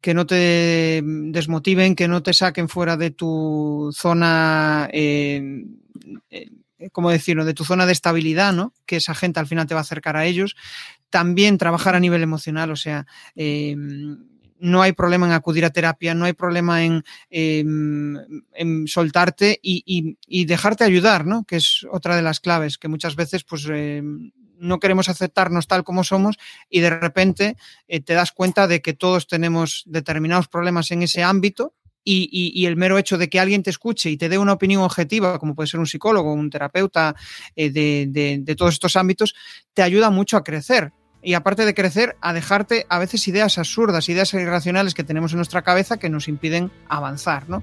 que 0.00 0.14
no 0.14 0.26
te 0.26 1.02
desmotiven, 1.04 1.96
que 1.96 2.08
no 2.08 2.22
te 2.22 2.32
saquen 2.32 2.68
fuera 2.68 2.96
de 2.96 3.10
tu 3.10 3.90
zona 3.94 4.88
eh, 4.92 5.64
como 6.92 7.10
decirlo, 7.10 7.44
de 7.44 7.54
tu 7.54 7.64
zona 7.64 7.86
de 7.86 7.92
estabilidad, 7.92 8.52
¿no? 8.52 8.74
Que 8.84 8.96
esa 8.96 9.14
gente 9.14 9.40
al 9.40 9.46
final 9.46 9.66
te 9.66 9.74
va 9.74 9.80
a 9.80 9.82
acercar 9.82 10.16
a 10.16 10.26
ellos. 10.26 10.56
También 11.10 11.58
trabajar 11.58 11.94
a 11.94 12.00
nivel 12.00 12.22
emocional, 12.22 12.70
o 12.70 12.76
sea, 12.76 13.06
eh, 13.34 13.76
no 14.58 14.82
hay 14.82 14.92
problema 14.92 15.26
en 15.26 15.32
acudir 15.32 15.64
a 15.64 15.70
terapia, 15.70 16.14
no 16.14 16.24
hay 16.24 16.32
problema 16.32 16.84
en, 16.84 17.04
em, 17.30 18.86
soltarte 18.86 19.58
y, 19.62 20.44
dejarte 20.44 20.84
ayudar, 20.84 21.26
¿no? 21.26 21.44
Que 21.44 21.56
es 21.56 21.86
otra 21.90 22.16
de 22.16 22.22
las 22.22 22.40
claves, 22.40 22.78
que 22.78 22.88
muchas 22.88 23.16
veces, 23.16 23.44
pues, 23.44 23.66
eh, 23.70 24.02
no 24.58 24.78
queremos 24.78 25.08
aceptarnos 25.08 25.66
tal 25.66 25.84
como 25.84 26.02
somos 26.02 26.36
y 26.70 26.80
de 26.80 26.90
repente 26.90 27.56
eh, 27.88 28.00
te 28.00 28.14
das 28.14 28.32
cuenta 28.32 28.66
de 28.66 28.80
que 28.80 28.94
todos 28.94 29.26
tenemos 29.26 29.82
determinados 29.86 30.48
problemas 30.48 30.90
en 30.90 31.02
ese 31.02 31.22
ámbito 31.22 31.74
y, 32.08 32.64
el 32.66 32.76
mero 32.76 32.98
hecho 32.98 33.18
de 33.18 33.28
que 33.28 33.40
alguien 33.40 33.64
te 33.64 33.70
escuche 33.70 34.10
y 34.10 34.16
te 34.16 34.28
dé 34.28 34.38
una 34.38 34.52
opinión 34.52 34.82
objetiva, 34.82 35.40
como 35.40 35.56
puede 35.56 35.66
ser 35.66 35.80
un 35.80 35.86
psicólogo, 35.86 36.32
un 36.32 36.50
terapeuta 36.50 37.16
eh, 37.56 37.70
de, 37.70 38.38
de, 38.40 38.54
todos 38.54 38.74
estos 38.74 38.94
ámbitos, 38.94 39.34
te 39.74 39.82
ayuda 39.82 40.10
mucho 40.10 40.36
a 40.36 40.44
crecer 40.44 40.92
y 41.22 41.34
aparte 41.34 41.64
de 41.64 41.74
crecer, 41.74 42.16
a 42.20 42.32
dejarte 42.32 42.86
a 42.88 42.98
veces 42.98 43.26
ideas 43.28 43.58
absurdas, 43.58 44.08
ideas 44.08 44.32
irracionales 44.34 44.94
que 44.94 45.04
tenemos 45.04 45.32
en 45.32 45.38
nuestra 45.38 45.62
cabeza 45.62 45.96
que 45.96 46.08
nos 46.08 46.28
impiden 46.28 46.70
avanzar, 46.88 47.48
¿no? 47.48 47.62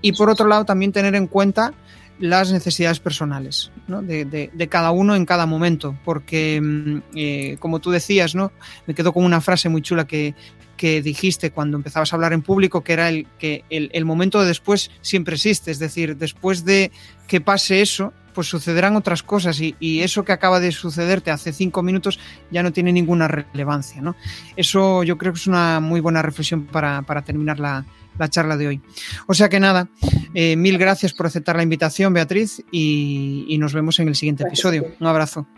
Y 0.00 0.12
por 0.12 0.30
otro 0.30 0.46
lado, 0.46 0.64
también 0.64 0.92
tener 0.92 1.14
en 1.14 1.26
cuenta 1.26 1.74
las 2.18 2.50
necesidades 2.50 3.00
personales 3.00 3.70
¿no? 3.88 4.02
de, 4.02 4.24
de, 4.24 4.68
cada 4.68 4.90
uno 4.90 5.14
en 5.14 5.26
cada 5.26 5.46
momento, 5.46 5.98
porque 6.04 6.60
mm, 6.62 7.02
eh, 7.14 7.56
como 7.58 7.80
tú 7.80 7.90
decías, 7.90 8.34
¿no? 8.34 8.52
me 8.86 8.94
quedo 8.94 9.12
con 9.12 9.24
una 9.24 9.40
frase 9.40 9.68
muy 9.68 9.82
chula 9.82 10.06
que, 10.06 10.34
que 10.76 11.02
dijiste 11.02 11.50
cuando 11.50 11.76
empezabas 11.76 12.12
a 12.12 12.16
hablar 12.16 12.32
en 12.32 12.42
público, 12.42 12.82
que 12.82 12.92
era 12.92 13.08
el 13.08 13.26
que 13.38 13.64
el, 13.70 13.90
el 13.92 14.04
momento 14.04 14.40
de 14.40 14.46
después 14.46 14.90
siempre 15.00 15.34
existe, 15.34 15.70
es 15.70 15.78
decir, 15.78 16.16
después 16.16 16.64
de 16.64 16.90
que 17.26 17.40
pase 17.40 17.82
eso, 17.82 18.12
pues 18.36 18.48
sucederán 18.48 18.96
otras 18.96 19.22
cosas 19.22 19.58
y, 19.62 19.74
y, 19.80 20.02
eso 20.02 20.22
que 20.22 20.32
acaba 20.32 20.60
de 20.60 20.70
sucederte 20.70 21.30
hace 21.30 21.54
cinco 21.54 21.82
minutos 21.82 22.20
ya 22.50 22.62
no 22.62 22.70
tiene 22.70 22.92
ninguna 22.92 23.28
relevancia. 23.28 24.02
¿no? 24.02 24.14
Eso 24.56 25.02
yo 25.04 25.16
creo 25.16 25.32
que 25.32 25.38
es 25.38 25.46
una 25.46 25.80
muy 25.80 26.00
buena 26.00 26.20
reflexión 26.20 26.66
para, 26.66 27.00
para 27.00 27.22
terminar 27.22 27.58
la, 27.58 27.86
la, 28.18 28.28
charla 28.28 28.58
de 28.58 28.68
hoy. 28.68 28.82
O 29.26 29.32
sea 29.32 29.48
que 29.48 29.58
nada, 29.58 29.88
eh, 30.34 30.54
mil 30.54 30.76
gracias 30.76 31.14
por 31.14 31.24
aceptar 31.24 31.56
la 31.56 31.62
invitación, 31.62 32.12
Beatriz, 32.12 32.62
y, 32.70 33.46
y 33.48 33.56
nos 33.56 33.72
vemos 33.72 33.98
en 34.00 34.08
el 34.08 34.14
siguiente 34.14 34.44
episodio. 34.44 34.84
Un 35.00 35.06
abrazo. 35.06 35.48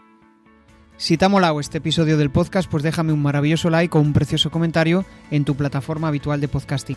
Si 0.96 1.16
te 1.16 1.24
ha 1.24 1.28
molado 1.28 1.58
este 1.58 1.78
episodio 1.78 2.16
del 2.16 2.30
podcast, 2.30 2.70
pues 2.70 2.84
déjame 2.84 3.12
un 3.12 3.22
maravilloso 3.22 3.70
like 3.70 3.98
o 3.98 4.00
un 4.00 4.12
precioso 4.12 4.52
comentario 4.52 5.04
en 5.32 5.44
tu 5.44 5.56
plataforma 5.56 6.06
habitual 6.06 6.40
de 6.40 6.46
podcasting. 6.46 6.96